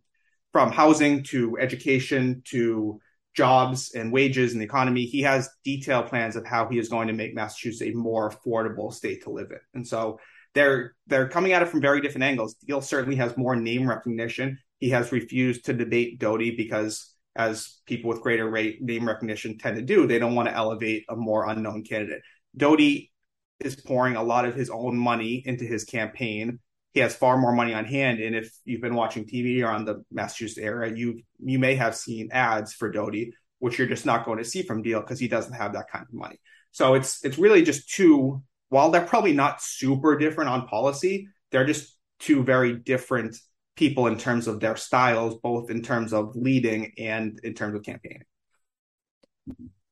from 0.52 0.70
housing 0.70 1.22
to 1.24 1.58
education 1.58 2.42
to 2.46 3.00
jobs 3.34 3.92
and 3.94 4.12
wages 4.12 4.52
and 4.52 4.60
the 4.60 4.64
economy. 4.64 5.04
He 5.04 5.22
has 5.22 5.48
detailed 5.64 6.06
plans 6.06 6.36
of 6.36 6.44
how 6.44 6.68
he 6.68 6.78
is 6.78 6.88
going 6.88 7.08
to 7.08 7.14
make 7.14 7.34
Massachusetts 7.34 7.82
a 7.88 7.96
more 7.96 8.30
affordable 8.30 8.92
state 8.92 9.24
to 9.24 9.30
live 9.30 9.50
in. 9.50 9.60
And 9.74 9.86
so 9.86 10.18
they're 10.54 10.94
they're 11.06 11.28
coming 11.28 11.52
at 11.52 11.62
it 11.62 11.68
from 11.68 11.80
very 11.80 12.00
different 12.00 12.24
angles. 12.24 12.56
Diehl 12.68 12.82
certainly 12.82 13.16
has 13.16 13.36
more 13.36 13.54
name 13.54 13.88
recognition. 13.88 14.58
He 14.78 14.90
has 14.90 15.12
refused 15.12 15.66
to 15.66 15.72
debate 15.72 16.18
Doughty 16.18 16.56
because 16.56 17.14
as 17.36 17.80
people 17.86 18.10
with 18.10 18.22
greater 18.22 18.48
rate 18.48 18.82
name 18.82 19.06
recognition 19.06 19.58
tend 19.58 19.76
to 19.76 19.82
do, 19.82 20.06
they 20.06 20.18
don't 20.18 20.34
want 20.34 20.48
to 20.48 20.54
elevate 20.54 21.04
a 21.08 21.16
more 21.16 21.48
unknown 21.48 21.84
candidate. 21.84 22.22
Doughty 22.56 23.12
is 23.60 23.76
pouring 23.76 24.16
a 24.16 24.22
lot 24.22 24.44
of 24.44 24.54
his 24.54 24.70
own 24.70 24.96
money 24.96 25.42
into 25.44 25.64
his 25.64 25.84
campaign 25.84 26.58
he 26.98 27.00
has 27.00 27.14
far 27.14 27.36
more 27.36 27.52
money 27.52 27.74
on 27.74 27.84
hand. 27.84 28.20
And 28.20 28.34
if 28.34 28.52
you've 28.64 28.80
been 28.80 28.94
watching 28.94 29.24
TV 29.24 29.62
or 29.62 29.68
on 29.68 29.84
the 29.84 30.04
Massachusetts 30.10 30.58
area, 30.58 30.94
you 30.94 31.22
you 31.38 31.58
may 31.58 31.74
have 31.74 31.94
seen 31.94 32.30
ads 32.32 32.72
for 32.72 32.90
Doughty, 32.90 33.32
which 33.58 33.78
you're 33.78 33.86
just 33.86 34.06
not 34.06 34.24
going 34.24 34.38
to 34.38 34.44
see 34.44 34.62
from 34.62 34.82
Diehl 34.82 35.00
because 35.00 35.20
he 35.20 35.28
doesn't 35.28 35.52
have 35.52 35.74
that 35.74 35.90
kind 35.90 36.04
of 36.08 36.12
money. 36.12 36.40
So 36.72 36.94
it's 36.94 37.24
it's 37.24 37.38
really 37.38 37.62
just 37.62 37.90
two. 37.90 38.42
While 38.70 38.90
they're 38.90 39.02
probably 39.02 39.32
not 39.32 39.62
super 39.62 40.18
different 40.18 40.50
on 40.50 40.66
policy, 40.66 41.28
they're 41.50 41.64
just 41.64 41.96
two 42.18 42.42
very 42.42 42.74
different 42.74 43.36
people 43.78 44.08
in 44.08 44.18
terms 44.18 44.48
of 44.48 44.58
their 44.58 44.76
styles, 44.76 45.36
both 45.36 45.70
in 45.70 45.82
terms 45.82 46.12
of 46.12 46.34
leading 46.34 46.92
and 46.98 47.38
in 47.44 47.54
terms 47.54 47.76
of 47.76 47.84
campaigning. 47.84 48.24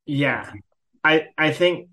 Yeah, 0.04 0.52
I 1.04 1.28
I 1.38 1.52
think 1.52 1.88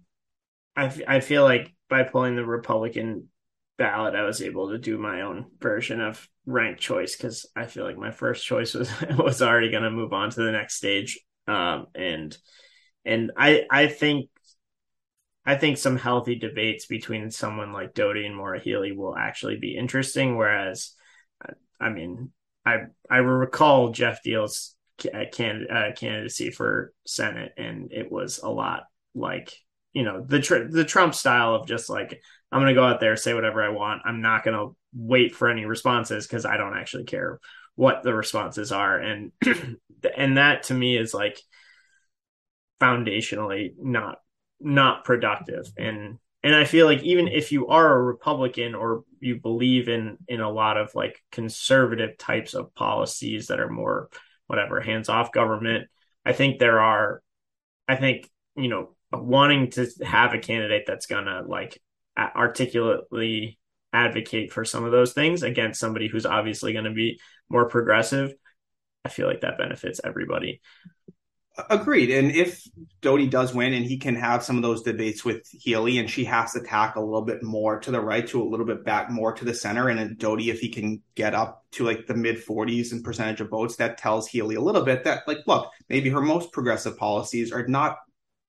I, 0.76 0.92
I 1.08 1.20
feel 1.20 1.44
like 1.44 1.74
by 1.90 2.04
pulling 2.04 2.36
the 2.36 2.46
Republican 2.46 3.30
ballot, 3.78 4.16
I 4.16 4.24
was 4.24 4.42
able 4.42 4.72
to 4.72 4.80
do 4.80 4.98
my 4.98 5.22
own 5.22 5.52
version 5.60 6.02
of 6.02 6.28
ranked 6.46 6.82
choice 6.82 7.16
because 7.16 7.46
I 7.56 7.68
feel 7.68 7.86
like 7.86 7.98
my 7.98 8.12
first 8.12 8.46
choice 8.46 8.74
was 8.74 8.90
was 9.18 9.42
already 9.42 9.70
going 9.70 9.84
to 9.84 9.92
move 9.92 10.14
on 10.14 10.32
to 10.32 10.42
the 10.44 10.52
next 10.52 10.76
stage. 10.76 11.20
Um, 11.48 11.88
and 11.94 12.36
and 13.06 13.32
I 13.38 13.66
I 13.70 13.88
think 13.88 14.30
I 15.46 15.56
think 15.56 15.78
some 15.78 15.98
healthy 15.98 16.36
debates 16.36 16.86
between 16.86 17.30
someone 17.30 17.74
like 17.74 17.94
Doughty 17.94 18.26
and 18.26 18.36
Maura 18.36 18.60
Healey 18.60 18.94
will 18.94 19.16
actually 19.16 19.58
be 19.58 19.76
interesting. 19.76 20.38
Whereas, 20.38 20.94
I 21.80 21.90
mean, 21.90 22.32
I 22.66 22.84
I 23.10 23.18
recall 23.18 23.92
Jeff 23.92 24.24
Diehl's 24.24 24.76
can, 25.32 25.68
uh, 25.70 25.92
candidacy 25.96 26.52
for 26.52 26.94
Senate, 27.06 27.54
and 27.58 27.92
it 27.92 28.12
was 28.12 28.40
a 28.40 28.50
lot 28.50 28.84
like 29.16 29.54
you 29.92 30.04
know 30.04 30.24
the 30.26 30.40
tr- 30.40 30.70
the 30.70 30.86
Trump 30.86 31.14
style 31.16 31.56
of 31.56 31.68
just 31.68 31.90
like 31.90 32.22
I'm 32.52 32.62
going 32.62 32.74
to 32.74 32.80
go 32.80 32.86
out 32.86 33.00
there 33.00 33.16
say 33.18 33.34
whatever 33.34 33.64
I 33.64 33.70
want. 33.70 34.04
I'm 34.06 34.22
not 34.22 34.44
going 34.44 34.58
to 34.58 34.76
wait 34.94 35.36
for 35.36 35.50
any 35.50 35.66
responses 35.66 36.28
because 36.28 36.46
I 36.46 36.58
don't 36.58 36.78
actually 36.78 37.06
care 37.06 37.40
what 37.76 38.04
the 38.04 38.14
responses 38.14 38.72
are, 38.72 38.98
and 38.98 39.32
and 40.18 40.38
that 40.38 40.64
to 40.64 40.74
me 40.74 40.98
is 40.98 41.14
like 41.14 41.40
foundationally 42.80 43.74
not 43.78 44.18
not 44.60 45.06
productive 45.06 45.66
and 45.78 46.18
and 46.44 46.54
I 46.54 46.66
feel 46.66 46.86
like 46.86 47.02
even 47.04 47.28
if 47.28 47.52
you 47.52 47.68
are 47.68 47.94
a 47.94 48.04
Republican 48.04 48.76
or 48.76 49.04
you 49.20 49.40
believe 49.40 49.88
in 49.88 50.18
in 50.28 50.42
a 50.42 50.52
lot 50.52 50.78
of 50.78 50.94
like 50.94 51.22
conservative 51.32 52.18
types 52.18 52.54
of 52.54 52.76
policies 52.76 53.48
that 53.48 53.60
are 53.60 53.70
more 53.70 54.10
whatever 54.48 54.82
hands 54.82 55.08
off 55.10 55.32
government, 55.32 55.88
I 56.26 56.34
think 56.34 56.60
there 56.60 56.80
are, 56.82 57.22
I 57.88 57.96
think 57.96 58.30
you 58.56 58.68
know 58.68 58.96
wanting 59.12 59.72
to 59.72 59.88
have 60.04 60.34
a 60.34 60.40
candidate 60.40 60.84
that's 60.86 61.06
gonna 61.06 61.44
like 61.48 61.82
articulately 62.18 63.58
advocate 63.94 64.52
for 64.52 64.66
some 64.66 64.84
of 64.84 64.92
those 64.92 65.14
things 65.14 65.44
against 65.44 65.80
somebody 65.80 66.08
who's 66.08 66.26
obviously 66.26 66.74
going 66.74 66.86
to 66.86 66.92
be 66.92 67.20
more 67.50 67.68
progressive, 67.70 68.34
I 69.06 69.10
feel 69.10 69.28
like 69.28 69.42
that 69.42 69.58
benefits 69.58 70.02
everybody. 70.04 70.62
Agreed. 71.70 72.10
And 72.10 72.32
if 72.32 72.68
Doughty 73.02 73.28
does 73.28 73.54
win 73.54 73.74
and 73.74 73.86
he 73.86 73.98
can 73.98 74.16
have 74.16 74.44
some 74.44 74.56
of 74.56 74.64
those 74.64 74.82
debates 74.82 75.24
with 75.24 75.48
Healey 75.52 76.00
and 76.00 76.10
she 76.10 76.26
has 76.26 76.54
to 76.54 76.62
tack 76.62 76.96
a 76.96 77.00
little 77.00 77.22
bit 77.22 77.44
more 77.44 77.80
to 77.82 77.92
the 77.92 78.02
right 78.02 78.28
to 78.30 78.42
a 78.42 78.44
little 78.44 78.66
bit 78.66 78.84
back 78.84 79.12
more 79.12 79.34
to 79.34 79.46
the 79.46 79.54
center 79.54 79.88
and 79.90 80.18
Doughty, 80.18 80.50
if 80.50 80.60
he 80.60 80.70
can 80.70 81.04
get 81.14 81.36
up 81.36 81.64
to 81.74 81.84
like 81.84 82.08
the 82.08 82.16
mid 82.16 82.44
40s 82.44 82.92
in 82.92 83.04
percentage 83.04 83.40
of 83.40 83.50
votes, 83.50 83.76
that 83.76 84.00
tells 84.00 84.28
Healey 84.28 84.56
a 84.56 84.62
little 84.62 84.82
bit 84.82 85.04
that 85.04 85.28
like, 85.28 85.40
look, 85.46 85.70
maybe 85.90 86.10
her 86.10 86.22
most 86.22 86.52
progressive 86.52 86.98
policies 86.98 87.52
are 87.52 87.68
not 87.68 87.98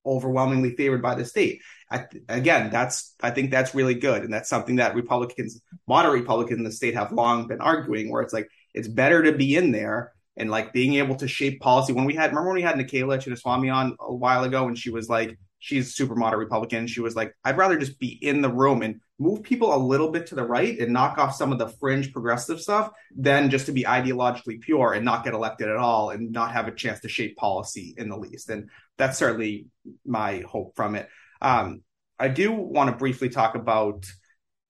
overwhelmingly 0.06 0.74
favored 0.74 1.02
by 1.02 1.14
the 1.14 1.26
state. 1.26 1.60
I, 1.90 2.06
again, 2.30 2.70
that's 2.70 3.14
I 3.22 3.30
think 3.30 3.50
that's 3.50 3.74
really 3.74 3.94
good, 3.94 4.22
and 4.22 4.32
that's 4.32 4.48
something 4.48 4.76
that 4.76 4.94
Republicans, 4.94 5.60
moderate 5.86 6.20
Republicans 6.20 6.58
in 6.58 6.64
the 6.64 6.72
state, 6.72 6.94
have 6.94 7.12
long 7.12 7.48
been 7.48 7.60
arguing. 7.60 8.10
Where 8.10 8.22
it's 8.22 8.32
like 8.32 8.48
it's 8.72 8.88
better 8.88 9.22
to 9.24 9.32
be 9.32 9.56
in 9.56 9.72
there 9.72 10.13
and 10.36 10.50
like 10.50 10.72
being 10.72 10.94
able 10.94 11.16
to 11.16 11.28
shape 11.28 11.60
policy. 11.60 11.92
When 11.92 12.04
we 12.04 12.14
had, 12.14 12.30
remember 12.30 12.48
when 12.48 12.56
we 12.56 12.62
had 12.62 12.76
Nikayla 12.76 13.22
Chinnaswamy 13.22 13.72
on 13.72 13.96
a 14.00 14.14
while 14.14 14.44
ago, 14.44 14.66
and 14.66 14.78
she 14.78 14.90
was 14.90 15.08
like, 15.08 15.38
she's 15.64 15.94
super 15.94 16.14
moderate 16.14 16.40
Republican. 16.40 16.86
She 16.86 17.00
was 17.00 17.16
like, 17.16 17.34
I'd 17.42 17.56
rather 17.56 17.78
just 17.78 17.98
be 17.98 18.08
in 18.08 18.42
the 18.42 18.50
room 18.50 18.82
and 18.82 19.00
move 19.18 19.42
people 19.42 19.74
a 19.74 19.78
little 19.78 20.10
bit 20.10 20.26
to 20.26 20.34
the 20.34 20.44
right 20.44 20.78
and 20.78 20.92
knock 20.92 21.16
off 21.16 21.34
some 21.34 21.52
of 21.52 21.58
the 21.58 21.68
fringe 21.68 22.12
progressive 22.12 22.60
stuff 22.60 22.90
than 23.16 23.48
just 23.48 23.66
to 23.66 23.72
be 23.72 23.84
ideologically 23.84 24.60
pure 24.60 24.92
and 24.92 25.06
not 25.06 25.24
get 25.24 25.32
elected 25.32 25.68
at 25.68 25.76
all 25.76 26.10
and 26.10 26.32
not 26.32 26.52
have 26.52 26.68
a 26.68 26.74
chance 26.74 27.00
to 27.00 27.08
shape 27.08 27.36
policy 27.36 27.94
in 27.96 28.10
the 28.10 28.16
least. 28.16 28.50
And 28.50 28.68
that's 28.98 29.16
certainly 29.16 29.68
my 30.04 30.44
hope 30.46 30.76
from 30.76 30.96
it. 30.96 31.08
Um, 31.40 31.82
I 32.18 32.28
do 32.28 32.52
want 32.52 32.90
to 32.90 32.96
briefly 32.96 33.30
talk 33.30 33.54
about 33.54 34.04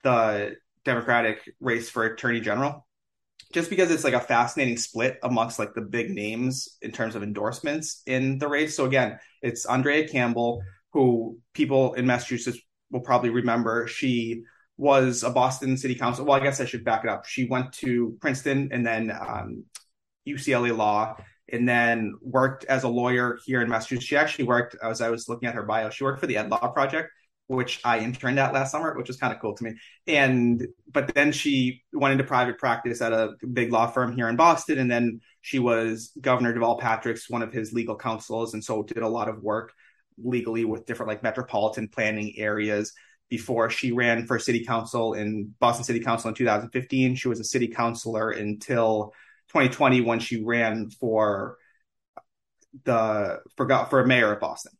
the 0.05 0.55
Democratic 0.85 1.41
race 1.59 1.91
for 1.91 2.05
Attorney 2.05 2.41
General 2.41 2.87
just 3.55 3.71
because 3.71 3.93
it's 3.93 4.03
like 4.03 4.15
a 4.15 4.21
fascinating 4.21 4.77
split 4.77 5.17
amongst 5.23 5.61
like 5.61 5.75
the 5.75 5.81
big 5.81 6.11
names 6.11 6.77
in 6.83 6.91
terms 6.91 7.15
of 7.15 7.23
endorsements 7.23 8.03
in 8.05 8.37
the 8.39 8.49
race. 8.49 8.77
So 8.77 8.85
again, 8.85 9.21
it's 9.43 9.65
Andrea 9.65 10.09
Campbell, 10.09 10.61
who 10.93 11.39
people 11.55 11.95
in 11.95 12.05
Massachusetts 12.05 12.59
will 12.91 13.01
probably 13.01 13.31
remember. 13.31 13.87
She 13.87 14.43
was 14.77 15.23
a 15.23 15.31
Boston 15.31 15.77
City 15.77 15.95
Council. 15.95 16.25
Well, 16.25 16.37
I 16.37 16.43
guess 16.43 16.61
I 16.61 16.65
should 16.65 16.85
back 16.85 17.05
it 17.05 17.11
up. 17.11 17.27
She 17.27 17.47
went 17.47 17.73
to 17.75 18.19
Princeton 18.21 18.71
and 18.73 18.85
then 18.85 19.13
um, 19.13 19.65
UCLA 20.27 20.77
Law, 20.77 21.17
and 21.53 21.69
then 21.69 22.15
worked 22.23 22.65
as 22.65 22.83
a 22.83 22.89
lawyer 22.89 23.39
here 23.45 23.63
in 23.63 23.69
Massachusetts. 23.69 24.07
She 24.07 24.17
actually 24.17 24.47
worked, 24.47 24.77
as 24.83 25.01
I 25.01 25.11
was 25.11 25.29
looking 25.29 25.49
at 25.49 25.55
her 25.55 25.63
bio, 25.63 25.91
she 25.91 26.03
worked 26.03 26.19
for 26.19 26.27
the 26.27 26.39
Ed 26.39 26.51
Law 26.51 26.67
Project, 26.73 27.11
which 27.47 27.81
I 27.85 27.99
interned 27.99 28.39
at 28.39 28.55
last 28.55 28.73
summer, 28.73 28.97
which 28.97 29.09
was 29.09 29.17
kind 29.17 29.33
of 29.33 29.41
cool 29.41 29.55
to 29.55 29.65
me. 29.65 29.75
And 30.07 30.67
but 30.91 31.15
then 31.15 31.33
she 31.33 31.83
went 31.93 32.13
into 32.13 32.25
private 32.25 32.59
practice 32.59 33.03
at 33.03 33.13
a 33.13 33.35
big 33.53 33.73
law 33.73 33.87
firm 33.87 34.17
here 34.17 34.29
in 34.29 34.37
Boston, 34.37 34.79
and 34.79 34.91
then 34.91 35.21
she 35.43 35.59
was 35.59 36.13
Governor 36.21 36.55
Deval 36.55 36.81
Patrick's 36.81 37.29
one 37.29 37.43
of 37.43 37.53
his 37.53 37.73
legal 37.73 37.97
counsels, 37.97 38.55
and 38.55 38.65
so 38.65 38.83
did 38.83 38.99
a 38.99 39.09
lot 39.09 39.29
of 39.29 39.43
work 39.43 39.73
legally 40.23 40.65
with 40.65 40.87
different 40.87 41.09
like 41.09 41.23
metropolitan 41.23 41.89
planning 41.89 42.35
areas. 42.39 42.93
Before 43.31 43.69
she 43.71 43.91
ran 43.91 44.27
for 44.27 44.39
city 44.39 44.65
council 44.65 45.15
in 45.15 45.55
Boston 45.59 45.85
City 45.85 46.01
Council 46.01 46.29
in 46.29 46.35
2015, 46.35 47.17
she 47.17 47.29
was 47.29 47.41
a 47.41 47.45
city 47.45 47.69
councilor 47.69 48.31
until 48.31 49.13
2020 49.49 50.03
when 50.03 50.21
she 50.21 50.45
ran 50.45 50.91
for 50.91 51.57
the 52.85 53.41
for 53.57 53.87
for 53.87 54.07
mayor 54.07 54.33
of 54.33 54.41
Boston 54.41 54.73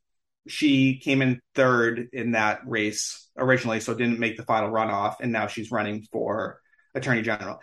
she 0.47 0.99
came 0.99 1.23
in 1.23 1.41
third 1.55 2.09
in 2.13 2.33
that 2.33 2.61
race 2.67 3.29
originally, 3.37 3.81
so 3.81 3.95
didn't 3.95 4.19
make 4.19 4.37
the 4.37 4.43
final 4.45 4.71
runoff, 4.71 5.17
and 5.21 5.33
now 5.33 5.47
she's 5.47 5.71
running 5.71 6.07
for 6.13 6.61
attorney 6.95 7.23
general. 7.23 7.61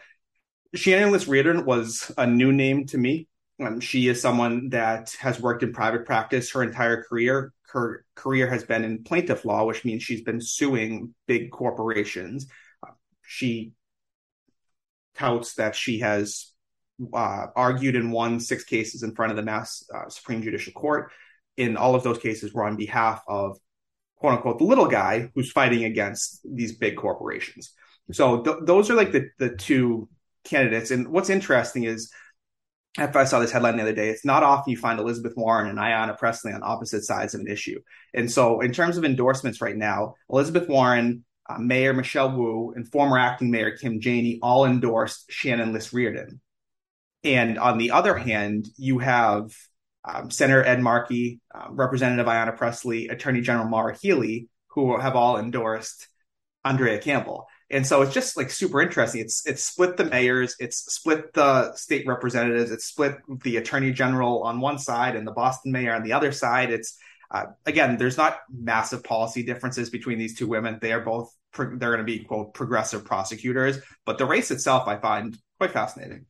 Shannon 0.73 1.11
Liss 1.11 1.27
Riordan 1.27 1.65
was 1.65 2.11
a 2.17 2.25
new 2.25 2.51
name 2.51 2.85
to 2.87 2.97
me. 2.97 3.27
Um, 3.61 3.79
she 3.79 4.07
is 4.07 4.21
someone 4.21 4.69
that 4.69 5.15
has 5.19 5.39
worked 5.39 5.63
in 5.63 5.73
private 5.73 6.05
practice 6.05 6.51
her 6.51 6.63
entire 6.63 7.03
career. 7.03 7.53
Her 7.71 8.03
career 8.15 8.49
has 8.49 8.63
been 8.63 8.83
in 8.83 9.03
plaintiff 9.03 9.45
law, 9.45 9.65
which 9.65 9.85
means 9.85 10.03
she's 10.03 10.21
been 10.21 10.41
suing 10.41 11.13
big 11.27 11.51
corporations. 11.51 12.47
Uh, 12.85 12.91
she 13.21 13.73
touts 15.15 15.55
that 15.55 15.75
she 15.75 15.99
has 15.99 16.51
uh, 17.13 17.47
argued 17.55 17.95
and 17.95 18.11
won 18.11 18.39
six 18.39 18.63
cases 18.63 19.03
in 19.03 19.13
front 19.13 19.31
of 19.31 19.35
the 19.35 19.43
Mass 19.43 19.83
uh, 19.93 20.09
Supreme 20.09 20.41
Judicial 20.41 20.73
Court 20.73 21.11
in 21.61 21.77
all 21.77 21.95
of 21.95 22.03
those 22.03 22.17
cases 22.17 22.53
were 22.53 22.65
on 22.65 22.75
behalf 22.75 23.21
of 23.27 23.57
quote 24.15 24.33
unquote 24.33 24.59
the 24.59 24.65
little 24.65 24.87
guy 24.87 25.29
who's 25.33 25.51
fighting 25.51 25.83
against 25.83 26.39
these 26.43 26.77
big 26.77 26.95
corporations. 26.95 27.73
So 28.11 28.41
th- 28.41 28.57
those 28.63 28.89
are 28.89 28.95
like 28.95 29.11
the 29.11 29.29
the 29.37 29.55
two 29.55 30.09
candidates. 30.43 30.91
And 30.91 31.09
what's 31.09 31.29
interesting 31.29 31.83
is 31.83 32.11
if 32.97 33.15
I 33.15 33.23
saw 33.23 33.39
this 33.39 33.51
headline 33.51 33.77
the 33.77 33.83
other 33.83 33.93
day, 33.93 34.09
it's 34.09 34.25
not 34.25 34.43
often 34.43 34.71
you 34.71 34.77
find 34.77 34.99
Elizabeth 34.99 35.33
Warren 35.37 35.69
and 35.69 35.79
Ayanna 35.79 36.17
Pressley 36.17 36.51
on 36.51 36.61
opposite 36.63 37.03
sides 37.05 37.33
of 37.33 37.41
an 37.41 37.47
issue. 37.47 37.79
And 38.13 38.29
so, 38.29 38.59
in 38.59 38.73
terms 38.73 38.97
of 38.97 39.05
endorsements 39.05 39.61
right 39.61 39.77
now, 39.77 40.15
Elizabeth 40.29 40.67
Warren, 40.67 41.23
uh, 41.49 41.57
Mayor 41.57 41.93
Michelle 41.93 42.35
Wu, 42.35 42.73
and 42.75 42.91
former 42.91 43.17
acting 43.17 43.49
Mayor 43.49 43.77
Kim 43.77 44.01
Janey 44.01 44.39
all 44.41 44.65
endorsed 44.65 45.31
Shannon 45.31 45.71
Liss 45.71 45.93
Riordan. 45.93 46.41
And 47.23 47.57
on 47.57 47.77
the 47.77 47.91
other 47.91 48.17
hand, 48.17 48.67
you 48.77 48.99
have 48.99 49.51
um, 50.03 50.31
Senator 50.31 50.63
Ed 50.63 50.81
Markey, 50.81 51.39
um, 51.53 51.75
Representative 51.75 52.25
Ayanna 52.25 52.57
Pressley, 52.57 53.07
Attorney 53.07 53.41
General 53.41 53.67
Maura 53.67 53.95
Healey, 53.95 54.47
who 54.67 54.99
have 54.99 55.15
all 55.15 55.37
endorsed 55.37 56.07
Andrea 56.63 56.99
Campbell. 56.99 57.47
And 57.69 57.87
so 57.87 58.01
it's 58.01 58.13
just 58.13 58.35
like 58.35 58.51
super 58.51 58.81
interesting. 58.81 59.21
It's 59.21 59.45
it's 59.47 59.63
split 59.63 59.95
the 59.95 60.03
mayors, 60.03 60.55
it's 60.59 60.77
split 60.93 61.33
the 61.33 61.73
state 61.75 62.05
representatives, 62.05 62.69
it's 62.69 62.85
split 62.85 63.17
the 63.43 63.57
attorney 63.57 63.93
general 63.93 64.43
on 64.43 64.59
one 64.59 64.77
side 64.77 65.15
and 65.15 65.25
the 65.25 65.31
Boston 65.31 65.71
mayor 65.71 65.95
on 65.95 66.03
the 66.03 66.13
other 66.13 66.33
side. 66.33 66.71
It's 66.71 66.97
uh, 67.29 67.45
again, 67.65 67.97
there's 67.97 68.17
not 68.17 68.39
massive 68.53 69.05
policy 69.05 69.43
differences 69.43 69.89
between 69.89 70.19
these 70.19 70.37
two 70.37 70.47
women. 70.47 70.79
They 70.81 70.91
are 70.91 70.99
both 70.99 71.33
pro- 71.53 71.77
they're 71.77 71.95
going 71.95 71.99
to 71.99 72.03
be 72.03 72.25
quote 72.25 72.53
progressive 72.53 73.05
prosecutors, 73.05 73.79
but 74.05 74.17
the 74.17 74.25
race 74.25 74.51
itself 74.51 74.89
I 74.89 74.97
find 74.97 75.37
quite 75.57 75.71
fascinating. 75.71 76.25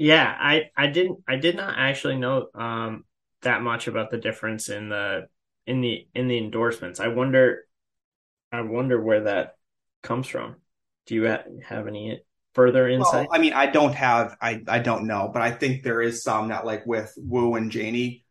Yeah, 0.00 0.34
I 0.40 0.70
I 0.74 0.86
didn't 0.86 1.18
I 1.28 1.36
did 1.36 1.56
not 1.56 1.74
actually 1.76 2.16
know 2.16 2.48
um 2.54 3.04
that 3.42 3.60
much 3.60 3.86
about 3.86 4.10
the 4.10 4.16
difference 4.16 4.70
in 4.70 4.88
the 4.88 5.28
in 5.66 5.82
the 5.82 6.08
in 6.14 6.26
the 6.26 6.38
endorsements. 6.38 7.00
I 7.00 7.08
wonder 7.08 7.64
I 8.50 8.62
wonder 8.62 8.98
where 8.98 9.24
that 9.24 9.56
comes 10.02 10.26
from. 10.26 10.56
Do 11.04 11.14
you 11.16 11.24
have 11.24 11.86
any 11.86 12.22
further 12.54 12.88
insight? 12.88 13.28
Well, 13.28 13.38
I 13.38 13.42
mean, 13.42 13.52
I 13.52 13.66
don't 13.66 13.94
have 13.94 14.38
I 14.40 14.62
I 14.66 14.78
don't 14.78 15.06
know, 15.06 15.30
but 15.30 15.42
I 15.42 15.50
think 15.50 15.82
there 15.82 16.00
is 16.00 16.22
some 16.22 16.48
that 16.48 16.64
like 16.64 16.86
with 16.86 17.12
Wu 17.18 17.56
and 17.56 17.70
Janey 17.70 18.24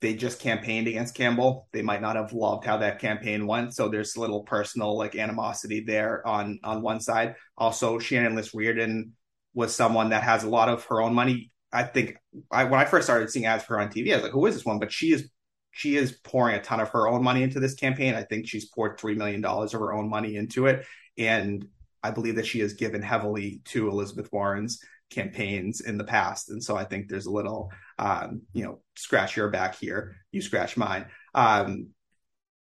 they 0.00 0.14
just 0.14 0.40
campaigned 0.40 0.88
against 0.88 1.14
Campbell. 1.14 1.68
They 1.72 1.82
might 1.82 2.02
not 2.02 2.16
have 2.16 2.32
loved 2.32 2.64
how 2.64 2.78
that 2.78 2.98
campaign 2.98 3.46
went, 3.46 3.74
so 3.76 3.88
there's 3.88 4.16
a 4.16 4.20
little 4.20 4.42
personal 4.42 4.98
like 4.98 5.14
animosity 5.14 5.84
there 5.86 6.26
on 6.26 6.58
on 6.64 6.82
one 6.82 6.98
side. 6.98 7.36
Also, 7.56 8.00
Shannon 8.00 8.34
Liss 8.34 8.52
Riordan 8.52 9.12
was 9.54 9.74
someone 9.74 10.10
that 10.10 10.22
has 10.22 10.44
a 10.44 10.48
lot 10.48 10.68
of 10.68 10.84
her 10.86 11.02
own 11.02 11.14
money. 11.14 11.50
I 11.72 11.84
think 11.84 12.16
I, 12.50 12.64
when 12.64 12.80
I 12.80 12.84
first 12.84 13.06
started 13.06 13.30
seeing 13.30 13.46
ads 13.46 13.64
for 13.64 13.74
her 13.74 13.80
on 13.80 13.88
TV, 13.88 14.12
I 14.12 14.16
was 14.16 14.24
like, 14.24 14.32
"Who 14.32 14.46
is 14.46 14.54
this 14.54 14.64
one?" 14.64 14.78
But 14.78 14.92
she 14.92 15.12
is 15.12 15.30
she 15.70 15.96
is 15.96 16.12
pouring 16.12 16.56
a 16.56 16.62
ton 16.62 16.80
of 16.80 16.90
her 16.90 17.08
own 17.08 17.22
money 17.22 17.42
into 17.42 17.60
this 17.60 17.74
campaign. 17.74 18.14
I 18.14 18.24
think 18.24 18.46
she's 18.46 18.68
poured 18.68 18.98
three 18.98 19.14
million 19.14 19.40
dollars 19.40 19.74
of 19.74 19.80
her 19.80 19.92
own 19.94 20.08
money 20.08 20.36
into 20.36 20.66
it, 20.66 20.84
and 21.16 21.66
I 22.02 22.10
believe 22.10 22.36
that 22.36 22.46
she 22.46 22.60
has 22.60 22.74
given 22.74 23.02
heavily 23.02 23.62
to 23.66 23.88
Elizabeth 23.88 24.30
Warren's 24.32 24.80
campaigns 25.10 25.80
in 25.80 25.98
the 25.98 26.04
past. 26.04 26.50
And 26.50 26.62
so 26.62 26.76
I 26.76 26.84
think 26.84 27.08
there's 27.08 27.26
a 27.26 27.30
little, 27.30 27.70
um, 27.98 28.42
you 28.52 28.64
know, 28.64 28.80
scratch 28.96 29.36
your 29.36 29.48
back 29.50 29.76
here, 29.76 30.16
you 30.32 30.42
scratch 30.42 30.76
mine. 30.76 31.06
Um, 31.34 31.88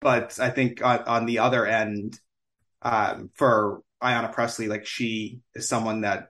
but 0.01 0.37
I 0.39 0.49
think 0.49 0.83
on, 0.83 1.03
on 1.03 1.25
the 1.25 1.39
other 1.39 1.65
end, 1.65 2.19
um, 2.81 3.29
for 3.35 3.81
Ayanna 4.01 4.31
Pressley, 4.33 4.67
like 4.67 4.85
she 4.85 5.39
is 5.55 5.67
someone 5.67 6.01
that 6.01 6.29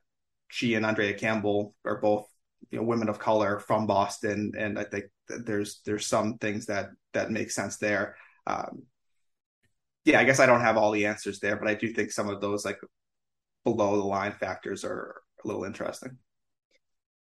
she 0.50 0.76
and 0.76 0.86
Andrea 0.86 1.14
Campbell 1.14 1.74
are 1.86 2.00
both 2.00 2.28
you 2.70 2.78
know 2.78 2.84
women 2.84 3.10
of 3.10 3.20
color 3.20 3.60
from 3.60 3.88
Boston, 3.88 4.54
and 4.58 4.78
I 4.78 4.84
think 4.84 5.06
there's 5.28 5.82
there's 5.86 6.06
some 6.06 6.38
things 6.38 6.66
that 6.66 6.90
that 7.14 7.32
make 7.32 7.52
sense 7.52 7.78
there. 7.78 8.16
Um, 8.46 8.84
yeah, 10.06 10.20
I 10.20 10.24
guess 10.24 10.40
I 10.40 10.46
don't 10.46 10.62
have 10.62 10.78
all 10.78 10.92
the 10.92 11.06
answers 11.06 11.40
there, 11.40 11.56
but 11.56 11.68
I 11.68 11.76
do 11.76 11.94
think 11.94 12.12
some 12.12 12.30
of 12.30 12.42
those 12.42 12.66
like 12.66 12.80
below 13.64 13.98
the 13.98 14.04
line 14.04 14.34
factors 14.34 14.84
are 14.84 15.22
a 15.44 15.48
little 15.48 15.64
interesting. 15.64 16.18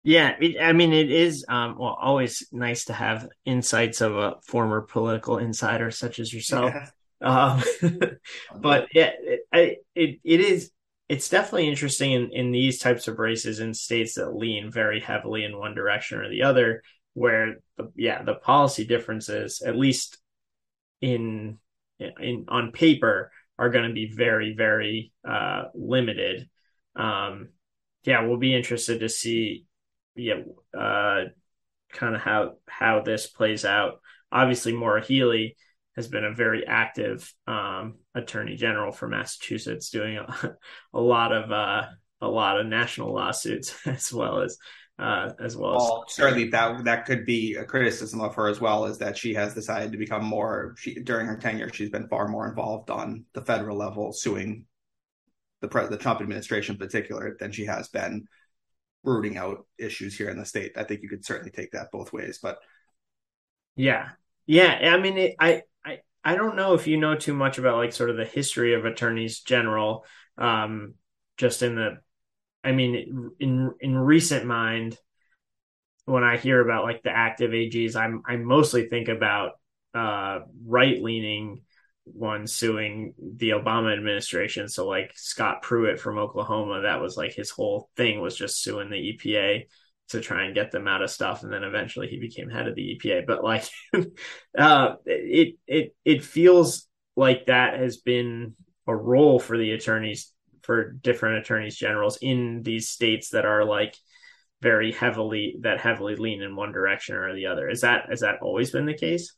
Yeah, 0.02 0.36
it, 0.38 0.60
I 0.60 0.72
mean, 0.72 0.92
it 0.92 1.10
is 1.10 1.44
um, 1.48 1.76
well 1.78 1.96
always 2.00 2.46
nice 2.52 2.84
to 2.86 2.92
have 2.92 3.28
insights 3.44 4.00
of 4.00 4.16
a 4.16 4.36
former 4.46 4.82
political 4.82 5.38
insider 5.38 5.90
such 5.90 6.18
as 6.18 6.32
yourself. 6.32 6.74
Yeah. 6.74 6.88
Um, 7.22 7.62
but 8.60 8.88
yeah, 8.92 9.12
it, 9.52 9.78
it 9.94 10.20
it 10.22 10.40
is 10.40 10.70
it's 11.08 11.28
definitely 11.28 11.68
interesting 11.68 12.12
in, 12.12 12.30
in 12.32 12.50
these 12.50 12.78
types 12.78 13.08
of 13.08 13.18
races 13.18 13.60
in 13.60 13.74
states 13.74 14.14
that 14.14 14.34
lean 14.34 14.70
very 14.70 15.00
heavily 15.00 15.44
in 15.44 15.58
one 15.58 15.74
direction 15.74 16.18
or 16.18 16.30
the 16.30 16.42
other, 16.42 16.82
where 17.12 17.56
the, 17.76 17.90
yeah, 17.94 18.22
the 18.22 18.34
policy 18.34 18.84
differences, 18.86 19.62
at 19.62 19.76
least 19.76 20.18
in 21.00 21.58
in 21.98 22.46
on 22.48 22.72
paper, 22.72 23.30
are 23.58 23.70
going 23.70 23.86
to 23.86 23.94
be 23.94 24.10
very, 24.12 24.54
very 24.56 25.12
uh, 25.28 25.64
limited. 25.74 26.48
Um, 26.96 27.50
yeah, 28.04 28.26
we'll 28.26 28.38
be 28.38 28.54
interested 28.54 29.00
to 29.00 29.08
see, 29.08 29.66
yeah, 30.16 30.40
uh, 30.76 31.24
kind 31.92 32.14
of 32.14 32.20
how 32.20 32.54
how 32.66 33.02
this 33.02 33.26
plays 33.26 33.64
out. 33.64 34.00
Obviously, 34.32 34.72
Maura 34.72 35.04
Healey 35.04 35.56
has 35.96 36.08
been 36.08 36.24
a 36.24 36.34
very 36.34 36.66
active 36.66 37.32
um, 37.46 37.96
attorney 38.14 38.56
general 38.56 38.92
for 38.92 39.08
Massachusetts, 39.08 39.90
doing 39.90 40.16
a, 40.16 40.56
a 40.94 41.00
lot 41.00 41.32
of 41.32 41.50
uh, 41.50 41.86
a 42.20 42.28
lot 42.28 42.58
of 42.58 42.66
national 42.66 43.12
lawsuits 43.12 43.74
as 43.86 44.12
well 44.12 44.40
as 44.40 44.58
uh, 44.98 45.30
as 45.40 45.56
well. 45.56 45.76
Well, 45.76 46.04
as, 46.08 46.14
certainly 46.14 46.48
that 46.50 46.84
that 46.84 47.04
could 47.04 47.26
be 47.26 47.54
a 47.54 47.64
criticism 47.64 48.20
of 48.20 48.34
her 48.34 48.48
as 48.48 48.60
well, 48.60 48.86
is 48.86 48.98
that 48.98 49.16
she 49.16 49.34
has 49.34 49.54
decided 49.54 49.92
to 49.92 49.98
become 49.98 50.24
more. 50.24 50.74
She 50.78 50.94
during 50.94 51.26
her 51.26 51.36
tenure, 51.36 51.72
she's 51.72 51.90
been 51.90 52.08
far 52.08 52.28
more 52.28 52.48
involved 52.48 52.90
on 52.90 53.24
the 53.32 53.42
federal 53.42 53.76
level, 53.76 54.12
suing 54.12 54.66
the 55.60 55.68
pre- 55.68 55.88
the 55.88 55.96
Trump 55.96 56.20
administration 56.20 56.74
in 56.74 56.78
particular 56.78 57.36
than 57.38 57.52
she 57.52 57.66
has 57.66 57.88
been 57.88 58.26
rooting 59.02 59.36
out 59.36 59.66
issues 59.78 60.16
here 60.16 60.30
in 60.30 60.38
the 60.38 60.46
state. 60.46 60.72
I 60.76 60.84
think 60.84 61.02
you 61.02 61.08
could 61.08 61.24
certainly 61.24 61.50
take 61.50 61.72
that 61.72 61.90
both 61.92 62.12
ways, 62.12 62.38
but 62.42 62.58
yeah, 63.76 64.10
yeah. 64.46 64.94
I 64.94 64.98
mean, 64.98 65.18
it, 65.18 65.34
I 65.38 65.62
I 66.24 66.34
don't 66.36 66.56
know 66.56 66.74
if 66.74 66.86
you 66.86 66.96
know 66.96 67.14
too 67.16 67.34
much 67.34 67.58
about 67.58 67.76
like 67.76 67.92
sort 67.92 68.10
of 68.10 68.16
the 68.16 68.24
history 68.24 68.74
of 68.74 68.84
attorneys 68.84 69.40
general. 69.40 70.04
Um, 70.38 70.94
just 71.36 71.62
in 71.62 71.74
the 71.74 71.98
I 72.62 72.72
mean, 72.72 73.30
in 73.38 73.72
in 73.80 73.96
recent 73.96 74.46
mind, 74.46 74.96
when 76.06 76.24
I 76.24 76.38
hear 76.38 76.60
about 76.60 76.84
like 76.84 77.02
the 77.02 77.10
active 77.10 77.50
AGs, 77.50 77.94
I'm 77.94 78.22
I 78.26 78.36
mostly 78.36 78.88
think 78.88 79.08
about 79.08 79.52
uh, 79.94 80.40
right 80.66 81.00
leaning 81.02 81.62
ones 82.06 82.52
suing 82.52 83.14
the 83.18 83.50
Obama 83.50 83.92
administration. 83.92 84.68
So 84.68 84.86
like 84.86 85.12
Scott 85.14 85.62
Pruitt 85.62 86.00
from 86.00 86.18
Oklahoma, 86.18 86.82
that 86.82 87.00
was 87.00 87.16
like 87.16 87.34
his 87.34 87.50
whole 87.50 87.90
thing 87.96 88.20
was 88.20 88.36
just 88.36 88.62
suing 88.62 88.90
the 88.90 88.96
EPA 88.96 89.66
to 90.10 90.20
try 90.20 90.44
and 90.44 90.54
get 90.54 90.70
them 90.70 90.86
out 90.86 91.02
of 91.02 91.10
stuff, 91.10 91.42
and 91.42 91.52
then 91.52 91.64
eventually 91.64 92.08
he 92.08 92.18
became 92.18 92.50
head 92.50 92.68
of 92.68 92.74
the 92.74 92.98
EPA. 92.98 93.26
But 93.26 93.42
like, 93.42 93.64
uh, 94.58 94.96
it 95.06 95.56
it 95.66 95.94
it 96.04 96.24
feels 96.24 96.86
like 97.16 97.46
that 97.46 97.78
has 97.78 97.98
been 97.98 98.54
a 98.86 98.94
role 98.94 99.38
for 99.38 99.56
the 99.56 99.72
attorneys 99.72 100.32
for 100.62 100.92
different 100.92 101.38
attorneys 101.38 101.76
generals 101.76 102.18
in 102.20 102.62
these 102.62 102.88
states 102.88 103.30
that 103.30 103.44
are 103.44 103.64
like 103.64 103.96
very 104.62 104.92
heavily 104.92 105.56
that 105.60 105.80
heavily 105.80 106.16
lean 106.16 106.42
in 106.42 106.56
one 106.56 106.72
direction 106.72 107.16
or 107.16 107.34
the 107.34 107.46
other. 107.46 107.68
Is 107.68 107.82
that 107.82 108.06
has 108.08 108.20
that 108.20 108.40
always 108.42 108.70
been 108.70 108.86
the 108.86 108.94
case? 108.94 109.34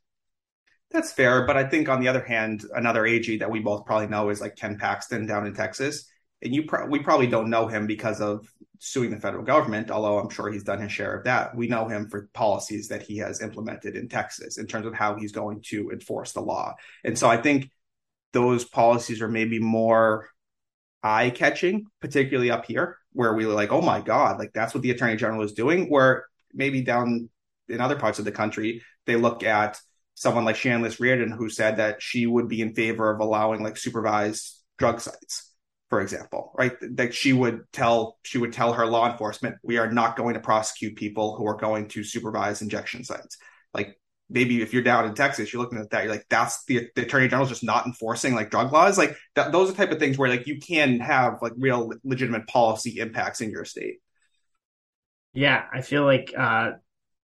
That's 0.90 1.12
fair, 1.12 1.44
but 1.46 1.56
I 1.56 1.64
think 1.64 1.88
on 1.88 2.00
the 2.00 2.08
other 2.08 2.22
hand, 2.22 2.64
another 2.74 3.04
AG 3.04 3.38
that 3.38 3.50
we 3.50 3.58
both 3.58 3.86
probably 3.86 4.06
know 4.06 4.30
is 4.30 4.40
like 4.40 4.54
Ken 4.54 4.78
Paxton 4.78 5.26
down 5.26 5.44
in 5.44 5.52
Texas, 5.52 6.08
and 6.46 6.54
you 6.54 6.64
pro- 6.64 6.86
we 6.86 7.00
probably 7.00 7.26
don't 7.26 7.50
know 7.50 7.66
him 7.66 7.86
because 7.86 8.20
of 8.20 8.48
suing 8.78 9.10
the 9.10 9.20
federal 9.20 9.44
government, 9.44 9.90
although 9.90 10.18
I'm 10.18 10.30
sure 10.30 10.50
he's 10.50 10.64
done 10.64 10.80
his 10.80 10.92
share 10.92 11.16
of 11.16 11.24
that. 11.24 11.54
We 11.54 11.66
know 11.66 11.88
him 11.88 12.08
for 12.08 12.28
policies 12.32 12.88
that 12.88 13.02
he 13.02 13.18
has 13.18 13.42
implemented 13.42 13.96
in 13.96 14.08
Texas 14.08 14.58
in 14.58 14.66
terms 14.66 14.86
of 14.86 14.94
how 14.94 15.16
he's 15.16 15.32
going 15.32 15.62
to 15.66 15.90
enforce 15.90 16.32
the 16.32 16.40
law, 16.40 16.74
and 17.04 17.18
so 17.18 17.28
I 17.28 17.36
think 17.36 17.70
those 18.32 18.64
policies 18.64 19.22
are 19.22 19.28
maybe 19.28 19.58
more 19.58 20.28
eye 21.02 21.30
catching, 21.30 21.86
particularly 22.00 22.50
up 22.50 22.66
here, 22.66 22.98
where 23.12 23.34
we 23.34 23.46
were 23.46 23.54
like, 23.54 23.72
oh 23.72 23.80
my 23.80 24.00
God, 24.00 24.38
like 24.38 24.52
that's 24.52 24.74
what 24.74 24.82
the 24.82 24.90
attorney 24.90 25.16
general 25.16 25.42
is 25.42 25.52
doing. 25.52 25.88
Where 25.88 26.26
maybe 26.52 26.82
down 26.82 27.30
in 27.68 27.80
other 27.80 27.96
parts 27.96 28.18
of 28.18 28.24
the 28.24 28.32
country, 28.32 28.82
they 29.06 29.16
look 29.16 29.42
at 29.42 29.80
someone 30.14 30.44
like 30.44 30.56
Shannon 30.56 30.82
Liss 30.82 30.98
Riordan, 30.98 31.30
who 31.30 31.48
said 31.48 31.76
that 31.76 32.02
she 32.02 32.26
would 32.26 32.48
be 32.48 32.60
in 32.60 32.74
favor 32.74 33.10
of 33.10 33.20
allowing 33.20 33.62
like 33.62 33.76
supervised 33.76 34.62
drug 34.78 35.00
sites, 35.00 35.52
for 35.88 36.00
example, 36.00 36.52
right? 36.58 36.72
That 36.96 37.14
she 37.14 37.32
would 37.32 37.64
tell 37.72 38.18
she 38.24 38.38
would 38.38 38.52
tell 38.52 38.72
her 38.72 38.86
law 38.86 39.10
enforcement, 39.10 39.56
we 39.62 39.78
are 39.78 39.90
not 39.90 40.16
going 40.16 40.34
to 40.34 40.40
prosecute 40.40 40.96
people 40.96 41.36
who 41.36 41.46
are 41.46 41.56
going 41.56 41.88
to 41.88 42.02
supervise 42.02 42.62
injection 42.62 43.04
sites. 43.04 43.38
Like 43.72 43.98
maybe 44.28 44.62
if 44.62 44.72
you're 44.72 44.82
down 44.82 45.06
in 45.06 45.14
Texas, 45.14 45.52
you're 45.52 45.62
looking 45.62 45.78
at 45.78 45.90
that, 45.90 46.04
you're 46.04 46.12
like, 46.12 46.26
that's 46.28 46.64
the, 46.64 46.88
the 46.96 47.02
attorney 47.02 47.28
general's 47.28 47.48
just 47.48 47.62
not 47.62 47.86
enforcing 47.86 48.34
like 48.34 48.50
drug 48.50 48.72
laws. 48.72 48.98
Like 48.98 49.16
those 49.34 49.70
are 49.70 49.74
type 49.74 49.92
of 49.92 49.98
things 49.98 50.18
where 50.18 50.28
like 50.28 50.46
you 50.46 50.58
can 50.58 50.98
have 51.00 51.38
like 51.42 51.52
real 51.56 51.92
legitimate 52.02 52.46
policy 52.48 52.98
impacts 52.98 53.40
in 53.40 53.50
your 53.50 53.64
state. 53.64 53.98
Yeah, 55.32 55.64
I 55.72 55.82
feel 55.82 56.04
like, 56.04 56.32
uh, 56.36 56.72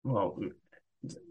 well, 0.04 0.40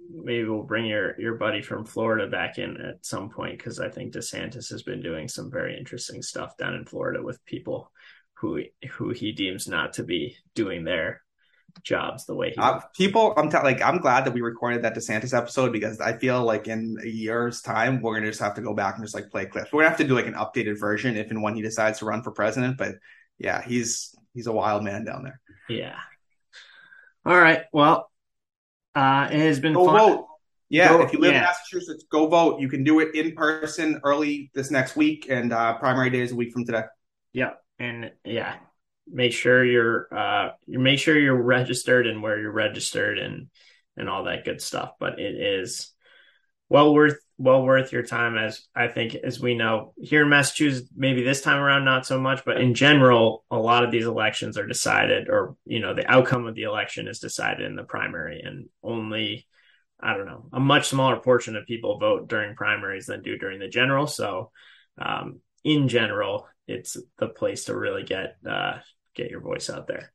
maybe 0.09 0.49
we'll 0.49 0.63
bring 0.63 0.87
your 0.87 1.19
your 1.21 1.35
buddy 1.35 1.63
from 1.63 1.85
Florida 1.85 2.27
back 2.27 2.59
in 2.59 2.77
at 2.81 3.05
some 3.05 3.29
point 3.29 3.59
because 3.59 3.81
I 3.81 3.89
think 3.89 4.13
DeSantis 4.13 4.71
has 4.71 4.83
been 4.83 5.03
doing 5.03 5.29
some 5.29 5.51
very 5.51 5.77
interesting 5.77 6.23
stuff 6.23 6.57
down 6.57 6.75
in 6.75 6.85
Florida 6.85 7.23
with 7.23 7.45
people 7.45 7.91
who 8.35 8.63
who 8.91 9.11
he 9.11 9.33
deems 9.33 9.69
not 9.69 9.95
to 9.95 10.05
be 10.05 10.37
doing 10.55 10.85
their 10.85 11.23
jobs 11.83 12.25
the 12.25 12.35
way 12.35 12.51
he 12.51 12.57
uh, 12.57 12.81
people 12.97 13.35
i'm 13.37 13.51
t- 13.51 13.59
like 13.59 13.81
i'm 13.83 13.99
glad 13.99 14.25
that 14.25 14.33
we 14.33 14.41
recorded 14.41 14.83
that 14.83 14.97
desantis 14.97 15.37
episode 15.37 15.71
because 15.71 16.01
i 16.01 16.17
feel 16.17 16.43
like 16.43 16.67
in 16.67 16.97
a 17.05 17.07
year's 17.07 17.61
time 17.61 18.01
we're 18.01 18.15
gonna 18.15 18.27
just 18.27 18.41
have 18.41 18.55
to 18.55 18.63
go 18.63 18.75
back 18.75 18.97
and 18.97 19.05
just 19.05 19.15
like 19.15 19.31
play 19.31 19.45
clips. 19.45 19.71
We're 19.71 19.83
gonna 19.83 19.91
have 19.91 19.99
to 19.99 20.07
do 20.07 20.15
like 20.15 20.27
an 20.27 20.35
updated 20.35 20.81
version 20.81 21.17
if 21.17 21.31
and 21.31 21.43
when 21.43 21.55
he 21.55 21.63
decides 21.63 21.99
to 21.99 22.07
run 22.07 22.23
for 22.23 22.33
president 22.33 22.79
but 22.79 22.95
yeah 23.39 23.63
he's 23.63 24.15
he's 24.35 24.47
a 24.47 24.53
wild 24.53 24.83
man 24.83 25.05
down 25.05 25.25
there. 25.25 25.41
Yeah. 25.69 25.99
All 27.27 27.39
right. 27.39 27.63
Well 27.73 28.11
uh 28.95 29.29
it 29.31 29.39
has 29.41 29.61
been 29.61 29.75
go 29.75 29.87
fun. 29.87 29.99
vote. 29.99 30.27
Yeah 30.69 30.89
Go- 30.89 31.03
if 31.03 31.13
you 31.13 31.19
live 31.19 31.35
in 31.35 31.41
massachusetts 31.41 32.05
go 32.11 32.27
vote. 32.27 32.61
You 32.61 32.69
can 32.69 32.85
do 32.85 33.01
it 33.01 33.15
in 33.15 33.33
person 33.33 34.01
early 34.05 34.51
this 34.55 34.71
next 34.71 34.97
week 34.97 35.27
and 35.29 35.53
uh 35.53 35.79
primary 35.79 36.11
day 36.11 36.21
is 36.21 36.33
a 36.33 36.37
week 36.37 36.53
from 36.53 36.65
today. 36.65 36.83
Yeah 37.33 37.51
and 37.79 38.11
yeah 38.25 38.57
make 39.11 39.33
sure 39.33 39.65
you're 39.65 40.09
uh 40.15 40.51
you 40.67 40.79
make 40.79 40.99
sure 40.99 41.19
you're 41.19 41.41
registered 41.41 42.07
and 42.07 42.23
where 42.23 42.39
you're 42.39 42.53
registered 42.53 43.19
and 43.19 43.49
and 43.97 44.09
all 44.09 44.25
that 44.25 44.45
good 44.45 44.61
stuff 44.61 44.93
but 45.01 45.19
it 45.19 45.35
is 45.35 45.93
well 46.69 46.93
worth 46.93 47.19
well 47.39 47.63
worth 47.63 47.93
your 47.93 48.03
time 48.03 48.37
as 48.37 48.67
i 48.75 48.89
think 48.89 49.15
as 49.15 49.41
we 49.41 49.55
know. 49.55 49.95
Here 49.97 50.23
in 50.23 50.29
massachusetts 50.29 50.89
maybe 50.95 51.23
this 51.23 51.41
time 51.41 51.61
around 51.61 51.85
not 51.85 52.05
so 52.05 52.21
much 52.21 52.45
but 52.45 52.61
in 52.61 52.75
general 52.75 53.45
a 53.51 53.57
lot 53.57 53.85
of 53.85 53.91
these 53.91 54.07
elections 54.07 54.59
are 54.59 54.67
decided 54.67 55.29
or 55.29 55.57
you 55.65 55.81
know 55.81 55.95
the 55.95 56.11
outcome 56.11 56.47
of 56.47 56.55
the 56.55 56.65
election 56.65 57.09
is 57.09 57.21
decided 57.21 57.65
in 57.65 57.77
the 57.77 57.85
primary 57.85 58.41
and 58.41 58.69
only 58.83 59.47
i 60.01 60.17
don't 60.17 60.27
know 60.27 60.49
a 60.53 60.61
much 60.61 60.89
smaller 60.89 61.17
portion 61.17 61.57
of 61.57 61.67
people 61.67 61.99
vote 61.99 62.29
during 62.29 62.57
primaries 62.57 63.07
than 63.07 63.23
do 63.23 63.39
during 63.39 63.59
the 63.61 63.69
general. 63.69 64.07
So 64.07 64.51
um 65.01 65.41
in 65.65 65.89
general 65.89 66.47
it's 66.67 66.97
the 67.19 67.29
place 67.29 67.65
to 67.65 67.77
really 67.77 68.03
get 68.03 68.37
uh 68.49 68.79
get 69.15 69.31
your 69.31 69.41
voice 69.41 69.71
out 69.71 69.87
there. 69.87 70.13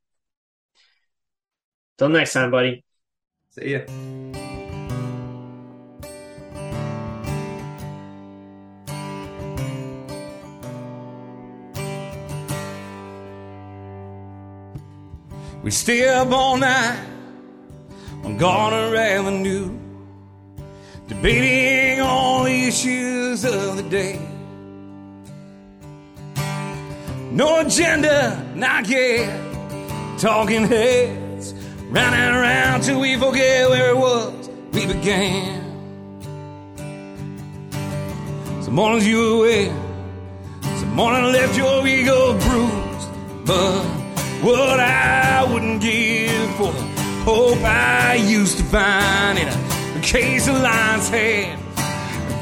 Till 1.97 2.09
next 2.09 2.33
time 2.33 2.51
buddy. 2.51 2.83
See 3.51 3.71
ya 3.73 4.52
We 15.63 15.71
stay 15.71 16.09
up 16.09 16.29
all 16.29 16.57
night 16.57 16.99
on 18.25 18.37
Garner 18.37 18.93
Avenue, 18.97 19.71
debating 21.07 22.01
all 22.01 22.43
the 22.43 22.67
issues 22.67 23.45
of 23.45 23.77
the 23.77 23.83
day. 23.83 24.19
No 27.31 27.61
agenda, 27.61 28.45
not 28.55 28.89
yet. 28.89 29.39
Talking 30.19 30.67
heads, 30.67 31.53
running 31.89 32.19
around 32.19 32.81
till 32.81 32.99
we 32.99 33.15
forget 33.15 33.69
where 33.69 33.91
it 33.91 33.97
was 33.97 34.49
we 34.73 34.85
began. 34.85 35.63
Some 38.63 38.75
mornings 38.75 39.07
you 39.07 39.17
were 39.17 39.45
away, 39.45 39.67
some 40.61 40.93
morning 40.93 41.31
left 41.31 41.55
your 41.55 41.87
ego 41.87 42.37
bruised, 42.37 43.45
but 43.45 44.02
what 44.43 44.77
I 44.77 45.47
wouldn't 45.49 45.81
give 45.81 46.55
for 46.55 46.73
the 46.73 46.81
hope 47.23 47.59
I 47.59 48.15
used 48.15 48.57
to 48.57 48.63
find 48.65 49.39
in 49.39 49.47
a 49.47 50.01
case 50.01 50.49
of 50.49 50.55
lion's 50.55 51.07
head. 51.07 51.57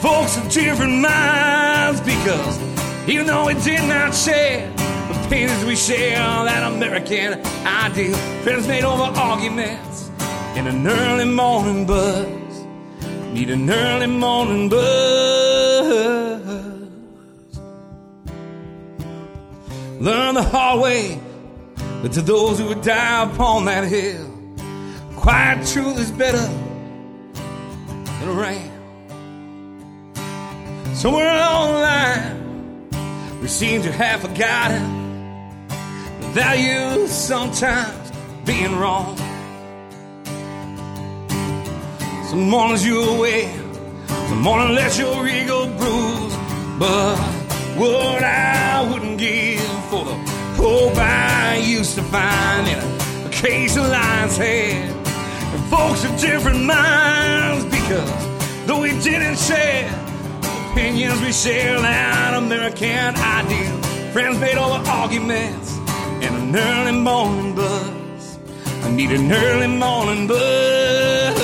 Folks 0.01 0.35
of 0.35 0.49
different 0.49 0.99
minds 0.99 2.01
because 2.01 2.59
even 3.07 3.27
though 3.27 3.45
we 3.45 3.53
did 3.53 3.87
not 3.87 4.15
share 4.15 4.67
the 4.71 5.27
pains 5.29 5.63
we 5.63 5.75
share, 5.75 6.17
that 6.17 6.71
American 6.73 7.39
ideal, 7.67 8.15
friends 8.41 8.67
made 8.67 8.83
over 8.83 9.03
arguments 9.03 10.09
in 10.55 10.65
an 10.65 10.87
early 10.87 11.25
morning 11.25 11.85
buzz. 11.85 12.25
Need 13.31 13.51
an 13.51 13.69
early 13.69 14.07
morning 14.07 14.69
buzz. 14.69 14.81
Learn 19.99 20.33
the 20.33 20.41
hard 20.41 20.81
way 20.81 21.19
but 22.01 22.11
to 22.13 22.21
those 22.21 22.57
who 22.57 22.67
would 22.67 22.81
die 22.81 23.23
upon 23.31 23.65
that 23.65 23.87
hill, 23.87 24.27
quiet 25.15 25.67
truth 25.67 25.99
is 25.99 26.11
better 26.11 26.47
than 28.19 28.27
a 28.27 28.33
ram. 28.33 28.71
Somewhere 30.95 31.31
along 31.31 31.73
the 31.73 31.79
line, 31.79 33.39
we 33.41 33.47
seem 33.47 33.81
to 33.83 33.91
have 33.91 34.21
forgotten 34.21 34.83
the 36.21 36.27
value 36.27 37.07
sometimes 37.07 38.11
being 38.45 38.75
wrong. 38.77 39.15
Some 42.29 42.49
mornings 42.49 42.85
you're 42.85 43.17
away, 43.17 43.51
some 44.07 44.41
morning 44.41 44.73
let 44.73 44.97
your 44.97 45.27
ego 45.27 45.67
bruise. 45.77 46.35
But 46.79 47.17
what 47.77 48.23
I 48.23 48.89
wouldn't 48.91 49.17
give 49.17 49.40
the 50.71 50.77
hope 50.77 50.97
I 50.97 51.57
used 51.57 51.95
to 51.95 52.03
find 52.03 52.67
in 52.67 53.25
a 53.25 53.29
case 53.29 53.75
of 53.75 53.87
lion's 53.87 54.37
head. 54.37 54.89
And 55.53 55.63
folks 55.69 56.03
of 56.05 56.17
different 56.19 56.63
minds 56.63 57.65
because 57.65 58.67
though 58.67 58.81
we 58.81 58.91
didn't 59.01 59.37
share 59.37 59.89
opinions, 60.71 61.21
we 61.21 61.31
share 61.33 61.79
that 61.81 62.33
American 62.35 63.15
ideal. 63.15 63.77
Friends 64.13 64.39
made 64.39 64.57
over 64.57 64.87
arguments 64.89 65.77
and 66.23 66.35
an 66.35 66.55
early 66.55 66.97
morning 66.97 67.55
buzz. 67.55 68.39
I 68.83 68.91
need 68.91 69.11
an 69.11 69.31
early 69.31 69.67
morning 69.67 70.27
buzz. 70.27 71.39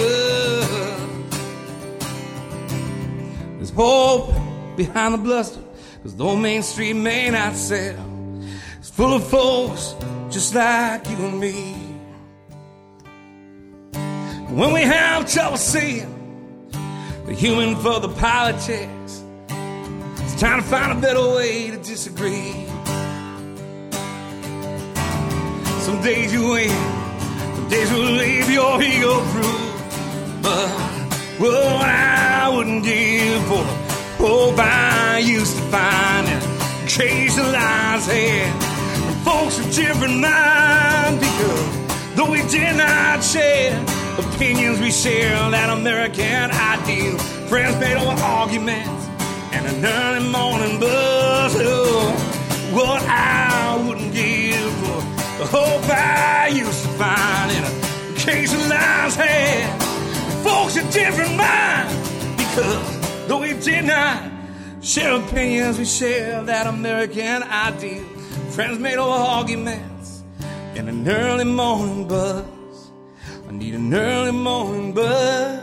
There's 3.57 3.71
hope 3.71 4.33
behind 4.77 5.13
the 5.15 5.17
bluster, 5.17 5.61
cause 6.03 6.15
though 6.15 6.35
Main 6.35 6.63
Street 6.63 6.93
may 6.93 7.29
not 7.29 7.55
sell, 7.55 8.06
full 8.97 9.13
of 9.13 9.23
folks 9.27 9.93
just 10.31 10.55
like 10.55 11.07
you 11.07 11.17
and 11.17 11.39
me. 11.39 11.73
When 14.49 14.73
we 14.73 14.81
have 14.81 15.31
trouble 15.31 15.57
seeing 15.57 16.11
the 17.27 17.33
human 17.33 17.75
for 17.75 17.99
the 17.99 18.09
politics, 18.09 19.23
it's 20.23 20.41
time 20.41 20.63
to 20.63 20.67
find 20.67 20.97
a 20.97 20.99
better 20.99 21.21
way 21.35 21.69
to 21.69 21.77
disagree. 21.77 22.53
Some 25.85 26.01
days 26.01 26.33
you 26.33 26.49
win, 26.53 26.69
some 27.55 27.69
days 27.69 27.91
will 27.91 28.13
leave 28.23 28.49
your 28.49 28.81
ego 28.81 29.19
through. 29.31 30.41
But 30.41 30.69
what 31.37 31.87
I 31.87 32.49
wouldn't 32.49 32.83
give 32.83 33.43
for 33.43 33.53
oh, 33.53 34.17
the 34.17 34.27
hope 34.27 34.57
I 34.57 35.19
used 35.19 35.55
to 35.55 35.61
find 35.69 36.27
in 36.27 36.41
a 36.41 36.87
case 36.87 37.37
of 37.37 37.45
lion's 37.45 38.07
head. 38.07 38.66
Folks 39.27 39.59
of 39.59 39.75
different 39.75 40.21
minds, 40.21 41.19
because 41.19 42.15
though 42.15 42.31
we 42.31 42.41
did 42.43 42.77
not 42.77 43.21
share 43.21 43.77
opinions, 44.17 44.79
we 44.79 44.89
share 44.89 45.35
that 45.51 45.69
American 45.69 46.49
ideal. 46.49 47.17
Friends 47.49 47.77
made 47.77 47.97
over 47.97 48.21
arguments 48.23 49.05
and 49.51 49.67
an 49.67 49.85
early 49.85 50.29
morning 50.31 50.79
buzz. 50.79 51.55
Oh, 51.59 52.09
what 52.73 53.01
I 53.03 53.83
wouldn't 53.85 54.13
give 54.13 54.71
for 54.79 55.01
the 55.39 55.45
hope 55.45 55.83
I 55.89 56.47
used 56.47 56.83
to 56.83 56.89
find 56.91 57.51
in 57.51 57.63
a 57.65 58.17
case 58.17 58.53
of 58.53 58.65
lion's 58.69 59.15
head. 59.15 59.81
Folks 60.41 60.77
of 60.77 60.89
different 60.89 61.35
minds, 61.35 61.93
because 62.37 63.27
though 63.27 63.41
we 63.41 63.59
did 63.59 63.83
not 63.83 64.23
share 64.81 65.19
opinions, 65.19 65.77
we 65.77 65.83
share 65.83 66.43
that 66.43 66.65
American 66.65 67.43
ideal 67.43 68.16
friends 68.57 68.79
made 68.79 68.97
over 68.97 69.13
arguments 69.13 70.23
in 70.73 70.89
an 70.89 71.07
early 71.07 71.43
morning 71.43 72.07
buzz. 72.07 72.89
I 73.47 73.51
need 73.51 73.75
an 73.75 73.93
early 73.93 74.31
morning 74.31 74.93
buzz. 74.93 75.61